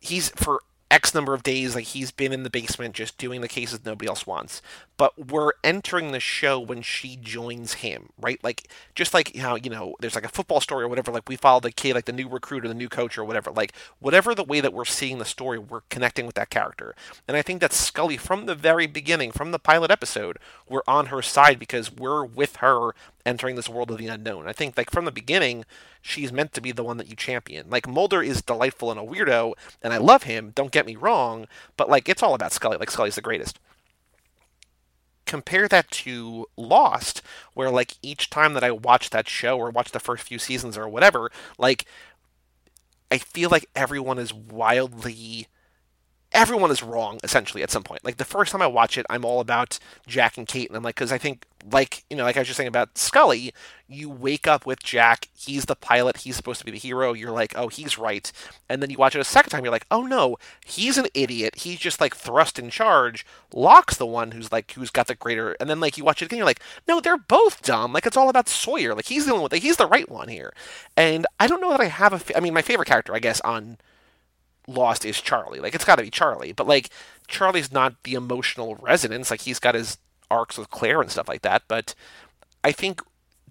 he's 0.00 0.30
for 0.30 0.62
X 0.90 1.14
number 1.14 1.34
of 1.34 1.42
days, 1.42 1.74
like 1.74 1.84
he's 1.84 2.10
been 2.10 2.32
in 2.32 2.44
the 2.44 2.50
basement 2.50 2.94
just 2.94 3.18
doing 3.18 3.40
the 3.40 3.48
cases 3.48 3.84
nobody 3.84 4.08
else 4.08 4.26
wants. 4.26 4.62
But 4.96 5.30
we're 5.30 5.52
entering 5.64 6.12
the 6.12 6.20
show 6.20 6.60
when 6.60 6.80
she 6.82 7.16
joins 7.16 7.74
him, 7.74 8.10
right? 8.20 8.42
Like 8.42 8.68
just 8.94 9.12
like 9.12 9.36
how 9.36 9.56
you 9.56 9.68
know, 9.68 9.96
there's 10.00 10.14
like 10.14 10.24
a 10.24 10.28
football 10.28 10.60
story 10.60 10.84
or 10.84 10.88
whatever. 10.88 11.10
Like 11.10 11.28
we 11.28 11.36
follow 11.36 11.60
the 11.60 11.72
kid, 11.72 11.94
like 11.94 12.04
the 12.04 12.12
new 12.12 12.28
recruit 12.28 12.64
or 12.64 12.68
the 12.68 12.74
new 12.74 12.88
coach 12.88 13.18
or 13.18 13.24
whatever. 13.24 13.50
Like 13.50 13.72
whatever 13.98 14.34
the 14.34 14.44
way 14.44 14.60
that 14.60 14.72
we're 14.72 14.84
seeing 14.84 15.18
the 15.18 15.24
story, 15.24 15.58
we're 15.58 15.82
connecting 15.90 16.24
with 16.24 16.36
that 16.36 16.50
character. 16.50 16.94
And 17.26 17.36
I 17.36 17.42
think 17.42 17.60
that 17.60 17.72
Scully, 17.72 18.16
from 18.16 18.46
the 18.46 18.54
very 18.54 18.86
beginning, 18.86 19.32
from 19.32 19.50
the 19.50 19.58
pilot 19.58 19.90
episode, 19.90 20.38
we're 20.68 20.82
on 20.86 21.06
her 21.06 21.22
side 21.22 21.58
because 21.58 21.90
we're 21.90 22.24
with 22.24 22.56
her 22.56 22.94
entering 23.26 23.56
this 23.56 23.68
world 23.68 23.90
of 23.90 23.98
the 23.98 24.06
unknown. 24.06 24.48
I 24.48 24.52
think 24.52 24.78
like 24.78 24.90
from 24.90 25.04
the 25.04 25.10
beginning, 25.10 25.64
she's 26.00 26.32
meant 26.32 26.52
to 26.54 26.60
be 26.60 26.72
the 26.72 26.84
one 26.84 26.96
that 26.96 27.08
you 27.08 27.16
champion. 27.16 27.68
Like 27.68 27.88
Mulder 27.88 28.22
is 28.22 28.40
delightful 28.40 28.90
and 28.90 29.00
a 29.00 29.02
weirdo, 29.02 29.54
and 29.82 29.92
I 29.92 29.98
love 29.98 30.22
him. 30.22 30.52
Don't 30.54 30.70
get 30.70 30.86
me 30.86 30.96
wrong, 30.96 31.46
but 31.76 31.90
like 31.90 32.08
it's 32.08 32.22
all 32.22 32.34
about 32.34 32.52
Scully. 32.52 32.78
Like 32.78 32.90
Scully's 32.90 33.16
the 33.16 33.20
greatest. 33.20 33.58
Compare 35.26 35.66
that 35.68 35.90
to 35.90 36.46
Lost, 36.56 37.20
where 37.52 37.68
like 37.68 37.94
each 38.00 38.30
time 38.30 38.54
that 38.54 38.64
I 38.64 38.70
watch 38.70 39.10
that 39.10 39.28
show 39.28 39.58
or 39.58 39.70
watch 39.70 39.90
the 39.90 40.00
first 40.00 40.22
few 40.22 40.38
seasons 40.38 40.78
or 40.78 40.88
whatever, 40.88 41.30
like 41.58 41.84
I 43.10 43.18
feel 43.18 43.50
like 43.50 43.68
everyone 43.74 44.18
is 44.18 44.32
wildly 44.32 45.48
everyone 46.36 46.70
is 46.70 46.82
wrong 46.82 47.18
essentially 47.24 47.62
at 47.62 47.70
some 47.70 47.82
point. 47.82 48.04
Like 48.04 48.18
the 48.18 48.24
first 48.24 48.52
time 48.52 48.62
I 48.62 48.66
watch 48.66 48.98
it, 48.98 49.06
I'm 49.08 49.24
all 49.24 49.40
about 49.40 49.78
Jack 50.06 50.36
and 50.36 50.46
Kate, 50.46 50.68
and 50.68 50.76
I'm 50.76 50.82
like, 50.82 50.94
because 50.94 51.10
I 51.10 51.18
think, 51.18 51.46
like 51.72 52.04
you 52.10 52.16
know, 52.16 52.24
like 52.24 52.36
I 52.36 52.40
was 52.40 52.46
just 52.46 52.58
saying 52.58 52.68
about 52.68 52.96
Scully, 52.96 53.52
you 53.88 54.08
wake 54.10 54.46
up 54.46 54.66
with 54.66 54.82
Jack. 54.82 55.28
He's 55.34 55.64
the 55.64 55.74
pilot. 55.74 56.18
He's 56.18 56.36
supposed 56.36 56.60
to 56.60 56.64
be 56.64 56.70
the 56.70 56.78
hero. 56.78 57.14
You're 57.14 57.32
like, 57.32 57.54
oh, 57.56 57.68
he's 57.68 57.98
right. 57.98 58.30
And 58.68 58.82
then 58.82 58.90
you 58.90 58.98
watch 58.98 59.16
it 59.16 59.20
a 59.20 59.24
second 59.24 59.50
time. 59.50 59.64
You're 59.64 59.72
like, 59.72 59.86
oh 59.90 60.02
no, 60.02 60.36
he's 60.64 60.98
an 60.98 61.06
idiot. 61.14 61.56
He's 61.56 61.78
just 61.78 62.00
like 62.00 62.14
thrust 62.14 62.58
in 62.58 62.70
charge. 62.70 63.26
Locke's 63.52 63.96
the 63.96 64.06
one 64.06 64.32
who's 64.32 64.52
like 64.52 64.70
who's 64.72 64.90
got 64.90 65.06
the 65.06 65.14
greater. 65.14 65.56
And 65.58 65.70
then 65.70 65.80
like 65.80 65.96
you 65.96 66.04
watch 66.04 66.20
it 66.20 66.26
again, 66.26 66.36
you're 66.36 66.46
like, 66.46 66.62
no, 66.86 67.00
they're 67.00 67.16
both 67.16 67.62
dumb. 67.62 67.92
Like 67.94 68.06
it's 68.06 68.16
all 68.16 68.28
about 68.28 68.48
Sawyer. 68.48 68.94
Like 68.94 69.06
he's 69.06 69.26
the 69.26 69.32
one. 69.32 69.42
With, 69.42 69.54
he's 69.54 69.78
the 69.78 69.88
right 69.88 70.08
one 70.08 70.28
here. 70.28 70.52
And 70.96 71.26
I 71.40 71.46
don't 71.46 71.62
know 71.62 71.70
that 71.70 71.80
I 71.80 71.86
have 71.86 72.12
a. 72.12 72.36
I 72.36 72.40
mean, 72.40 72.54
my 72.54 72.62
favorite 72.62 72.88
character, 72.88 73.14
I 73.14 73.20
guess, 73.20 73.40
on 73.40 73.78
Lost 74.66 75.04
is 75.04 75.20
Charlie. 75.20 75.60
Like 75.60 75.74
it's 75.74 75.84
got 75.84 75.96
to 75.96 76.02
be 76.02 76.10
Charlie, 76.10 76.52
but 76.52 76.66
like 76.66 76.90
Charlie's 77.28 77.72
not 77.72 78.02
the 78.04 78.14
emotional 78.14 78.76
resonance. 78.76 79.30
Like 79.30 79.42
he's 79.42 79.58
got 79.58 79.74
his 79.74 79.98
arcs 80.30 80.58
with 80.58 80.70
Claire 80.70 81.00
and 81.00 81.10
stuff 81.10 81.28
like 81.28 81.42
that. 81.42 81.62
But 81.68 81.94
I 82.64 82.72
think 82.72 83.00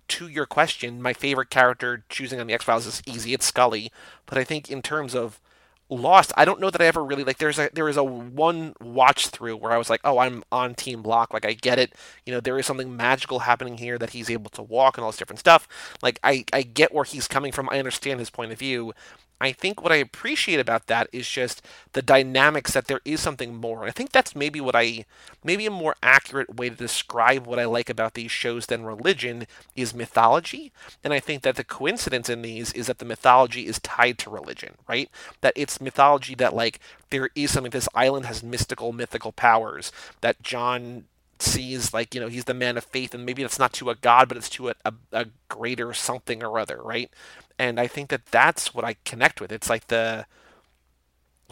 to 0.08 0.28
your 0.28 0.46
question, 0.46 1.02
my 1.02 1.14
favorite 1.14 1.50
character 1.50 2.04
choosing 2.10 2.40
on 2.40 2.48
the 2.48 2.54
X 2.54 2.66
Files 2.66 2.86
is 2.86 3.02
easy. 3.06 3.34
It's 3.34 3.46
Scully. 3.46 3.92
But 4.26 4.38
I 4.38 4.44
think 4.44 4.70
in 4.70 4.82
terms 4.82 5.16
of 5.16 5.40
Lost, 5.88 6.34
I 6.36 6.46
don't 6.46 6.60
know 6.60 6.72
that 6.72 6.82
I 6.82 6.88
ever 6.88 7.04
really 7.04 7.24
like. 7.24 7.38
There's 7.38 7.60
a 7.60 7.70
there 7.72 7.88
is 7.88 7.96
a 7.98 8.04
one 8.04 8.74
watch 8.82 9.28
through 9.28 9.58
where 9.58 9.72
I 9.72 9.78
was 9.78 9.88
like, 9.88 10.02
oh, 10.04 10.18
I'm 10.18 10.44
on 10.52 10.74
Team 10.74 11.04
Locke. 11.04 11.32
Like 11.32 11.46
I 11.46 11.54
get 11.54 11.78
it. 11.78 11.94
You 12.26 12.34
know, 12.34 12.40
there 12.40 12.58
is 12.58 12.66
something 12.66 12.98
magical 12.98 13.40
happening 13.40 13.78
here 13.78 14.00
that 14.00 14.10
he's 14.10 14.32
able 14.32 14.50
to 14.52 14.64
walk 14.64 14.98
and 14.98 15.06
all 15.06 15.12
this 15.12 15.18
different 15.18 15.40
stuff. 15.40 15.68
Like 16.02 16.20
I 16.24 16.44
I 16.52 16.64
get 16.64 16.92
where 16.92 17.04
he's 17.04 17.28
coming 17.28 17.52
from. 17.52 17.70
I 17.70 17.78
understand 17.78 18.20
his 18.20 18.32
point 18.32 18.52
of 18.52 18.58
view. 18.58 18.94
I 19.42 19.52
think 19.52 19.84
what 19.84 19.92
I 19.92 19.98
appreciate 19.98 20.60
about 20.60 20.88
that 20.88 21.10
is 21.12 21.30
just 21.30 21.62
the 21.94 22.02
dynamics 22.02 22.74
that 22.74 22.88
there 22.88 23.02
is 23.04 23.20
something 23.20 23.56
more. 23.56 23.84
I 23.84 23.92
think 23.92 24.12
that's 24.12 24.36
maybe 24.36 24.62
what 24.62 24.76
I, 24.76 25.06
maybe 25.44 25.66
a 25.66 25.72
more 25.72 25.96
accurate 26.02 26.56
way 26.56 26.70
to 26.70 26.76
describe 26.76 27.46
what 27.46 27.60
I 27.60 27.66
like 27.66 27.90
about 27.90 28.14
these 28.14 28.32
shows 28.32 28.68
than 28.68 28.86
religion 28.86 29.46
is 29.76 29.94
mythology. 29.94 30.72
And 31.04 31.14
I 31.14 31.20
think 31.20 31.44
that 31.44 31.58
the 31.58 31.66
coincidence 31.66 32.30
in 32.30 32.42
these 32.44 32.72
is 32.74 32.88
that 32.88 33.00
the 33.00 33.06
mythology 33.06 33.68
is 33.68 33.80
tied 33.80 34.18
to 34.20 34.30
religion, 34.30 34.76
right? 34.88 35.10
That 35.42 35.54
it's 35.56 35.82
mythology 35.82 36.36
that, 36.36 36.56
like, 36.56 36.80
there 37.10 37.30
is 37.36 37.52
something, 37.52 37.72
this 37.72 37.90
island 37.94 38.26
has 38.28 38.42
mystical, 38.42 38.94
mythical 38.94 39.34
powers 39.34 39.92
that 40.22 40.42
John 40.42 41.06
sees 41.38 41.94
like 41.94 42.16
you 42.16 42.22
know 42.22 42.30
he's 42.30 42.46
the 42.46 42.54
man 42.54 42.78
of 42.78 42.86
faith 42.86 43.14
and 43.14 43.26
maybe 43.26 43.44
it's 43.44 43.60
not 43.60 43.74
to 43.74 43.90
a 43.90 43.96
god 43.96 44.30
but 44.30 44.38
it's 44.38 44.50
to 44.50 44.70
a, 44.70 44.76
a, 44.86 44.94
a 45.12 45.26
greater 45.50 45.94
something 45.94 46.42
or 46.42 46.58
other 46.58 46.82
right 46.82 47.12
and 47.58 47.80
I 47.80 47.88
think 47.88 48.10
that 48.10 48.26
that's 48.28 48.74
what 48.74 48.86
I 48.86 48.96
connect 49.06 49.42
with. 49.42 49.52
It's 49.52 49.70
like 49.70 49.88
the 49.88 50.26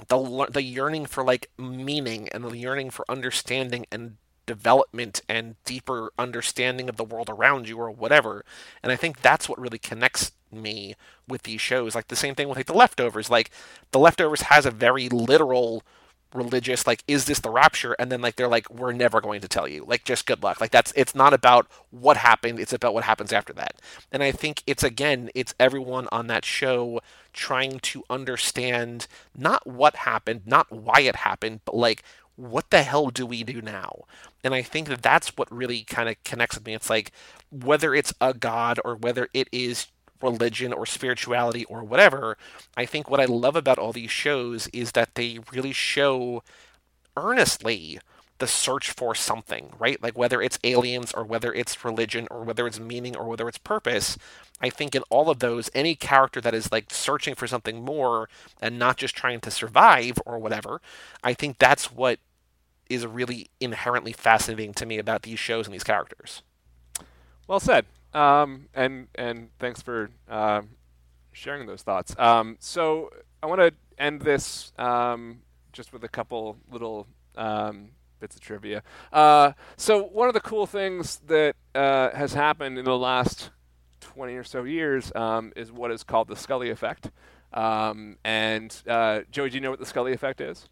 the 0.08 0.48
the 0.52 0.64
yearning 0.64 1.06
for 1.06 1.24
like 1.24 1.50
meaning 1.58 2.30
and 2.30 2.44
the 2.44 2.58
yearning 2.58 2.90
for 2.90 3.06
understanding 3.10 3.86
and 3.92 4.18
development 4.46 5.22
and 5.30 5.56
deeper 5.64 6.12
understanding 6.18 6.90
of 6.90 6.98
the 6.98 7.04
world 7.04 7.30
around 7.30 7.68
you 7.68 7.78
or 7.78 7.90
whatever. 7.90 8.44
And 8.82 8.92
I 8.92 8.96
think 8.96 9.22
that's 9.22 9.48
what 9.48 9.60
really 9.60 9.80
connects 9.80 10.32
me 10.52 10.96
with 11.28 11.44
these 11.44 11.62
shows. 11.62 11.96
Like 11.96 12.08
the 12.08 12.16
same 12.16 12.36
thing 12.36 12.50
with 12.50 12.58
like 12.58 12.66
the 12.66 12.74
leftovers. 12.74 13.30
Like 13.30 13.52
the 13.92 14.00
leftovers 14.00 14.44
has 14.44 14.66
a 14.66 14.72
very 14.72 15.10
literal 15.10 15.84
religious 16.34 16.88
like 16.88 17.04
is 17.08 17.26
this 17.26 17.40
the 17.40 17.50
rapture? 17.50 17.94
And 18.00 18.12
then 18.12 18.22
like 18.22 18.36
they're 18.36 18.48
like 18.48 18.70
we're 18.70 18.92
never 18.94 19.22
going 19.22 19.42
to 19.42 19.48
tell 19.48 19.68
you. 19.68 19.86
Like 19.88 20.04
just 20.04 20.26
good 20.26 20.44
luck. 20.44 20.60
Like 20.62 20.72
that's 20.72 20.94
it's 20.96 21.16
not 21.16 21.34
about 21.34 21.68
what 21.92 22.18
happened 22.18 22.60
it's 22.60 22.74
about 22.74 22.94
what 22.94 23.04
happens 23.04 23.32
after 23.34 23.54
that. 23.54 23.76
And 24.12 24.24
i 24.24 24.32
think 24.32 24.64
it's 24.68 24.84
again 24.84 25.30
it's 25.36 25.54
everyone 25.60 26.08
on 26.12 26.28
that 26.28 26.46
show 26.46 27.02
trying 27.34 27.80
to 27.80 28.04
understand 28.10 29.08
not 29.36 29.66
what 29.66 29.96
happened 29.96 30.42
not 30.46 30.72
why 30.72 31.02
it 31.02 31.18
happened 31.18 31.62
but 31.66 31.76
like 31.76 32.04
what 32.36 32.70
the 32.72 32.82
hell 32.82 33.10
do 33.10 33.26
we 33.26 33.44
do 33.44 33.62
now? 33.62 34.04
And 34.44 34.54
i 34.54 34.62
think 34.62 34.88
that 34.90 35.02
that's 35.02 35.38
what 35.38 35.52
really 35.52 35.84
kind 35.84 36.10
of 36.10 36.22
connects 36.24 36.56
with 36.56 36.66
me. 36.66 36.74
It's 36.74 36.90
like 36.90 37.12
whether 37.52 37.94
it's 37.94 38.14
a 38.20 38.34
god 38.34 38.80
or 38.84 38.96
whether 38.96 39.30
it 39.34 39.48
is 39.52 39.88
religion 40.22 40.74
or 40.74 40.86
spirituality 40.86 41.66
or 41.66 41.84
whatever. 41.84 42.38
I 42.78 42.86
think 42.86 43.10
what 43.10 43.20
I 43.20 43.26
love 43.26 43.56
about 43.56 43.78
all 43.78 43.92
these 43.92 44.12
shows 44.12 44.68
is 44.68 44.94
that 44.94 45.16
they 45.16 45.40
really 45.52 45.74
show 45.74 46.44
earnestly 47.18 48.00
the 48.40 48.48
search 48.48 48.92
for 48.92 49.16
something, 49.16 49.72
right? 49.78 50.02
Like 50.02 50.18
whether 50.18 50.42
it's 50.42 50.60
aliens 50.64 51.14
or 51.14 51.24
whether 51.24 51.54
it's 51.54 51.86
religion 51.86 52.28
or 52.32 52.44
whether 52.44 52.68
it's 52.68 52.80
meaning 52.80 53.16
or 53.16 53.28
whether 53.28 53.48
it's 53.48 53.58
purpose. 53.58 54.18
I 54.60 54.70
think 54.70 54.96
in 54.96 55.04
all 55.10 55.30
of 55.30 55.40
those, 55.40 55.70
any 55.74 55.96
character 55.96 56.42
that 56.42 56.54
is 56.54 56.72
like 56.72 56.92
searching 56.92 57.36
for 57.36 57.48
something 57.48 57.86
more 57.86 58.28
and 58.62 58.80
not 58.80 58.98
just 58.98 59.16
trying 59.16 59.40
to 59.42 59.52
survive 59.52 60.18
or 60.26 60.40
whatever, 60.40 60.82
I 61.24 61.34
think 61.34 61.60
that's 61.60 61.92
what 61.92 62.20
is 62.90 63.06
really 63.06 63.50
inherently 63.60 64.14
fascinating 64.14 64.74
to 64.74 64.86
me 64.86 64.98
about 64.98 65.22
these 65.22 65.40
shows 65.40 65.68
and 65.68 65.74
these 65.74 65.84
characters. 65.84 66.42
Well 67.48 67.60
said. 67.60 67.86
Um, 68.14 68.68
and 68.74 69.08
and 69.16 69.50
thanks 69.60 69.82
for 69.82 70.10
uh, 70.30 70.62
sharing 71.32 71.68
those 71.68 71.82
thoughts. 71.82 72.16
Um, 72.18 72.58
so 72.60 73.10
I 73.42 73.48
want 73.48 73.62
to 73.62 73.74
end 73.98 74.22
this 74.22 74.72
um, 74.78 75.42
just 75.72 75.92
with 75.92 76.04
a 76.04 76.10
couple 76.10 76.58
little 76.72 77.08
um, 77.36 77.90
bits 78.20 78.36
of 78.36 78.42
trivia. 78.42 78.84
Uh, 79.12 79.52
so 79.76 80.04
one 80.04 80.28
of 80.28 80.34
the 80.34 80.42
cool 80.42 80.66
things 80.66 81.20
that 81.28 81.56
uh, 81.76 82.12
has 82.12 82.34
happened 82.34 82.78
in 82.78 82.86
the 82.86 82.98
last 82.98 83.50
20 84.00 84.36
or 84.36 84.44
so 84.44 84.64
years 84.64 85.12
um, 85.16 85.52
is 85.56 85.72
what 85.72 85.92
is 85.92 86.04
called 86.04 86.28
the 86.28 86.36
Scully 86.36 86.70
effect. 86.70 87.12
Um, 87.52 88.18
and 88.24 88.76
uh, 88.88 89.22
Joey, 89.32 89.50
do 89.50 89.56
you 89.56 89.62
know 89.62 89.70
what 89.72 89.80
the 89.80 89.86
Scully 89.86 90.14
effect 90.14 90.42
is? 90.42 90.70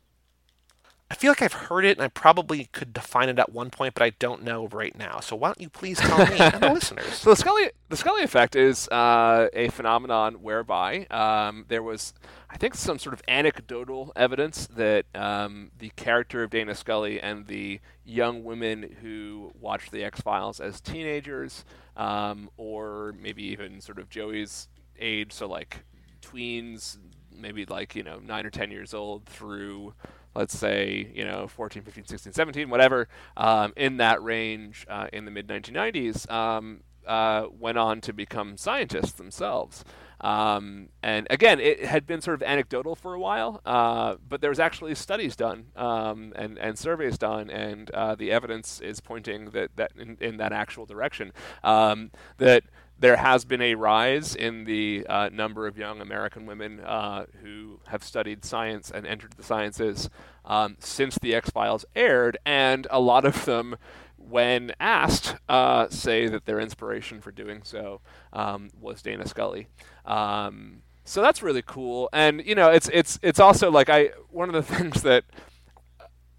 I 1.12 1.14
feel 1.14 1.32
like 1.32 1.42
I've 1.42 1.52
heard 1.52 1.84
it, 1.84 1.98
and 1.98 2.06
I 2.06 2.08
probably 2.08 2.70
could 2.72 2.94
define 2.94 3.28
it 3.28 3.38
at 3.38 3.52
one 3.52 3.70
point, 3.70 3.96
but 3.96 4.02
I 4.02 4.12
don't 4.12 4.44
know 4.44 4.68
right 4.68 4.98
now. 4.98 5.20
So 5.20 5.36
why 5.36 5.50
don't 5.50 5.60
you 5.60 5.68
please 5.68 6.00
tell 6.00 6.26
me 6.26 6.38
and 6.38 6.54
the 6.54 6.70
listeners? 6.74 7.16
So 7.16 7.32
the 7.32 7.36
Scully 7.36 7.70
the 7.90 7.98
Scully 7.98 8.24
effect 8.24 8.56
is 8.56 8.88
uh, 8.88 9.50
a 9.52 9.68
phenomenon 9.68 10.36
whereby 10.36 11.08
um, 11.12 11.66
there 11.68 11.84
was, 11.84 12.14
I 12.50 12.56
think, 12.56 12.76
some 12.76 12.98
sort 12.98 13.12
of 13.12 13.22
anecdotal 13.28 14.14
evidence 14.16 14.68
that 14.68 15.04
um, 15.14 15.72
the 15.80 15.90
character 15.98 16.44
of 16.44 16.50
Dana 16.50 16.74
Scully 16.74 17.20
and 17.20 17.46
the 17.46 17.82
young 18.06 18.46
women 18.46 18.96
who 19.02 19.52
watched 19.60 19.92
the 19.92 20.06
X 20.06 20.22
Files 20.22 20.62
as 20.62 20.80
teenagers, 20.80 21.66
um, 21.98 22.50
or 22.56 23.14
maybe 23.22 23.44
even 23.44 23.82
sort 23.82 24.00
of 24.00 24.10
Joey's 24.10 24.70
age, 24.98 25.34
so 25.34 25.46
like 25.46 25.84
tweens, 26.22 26.98
maybe 27.36 27.66
like 27.66 27.98
you 27.98 28.04
know 28.04 28.20
nine 28.20 28.46
or 28.46 28.50
ten 28.50 28.72
years 28.72 28.94
old 28.94 29.26
through 29.26 29.94
let's 30.36 30.58
say, 30.58 31.12
you 31.14 31.26
know, 31.26 31.48
14, 31.48 31.84
15, 31.84 32.06
16, 32.06 32.34
17, 32.34 32.70
whatever, 32.70 33.08
um, 33.38 33.74
in 33.76 33.98
that 33.98 34.24
range 34.24 34.86
uh, 34.90 35.08
in 35.12 35.26
the 35.26 35.32
mid 35.32 35.48
1990s, 35.48 36.30
um, 36.32 36.82
uh, 37.06 37.48
went 37.52 37.78
on 37.78 38.02
to 38.02 38.14
become 38.14 38.58
scientists 38.58 39.14
themselves. 39.14 39.84
Um, 40.22 40.90
and 41.02 41.26
again, 41.32 41.60
it 41.60 41.84
had 41.84 42.06
been 42.06 42.22
sort 42.22 42.36
of 42.36 42.44
anecdotal 42.44 42.96
for 42.96 43.16
a 43.16 43.20
while, 43.20 43.60
uh, 43.66 44.16
but 44.28 44.40
there 44.40 44.52
was 44.52 44.60
actually 44.60 44.94
studies 44.94 45.36
done 45.36 45.66
um, 45.76 46.32
and, 46.36 46.60
and 46.60 46.78
surveys 46.78 47.18
done, 47.18 47.50
and 47.50 47.90
uh, 47.92 48.14
the 48.14 48.32
evidence 48.32 48.80
is 48.82 49.00
pointing 49.00 49.50
that, 49.50 49.76
that 49.78 49.92
in, 49.98 50.18
in 50.22 50.38
that 50.38 50.54
actual 50.54 50.86
direction. 50.86 51.34
Um, 51.64 52.12
that 52.38 52.64
there 53.02 53.18
has 53.18 53.46
been 53.46 53.62
a 53.62 53.74
rise 53.74 54.36
in 54.36 54.64
the 54.64 55.06
uh, 55.10 55.28
number 55.34 55.66
of 55.66 55.76
young 55.76 56.02
American 56.02 56.46
women 56.46 56.80
uh, 56.82 57.26
who 57.42 57.80
have 57.88 58.04
studied 58.04 58.46
science 58.46 58.92
and 58.92 59.08
entered 59.08 59.34
the 59.34 59.44
sciences 59.44 60.08
um, 60.46 60.78
since 60.80 61.18
the 61.18 61.34
X 61.34 61.50
Files 61.50 61.84
aired, 61.96 62.38
and 62.46 62.86
a 62.92 63.00
lot 63.00 63.26
of 63.26 63.46
them, 63.46 63.76
when 64.18 64.72
asked, 64.80 65.36
uh, 65.50 65.90
say 65.90 66.28
that 66.28 66.46
their 66.46 66.60
inspiration 66.60 67.22
for 67.22 67.32
doing 67.32 67.64
so 67.64 68.02
um, 68.34 68.70
was 68.80 69.02
Dana 69.02 69.28
Scully. 69.28 69.68
Um, 70.06 70.84
so 71.04 71.24
that's 71.24 71.42
really 71.42 71.64
cool, 71.64 72.08
and 72.14 72.46
you 72.46 72.54
know, 72.54 72.70
it's 72.70 72.88
it's 72.94 73.18
it's 73.24 73.40
also 73.40 73.72
like 73.72 73.90
I 73.90 74.12
one 74.30 74.54
of 74.54 74.54
the 74.54 74.76
things 74.76 75.02
that 75.02 75.24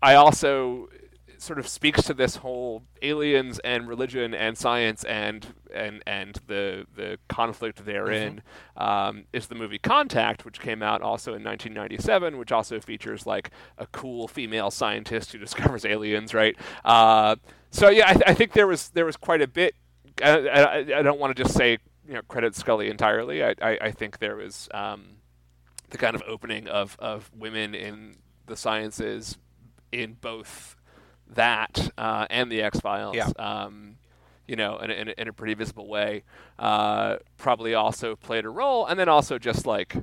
I 0.01 0.15
also 0.15 0.89
sort 1.43 1.59
of 1.59 1.67
speaks 1.67 2.05
to 2.05 2.15
this 2.15 2.37
whole 2.37 2.85
aliens 3.03 3.59
and 3.65 3.89
religion 3.89 4.33
and 4.33 4.57
science 4.57 5.03
and 5.05 5.49
and 5.75 6.01
and 6.07 6.39
the 6.47 6.87
the 6.95 7.19
conflict 7.29 7.85
therein 7.85 8.43
mm-hmm. 8.79 8.83
um, 8.83 9.25
is 9.33 9.49
the 9.49 9.55
movie 9.55 9.79
Contact, 9.79 10.45
which 10.45 10.61
came 10.61 10.83
out 10.83 11.03
also 11.03 11.31
in 11.31 11.43
1997, 11.43 12.39
which 12.39 12.53
also 12.53 12.79
features 12.79 13.27
like 13.27 13.51
a 13.77 13.87
cool 13.89 14.29
female 14.29 14.71
scientist 14.71 15.33
who 15.33 15.39
discovers 15.47 15.85
aliens, 15.85 16.33
right? 16.33 16.57
Uh, 16.85 17.37
so 17.71 17.89
yeah, 17.89 18.09
I, 18.09 18.13
th- 18.13 18.25
I, 18.27 18.35
think 18.35 18.53
there 18.53 18.69
was 18.69 18.91
there 18.91 19.05
was 19.05 19.17
quite 19.17 19.43
a 19.43 19.49
bit. 19.49 19.75
I, 20.23 20.31
I, 20.31 20.79
I 20.99 21.03
don't 21.03 21.19
want 21.19 21.37
to 21.37 21.43
just 21.43 21.57
say 21.57 21.79
you 22.07 22.15
know 22.15 22.23
credit 22.29 22.55
Scully 22.55 22.89
entirely. 22.89 23.43
I, 23.43 23.55
I, 23.61 23.91
think 23.91 24.21
there 24.21 24.37
was 24.37 24.69
um, 24.73 25.17
the 25.91 25.99
kind 25.99 26.15
of 26.15 26.23
opening 26.29 26.69
of 26.69 26.97
of 27.01 27.31
women 27.37 27.75
in 27.75 28.15
the 28.47 28.57
sciences 28.57 29.39
in 29.91 30.15
both 30.21 30.77
that 31.35 31.91
uh, 31.99 32.27
and 32.31 32.51
the 32.51 32.63
X 32.63 32.81
Files. 32.81 33.17
Yeah. 33.17 33.29
Um, 33.39 33.97
you 34.47 34.57
know, 34.57 34.79
in, 34.79 34.91
in, 34.91 35.09
in, 35.17 35.29
a 35.29 35.33
pretty 35.33 35.55
visible 35.55 35.87
way, 35.87 36.25
uh, 36.59 37.17
probably 37.39 37.75
also 37.75 38.17
played 38.17 38.45
a 38.45 38.51
role, 38.51 38.85
and 38.85 38.99
then 38.99 39.09
also 39.09 39.39
just 39.39 39.67
like 39.67 39.97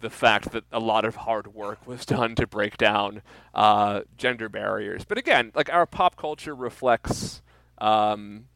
the 0.00 0.10
fact 0.10 0.52
that 0.52 0.64
a 0.72 0.80
lot 0.80 1.04
of 1.04 1.16
hard 1.16 1.54
work 1.54 1.86
was 1.86 2.04
done 2.06 2.34
to 2.34 2.46
break 2.46 2.76
down 2.76 3.22
uh, 3.54 4.02
gender 4.16 4.48
barriers. 4.48 5.04
But 5.04 5.18
again, 5.18 5.52
like 5.54 5.72
our 5.72 5.86
pop 5.86 6.16
culture 6.16 6.54
reflects 6.54 7.42
um, 7.78 8.46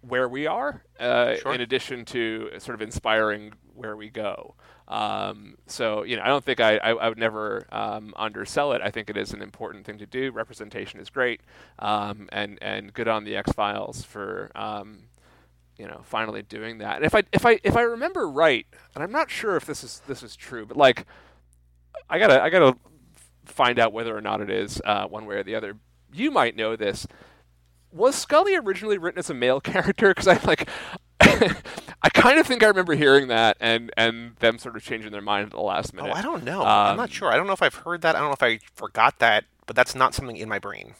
where 0.00 0.28
we 0.28 0.46
are, 0.46 0.82
uh, 0.98 1.36
sure. 1.36 1.54
in 1.54 1.60
addition 1.60 2.04
to 2.06 2.50
sort 2.58 2.74
of 2.74 2.82
inspiring 2.82 3.52
where 3.78 3.96
we 3.96 4.10
go. 4.10 4.54
Um, 4.88 5.56
so 5.66 6.02
you 6.02 6.16
know, 6.16 6.22
I 6.22 6.28
don't 6.28 6.44
think 6.44 6.60
I, 6.60 6.76
I, 6.78 6.90
I 6.90 7.08
would 7.08 7.18
never 7.18 7.66
um, 7.70 8.14
undersell 8.16 8.72
it. 8.72 8.80
I 8.82 8.90
think 8.90 9.10
it 9.10 9.16
is 9.16 9.32
an 9.32 9.42
important 9.42 9.86
thing 9.86 9.98
to 9.98 10.06
do. 10.06 10.30
Representation 10.30 10.98
is 11.00 11.10
great, 11.10 11.40
um, 11.78 12.28
and 12.32 12.58
and 12.62 12.92
good 12.92 13.08
on 13.08 13.24
the 13.24 13.36
X 13.36 13.52
Files 13.52 14.02
for 14.02 14.50
um, 14.54 15.04
you 15.76 15.86
know 15.86 16.00
finally 16.04 16.42
doing 16.42 16.78
that. 16.78 16.96
And 16.96 17.04
if 17.04 17.14
I 17.14 17.22
if 17.32 17.44
I 17.44 17.60
if 17.62 17.76
I 17.76 17.82
remember 17.82 18.28
right, 18.28 18.66
and 18.94 19.04
I'm 19.04 19.12
not 19.12 19.30
sure 19.30 19.56
if 19.56 19.66
this 19.66 19.84
is 19.84 20.02
this 20.06 20.22
is 20.22 20.34
true, 20.36 20.66
but 20.66 20.76
like 20.76 21.06
I 22.08 22.18
gotta 22.18 22.42
I 22.42 22.48
gotta 22.48 22.76
find 23.44 23.78
out 23.78 23.92
whether 23.92 24.16
or 24.16 24.20
not 24.20 24.40
it 24.40 24.50
is 24.50 24.80
uh, 24.84 25.06
one 25.06 25.26
way 25.26 25.36
or 25.36 25.42
the 25.42 25.54
other. 25.54 25.76
You 26.12 26.30
might 26.30 26.56
know 26.56 26.76
this. 26.76 27.06
Was 27.92 28.14
Scully 28.14 28.54
originally 28.54 28.98
written 28.98 29.18
as 29.18 29.30
a 29.30 29.34
male 29.34 29.60
character? 29.62 30.08
Because 30.08 30.28
I 30.28 30.38
like 30.46 30.68
I 32.00 32.10
kind 32.10 32.38
of 32.38 32.46
think 32.46 32.62
I 32.62 32.66
remember 32.66 32.94
hearing 32.94 33.28
that 33.28 33.56
and 33.60 33.90
and 33.96 34.36
them 34.36 34.58
sort 34.58 34.76
of 34.76 34.82
changing 34.82 35.10
their 35.10 35.20
mind 35.22 35.46
at 35.46 35.52
the 35.52 35.60
last 35.60 35.92
minute. 35.92 36.10
Oh, 36.10 36.18
I 36.18 36.22
don't 36.22 36.44
know. 36.44 36.60
Um, 36.60 36.66
I'm 36.66 36.96
not 36.96 37.04
um, 37.04 37.08
sure. 37.08 37.32
I 37.32 37.36
don't 37.36 37.46
know 37.46 37.52
if 37.52 37.62
I've 37.62 37.74
heard 37.74 38.02
that. 38.02 38.14
I 38.14 38.20
don't 38.20 38.28
know 38.28 38.34
if 38.34 38.42
I 38.42 38.60
forgot 38.74 39.18
that, 39.18 39.44
but 39.66 39.74
that's 39.74 39.94
not 39.94 40.14
something 40.14 40.36
in 40.36 40.48
my 40.48 40.58
brain. 40.58 40.94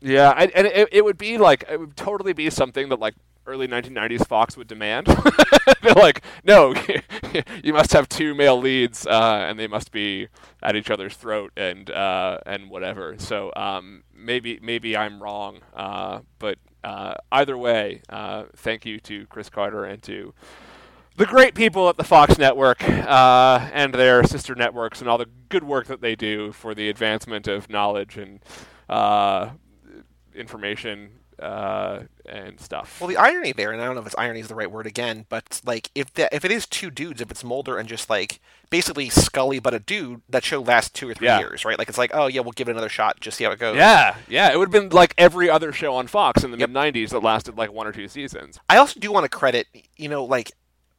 Yeah, 0.00 0.30
I, 0.36 0.46
and 0.54 0.66
it, 0.66 0.88
it 0.92 1.04
would 1.04 1.18
be 1.18 1.38
like 1.38 1.64
it 1.68 1.80
would 1.80 1.96
totally 1.96 2.32
be 2.32 2.50
something 2.50 2.90
that 2.90 3.00
like 3.00 3.14
early 3.46 3.68
1990s 3.68 4.26
Fox 4.26 4.56
would 4.56 4.68
demand. 4.68 5.06
They're 5.82 5.94
like, 5.94 6.22
no, 6.44 6.74
you 7.62 7.72
must 7.72 7.92
have 7.92 8.08
two 8.08 8.34
male 8.34 8.58
leads, 8.58 9.06
uh, 9.06 9.46
and 9.48 9.58
they 9.58 9.66
must 9.66 9.92
be 9.92 10.28
at 10.62 10.76
each 10.76 10.90
other's 10.90 11.14
throat 11.14 11.52
and 11.56 11.90
uh, 11.90 12.38
and 12.46 12.70
whatever. 12.70 13.16
So 13.18 13.52
um, 13.56 14.04
maybe 14.14 14.58
maybe 14.62 14.96
I'm 14.96 15.22
wrong, 15.22 15.60
uh, 15.74 16.20
but 16.38 16.58
uh, 16.84 17.14
either 17.32 17.56
way, 17.56 18.02
uh, 18.08 18.44
thank 18.56 18.84
you 18.84 19.00
to 19.00 19.26
Chris 19.26 19.48
Carter 19.48 19.84
and 19.84 20.02
to 20.04 20.34
the 21.16 21.26
great 21.26 21.54
people 21.54 21.88
at 21.88 21.96
the 21.96 22.04
Fox 22.04 22.38
Network 22.38 22.82
uh, 22.88 23.68
and 23.72 23.94
their 23.94 24.24
sister 24.24 24.54
networks 24.54 25.00
and 25.00 25.08
all 25.08 25.18
the 25.18 25.28
good 25.48 25.64
work 25.64 25.86
that 25.86 26.00
they 26.00 26.14
do 26.14 26.52
for 26.52 26.74
the 26.74 26.88
advancement 26.88 27.48
of 27.48 27.70
knowledge 27.70 28.16
and 28.16 28.40
uh, 28.88 29.50
information 30.34 31.10
uh, 31.38 32.00
and 32.26 32.60
stuff. 32.60 33.00
Well, 33.00 33.08
the 33.08 33.16
irony 33.16 33.52
there, 33.52 33.72
and 33.72 33.80
I 33.80 33.86
don't 33.86 33.94
know 33.94 34.00
if 34.00 34.06
it's 34.06 34.14
irony 34.18 34.40
is 34.40 34.48
the 34.48 34.54
right 34.54 34.70
word 34.70 34.86
again, 34.86 35.26
but 35.28 35.60
like 35.64 35.90
if 35.94 36.12
that 36.14 36.32
if 36.32 36.44
it 36.44 36.50
is 36.50 36.66
two 36.66 36.90
dudes, 36.90 37.20
if 37.20 37.30
it's 37.30 37.44
Mulder 37.44 37.78
and 37.78 37.88
just 37.88 38.08
like 38.08 38.40
basically 38.70 39.08
Scully 39.10 39.58
but 39.58 39.74
a 39.74 39.78
dude, 39.78 40.22
that 40.28 40.44
show 40.44 40.60
lasts 40.60 40.90
two 40.90 41.08
or 41.08 41.14
three 41.14 41.26
yeah. 41.26 41.38
years, 41.38 41.64
right? 41.64 41.78
Like 41.78 41.88
it's 41.88 41.98
like, 41.98 42.10
oh 42.14 42.26
yeah, 42.26 42.40
we'll 42.40 42.52
give 42.52 42.68
it 42.68 42.72
another 42.72 42.88
shot, 42.88 43.20
just 43.20 43.36
see 43.36 43.44
how 43.44 43.50
it 43.50 43.58
goes. 43.58 43.76
Yeah, 43.76 44.16
yeah, 44.28 44.52
it 44.52 44.58
would 44.58 44.72
have 44.72 44.82
been 44.82 44.90
like 44.90 45.14
every 45.18 45.48
other 45.50 45.72
show 45.72 45.94
on 45.94 46.06
Fox 46.06 46.44
in 46.44 46.50
the 46.50 46.58
yep. 46.58 46.70
mid 46.70 46.94
'90s 46.94 47.10
that 47.10 47.20
lasted 47.20 47.56
like 47.56 47.72
one 47.72 47.86
or 47.86 47.92
two 47.92 48.08
seasons. 48.08 48.58
I 48.68 48.78
also 48.78 49.00
do 49.00 49.12
want 49.12 49.24
to 49.24 49.28
credit, 49.28 49.66
you 49.96 50.08
know, 50.08 50.24
like 50.24 50.52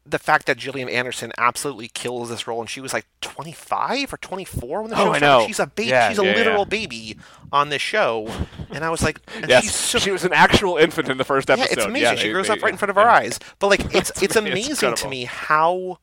the 0.06 0.20
fact 0.20 0.46
that 0.46 0.58
Gillian 0.58 0.88
Anderson 0.88 1.32
absolutely 1.38 1.88
kills 1.88 2.30
this 2.30 2.48
role, 2.48 2.62
and 2.62 2.70
she 2.70 2.80
was 2.80 2.94
like 2.94 3.08
25 3.22 4.14
or 4.14 4.18
24 4.18 4.82
when 4.82 4.90
the 4.92 4.96
show 4.96 5.02
oh, 5.02 5.06
started. 5.06 5.26
I 5.26 5.40
know. 5.40 5.48
She's 5.48 5.60
a 5.60 5.68
baby. 5.68 5.90
Yeah, 5.90 6.10
she's 6.10 6.20
a 6.20 6.26
yeah, 6.26 6.34
literal 6.36 6.60
yeah. 6.60 6.66
baby 6.66 7.18
on 7.52 7.70
this 7.70 7.82
show, 7.82 8.30
and 8.70 8.84
I 8.84 8.90
was 8.90 9.02
like, 9.02 9.20
yes, 9.48 9.74
so... 9.76 9.98
she 9.98 10.12
was 10.12 10.24
an 10.24 10.34
actual 10.34 10.78
infant 10.78 11.10
in 11.10 11.18
the 11.18 11.24
first 11.24 11.50
episode. 11.50 11.66
Yeah, 11.66 11.74
it's 11.74 11.86
amazing. 11.86 12.18
She 12.18 12.28
they, 12.28 12.34
grows 12.34 12.48
they, 12.48 12.54
up 12.54 12.62
right 12.62 12.72
in 12.72 12.78
front 12.78 12.92
of 12.92 12.98
our 12.98 13.08
eyes. 13.08 13.40
But 13.60 13.68
like, 13.68 13.86
it's 13.96 14.12
it's, 14.12 14.24
it's 14.24 14.36
amazing 14.36 14.96
to 14.96 15.10
me 15.10 15.26
how 15.26 16.00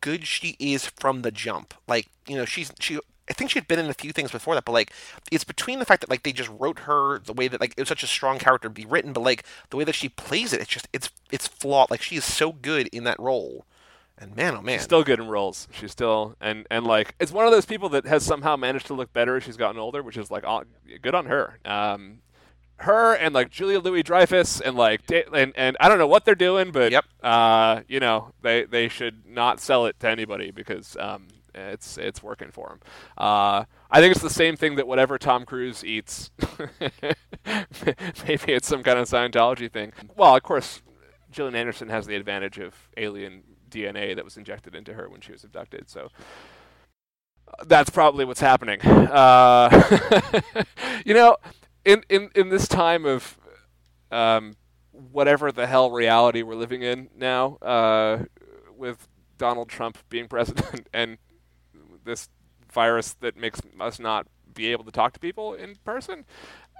good 0.00 0.26
she 0.26 0.56
is 0.58 0.86
from 0.86 1.22
the 1.22 1.30
jump. 1.30 1.74
Like, 1.86 2.08
you 2.26 2.36
know, 2.36 2.46
she's 2.46 2.72
she 2.80 2.98
I 3.28 3.32
think 3.32 3.50
she 3.50 3.58
had 3.58 3.68
been 3.68 3.78
in 3.78 3.88
a 3.88 3.94
few 3.94 4.12
things 4.12 4.32
before 4.32 4.54
that, 4.54 4.64
but 4.64 4.72
like 4.72 4.92
it's 5.30 5.44
between 5.44 5.78
the 5.78 5.84
fact 5.84 6.00
that 6.00 6.10
like 6.10 6.22
they 6.22 6.32
just 6.32 6.50
wrote 6.58 6.80
her 6.80 7.18
the 7.20 7.32
way 7.32 7.48
that 7.48 7.60
like 7.60 7.74
it 7.76 7.80
was 7.80 7.88
such 7.88 8.02
a 8.02 8.08
strong 8.08 8.38
character 8.38 8.68
to 8.68 8.74
be 8.74 8.84
written, 8.84 9.12
but 9.12 9.22
like 9.22 9.44
the 9.70 9.76
way 9.76 9.84
that 9.84 9.94
she 9.94 10.08
plays 10.08 10.52
it, 10.52 10.60
it's 10.60 10.70
just 10.70 10.88
it's 10.92 11.10
it's 11.30 11.46
flawed. 11.46 11.90
Like 11.90 12.02
she 12.02 12.16
is 12.16 12.24
so 12.24 12.52
good 12.52 12.88
in 12.88 13.04
that 13.04 13.20
role. 13.20 13.64
And 14.18 14.36
man, 14.36 14.56
oh 14.56 14.62
man, 14.62 14.78
she's 14.78 14.84
still 14.84 15.02
good 15.02 15.18
in 15.18 15.28
roles. 15.28 15.68
She's 15.72 15.92
still 15.92 16.36
and 16.40 16.66
and 16.70 16.84
like 16.84 17.14
it's 17.20 17.32
one 17.32 17.46
of 17.46 17.52
those 17.52 17.64
people 17.64 17.88
that 17.90 18.06
has 18.06 18.24
somehow 18.24 18.56
managed 18.56 18.86
to 18.86 18.94
look 18.94 19.12
better 19.12 19.36
as 19.36 19.44
she's 19.44 19.56
gotten 19.56 19.80
older, 19.80 20.02
which 20.02 20.16
is 20.16 20.30
like 20.30 20.44
good 21.00 21.14
on 21.14 21.26
her. 21.26 21.58
Um, 21.64 22.18
her 22.76 23.14
and 23.14 23.34
like 23.34 23.50
Julia 23.50 23.78
Louis 23.78 24.02
Dreyfus 24.02 24.60
and 24.60 24.76
like 24.76 25.02
and 25.32 25.52
and 25.56 25.76
I 25.80 25.88
don't 25.88 25.98
know 25.98 26.06
what 26.06 26.24
they're 26.24 26.34
doing, 26.34 26.72
but 26.72 26.92
yep. 26.92 27.04
uh, 27.22 27.82
you 27.88 28.00
know 28.00 28.32
they 28.42 28.64
they 28.64 28.88
should 28.88 29.26
not 29.26 29.60
sell 29.60 29.86
it 29.86 29.98
to 30.00 30.08
anybody 30.08 30.50
because 30.50 30.96
um, 30.98 31.28
it's 31.54 31.98
it's 31.98 32.22
working 32.22 32.50
for 32.50 32.70
him. 32.70 32.80
Uh, 33.16 33.64
I 33.90 34.00
think 34.00 34.12
it's 34.12 34.22
the 34.22 34.30
same 34.30 34.56
thing 34.56 34.76
that 34.76 34.86
whatever 34.86 35.18
Tom 35.18 35.44
Cruise 35.44 35.84
eats, 35.84 36.30
maybe 37.46 38.52
it's 38.52 38.68
some 38.68 38.82
kind 38.82 38.98
of 38.98 39.08
Scientology 39.08 39.70
thing. 39.70 39.92
Well, 40.16 40.36
of 40.36 40.42
course, 40.42 40.82
Gillian 41.30 41.54
Anderson 41.54 41.88
has 41.88 42.06
the 42.06 42.16
advantage 42.16 42.58
of 42.58 42.74
alien 42.96 43.42
DNA 43.70 44.14
that 44.14 44.24
was 44.24 44.36
injected 44.36 44.74
into 44.74 44.94
her 44.94 45.08
when 45.08 45.20
she 45.20 45.32
was 45.32 45.44
abducted. 45.44 45.88
So 45.88 46.10
uh, 47.48 47.64
that's 47.66 47.90
probably 47.90 48.24
what's 48.24 48.40
happening. 48.40 48.80
Uh, 48.82 50.02
you 51.06 51.14
know, 51.14 51.36
in, 51.84 52.04
in, 52.08 52.30
in 52.34 52.50
this 52.50 52.68
time 52.68 53.04
of 53.06 53.38
um, 54.10 54.54
whatever 54.90 55.50
the 55.50 55.66
hell 55.66 55.90
reality 55.90 56.42
we're 56.42 56.54
living 56.54 56.82
in 56.82 57.08
now, 57.16 57.56
uh, 57.56 58.24
with 58.76 59.08
Donald 59.38 59.68
Trump 59.68 59.98
being 60.08 60.28
president 60.28 60.88
and 60.94 61.18
this 62.04 62.28
virus 62.72 63.14
that 63.20 63.36
makes 63.36 63.60
us 63.80 63.98
not 63.98 64.26
be 64.54 64.68
able 64.72 64.84
to 64.84 64.90
talk 64.90 65.12
to 65.12 65.20
people 65.20 65.54
in 65.54 65.76
person. 65.84 66.24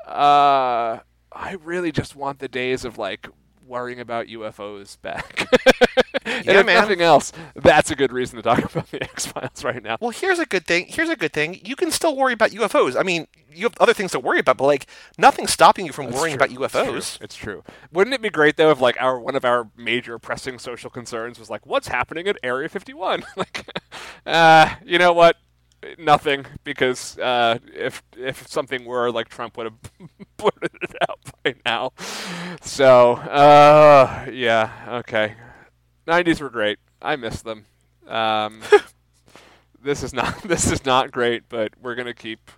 Uh, 0.07 0.99
I 1.33 1.57
really 1.63 1.93
just 1.93 2.17
want 2.17 2.39
the 2.39 2.49
days 2.49 2.85
of 2.85 2.99
like 2.99 3.29
worrying 3.67 4.01
about 4.01 4.27
UFOs 4.27 5.01
back. 5.01 5.49
and 6.47 6.55
Yeah, 6.55 6.61
if 6.61 6.67
man. 6.67 6.75
nothing 6.83 7.01
else, 7.01 7.33
that's 7.57 7.91
a 7.91 7.97
good 7.97 8.13
reason 8.13 8.37
to 8.37 8.43
talk 8.43 8.59
about 8.73 8.91
the 8.91 9.03
X 9.03 9.27
Files 9.27 9.65
right 9.65 9.83
now. 9.83 9.97
Well, 10.01 10.11
here's 10.11 10.39
a 10.39 10.47
good 10.47 10.67
thing. 10.67 10.87
Here's 10.89 11.09
a 11.09 11.17
good 11.17 11.33
thing. 11.33 11.61
You 11.65 11.77
can 11.77 11.91
still 11.91 12.17
worry 12.17 12.33
about 12.33 12.51
UFOs. 12.51 12.99
I 12.99 13.03
mean, 13.03 13.27
you 13.53 13.65
have 13.65 13.75
other 13.81 13.93
things 13.95 14.13
to 14.13 14.19
worry 14.21 14.41
about, 14.41 14.57
but 14.57 14.65
like 14.67 14.87
nothing's 15.19 15.53
stopping 15.53 15.87
you 15.87 15.93
from 15.93 16.07
It's 16.07 16.17
worrying 16.17 16.39
true. 16.39 16.47
about 16.47 16.65
It's 16.65 16.73
true. 16.73 16.83
UFOs. 16.93 17.21
It's 17.23 17.37
true. 17.37 17.63
Wouldn't 17.93 18.15
it 18.15 18.23
be 18.23 18.31
great 18.31 18.57
though 18.57 18.71
if 18.71 18.81
like 18.81 18.97
our 19.01 19.19
one 19.21 19.37
of 19.37 19.45
our 19.45 19.71
major 19.77 20.19
pressing 20.19 20.59
social 20.59 20.91
concerns 20.91 21.39
was 21.39 21.51
like 21.51 21.67
what's 21.67 21.89
happening 21.89 22.27
at 22.29 22.37
Area 22.43 22.69
51? 22.69 23.25
like, 23.37 23.67
uh, 24.27 24.75
you 24.85 24.99
know 24.99 25.13
what? 25.13 25.37
Nothing, 25.99 26.47
because 26.63 27.19
uh, 27.19 27.59
if 27.75 28.05
if 28.17 28.47
something 28.47 28.85
were 28.85 29.11
like 29.11 29.29
Trump 29.29 29.57
would 29.57 29.67
have 29.67 30.09
blurted 30.37 30.71
it 30.81 30.95
out 31.11 31.19
by 31.43 31.57
now. 31.67 31.91
So 32.63 33.15
uh, 33.15 34.27
yeah, 34.31 34.71
okay. 35.01 35.35
90s 36.07 36.41
were 36.41 36.51
great. 36.51 36.79
I 37.01 37.17
miss 37.17 37.43
them. 37.43 37.67
Um, 38.07 38.61
this 39.83 40.03
is 40.03 40.13
not 40.13 40.43
this 40.45 40.71
is 40.71 40.85
not 40.85 41.11
great, 41.11 41.49
but 41.49 41.73
we're 41.81 41.95
gonna 41.95 42.15
keep 42.15 42.51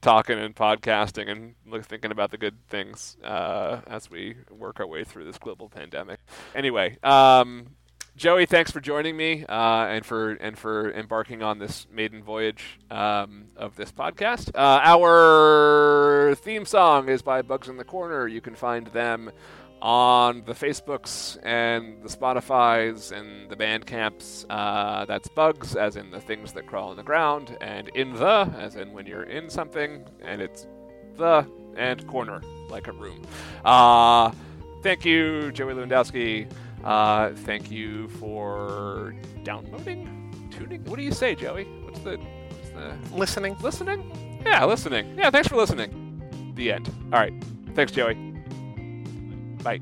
talking 0.00 0.38
and 0.38 0.54
podcasting 0.54 1.30
and 1.30 1.54
look, 1.66 1.84
thinking 1.84 2.10
about 2.10 2.30
the 2.30 2.38
good 2.38 2.56
things 2.68 3.16
uh, 3.24 3.80
as 3.86 4.10
we 4.10 4.36
work 4.50 4.78
our 4.80 4.86
way 4.86 5.04
through 5.04 5.24
this 5.24 5.38
global 5.38 5.68
pandemic. 5.68 6.20
Anyway, 6.54 6.96
um, 7.02 7.68
Joey, 8.16 8.46
thanks 8.46 8.70
for 8.70 8.80
joining 8.80 9.16
me 9.16 9.44
uh, 9.46 9.86
and 9.86 10.06
for 10.06 10.32
and 10.32 10.56
for 10.56 10.90
embarking 10.92 11.42
on 11.42 11.58
this 11.58 11.86
maiden 11.92 12.22
voyage 12.22 12.78
um, 12.90 13.48
of 13.56 13.76
this 13.76 13.92
podcast. 13.92 14.50
Uh, 14.54 14.80
our 14.82 16.34
theme 16.36 16.64
song 16.64 17.08
is 17.08 17.20
by 17.20 17.42
Bugs 17.42 17.68
in 17.68 17.76
the 17.76 17.84
Corner. 17.84 18.26
You 18.26 18.40
can 18.40 18.54
find 18.54 18.86
them 18.88 19.30
on 19.82 20.42
the 20.46 20.52
Facebooks 20.52 21.38
and 21.42 22.02
the 22.02 22.08
Spotify's 22.08 23.12
and 23.12 23.48
the 23.50 23.56
Bandcamps. 23.56 24.46
Uh, 24.48 25.04
that's 25.04 25.28
bugs, 25.28 25.76
as 25.76 25.96
in 25.96 26.10
the 26.10 26.20
things 26.20 26.52
that 26.52 26.66
crawl 26.66 26.90
on 26.90 26.96
the 26.96 27.02
ground, 27.02 27.56
and 27.60 27.88
in 27.90 28.12
the, 28.14 28.50
as 28.58 28.76
in 28.76 28.92
when 28.92 29.06
you're 29.06 29.24
in 29.24 29.50
something, 29.50 30.04
and 30.22 30.40
it's 30.40 30.66
the 31.16 31.46
and 31.76 32.06
corner, 32.06 32.40
like 32.70 32.88
a 32.88 32.92
room. 32.92 33.22
Uh, 33.64 34.30
thank 34.82 35.04
you, 35.04 35.52
Joey 35.52 35.74
Lewandowski. 35.74 36.50
Uh, 36.84 37.30
thank 37.34 37.70
you 37.70 38.08
for 38.08 39.14
downloading, 39.42 40.48
tuning. 40.50 40.84
What 40.84 40.96
do 40.96 41.02
you 41.02 41.12
say, 41.12 41.34
Joey? 41.34 41.64
What's 41.84 42.00
the, 42.00 42.16
what's 42.16 42.70
the 42.70 43.14
Listening. 43.16 43.56
listening? 43.60 44.40
Yeah, 44.46 44.64
listening. 44.64 45.18
Yeah, 45.18 45.30
thanks 45.30 45.48
for 45.48 45.56
listening. 45.56 46.52
The 46.54 46.72
end. 46.72 46.88
All 47.12 47.18
right. 47.18 47.34
Thanks, 47.74 47.92
Joey. 47.92 48.14
Bye. 49.62 49.80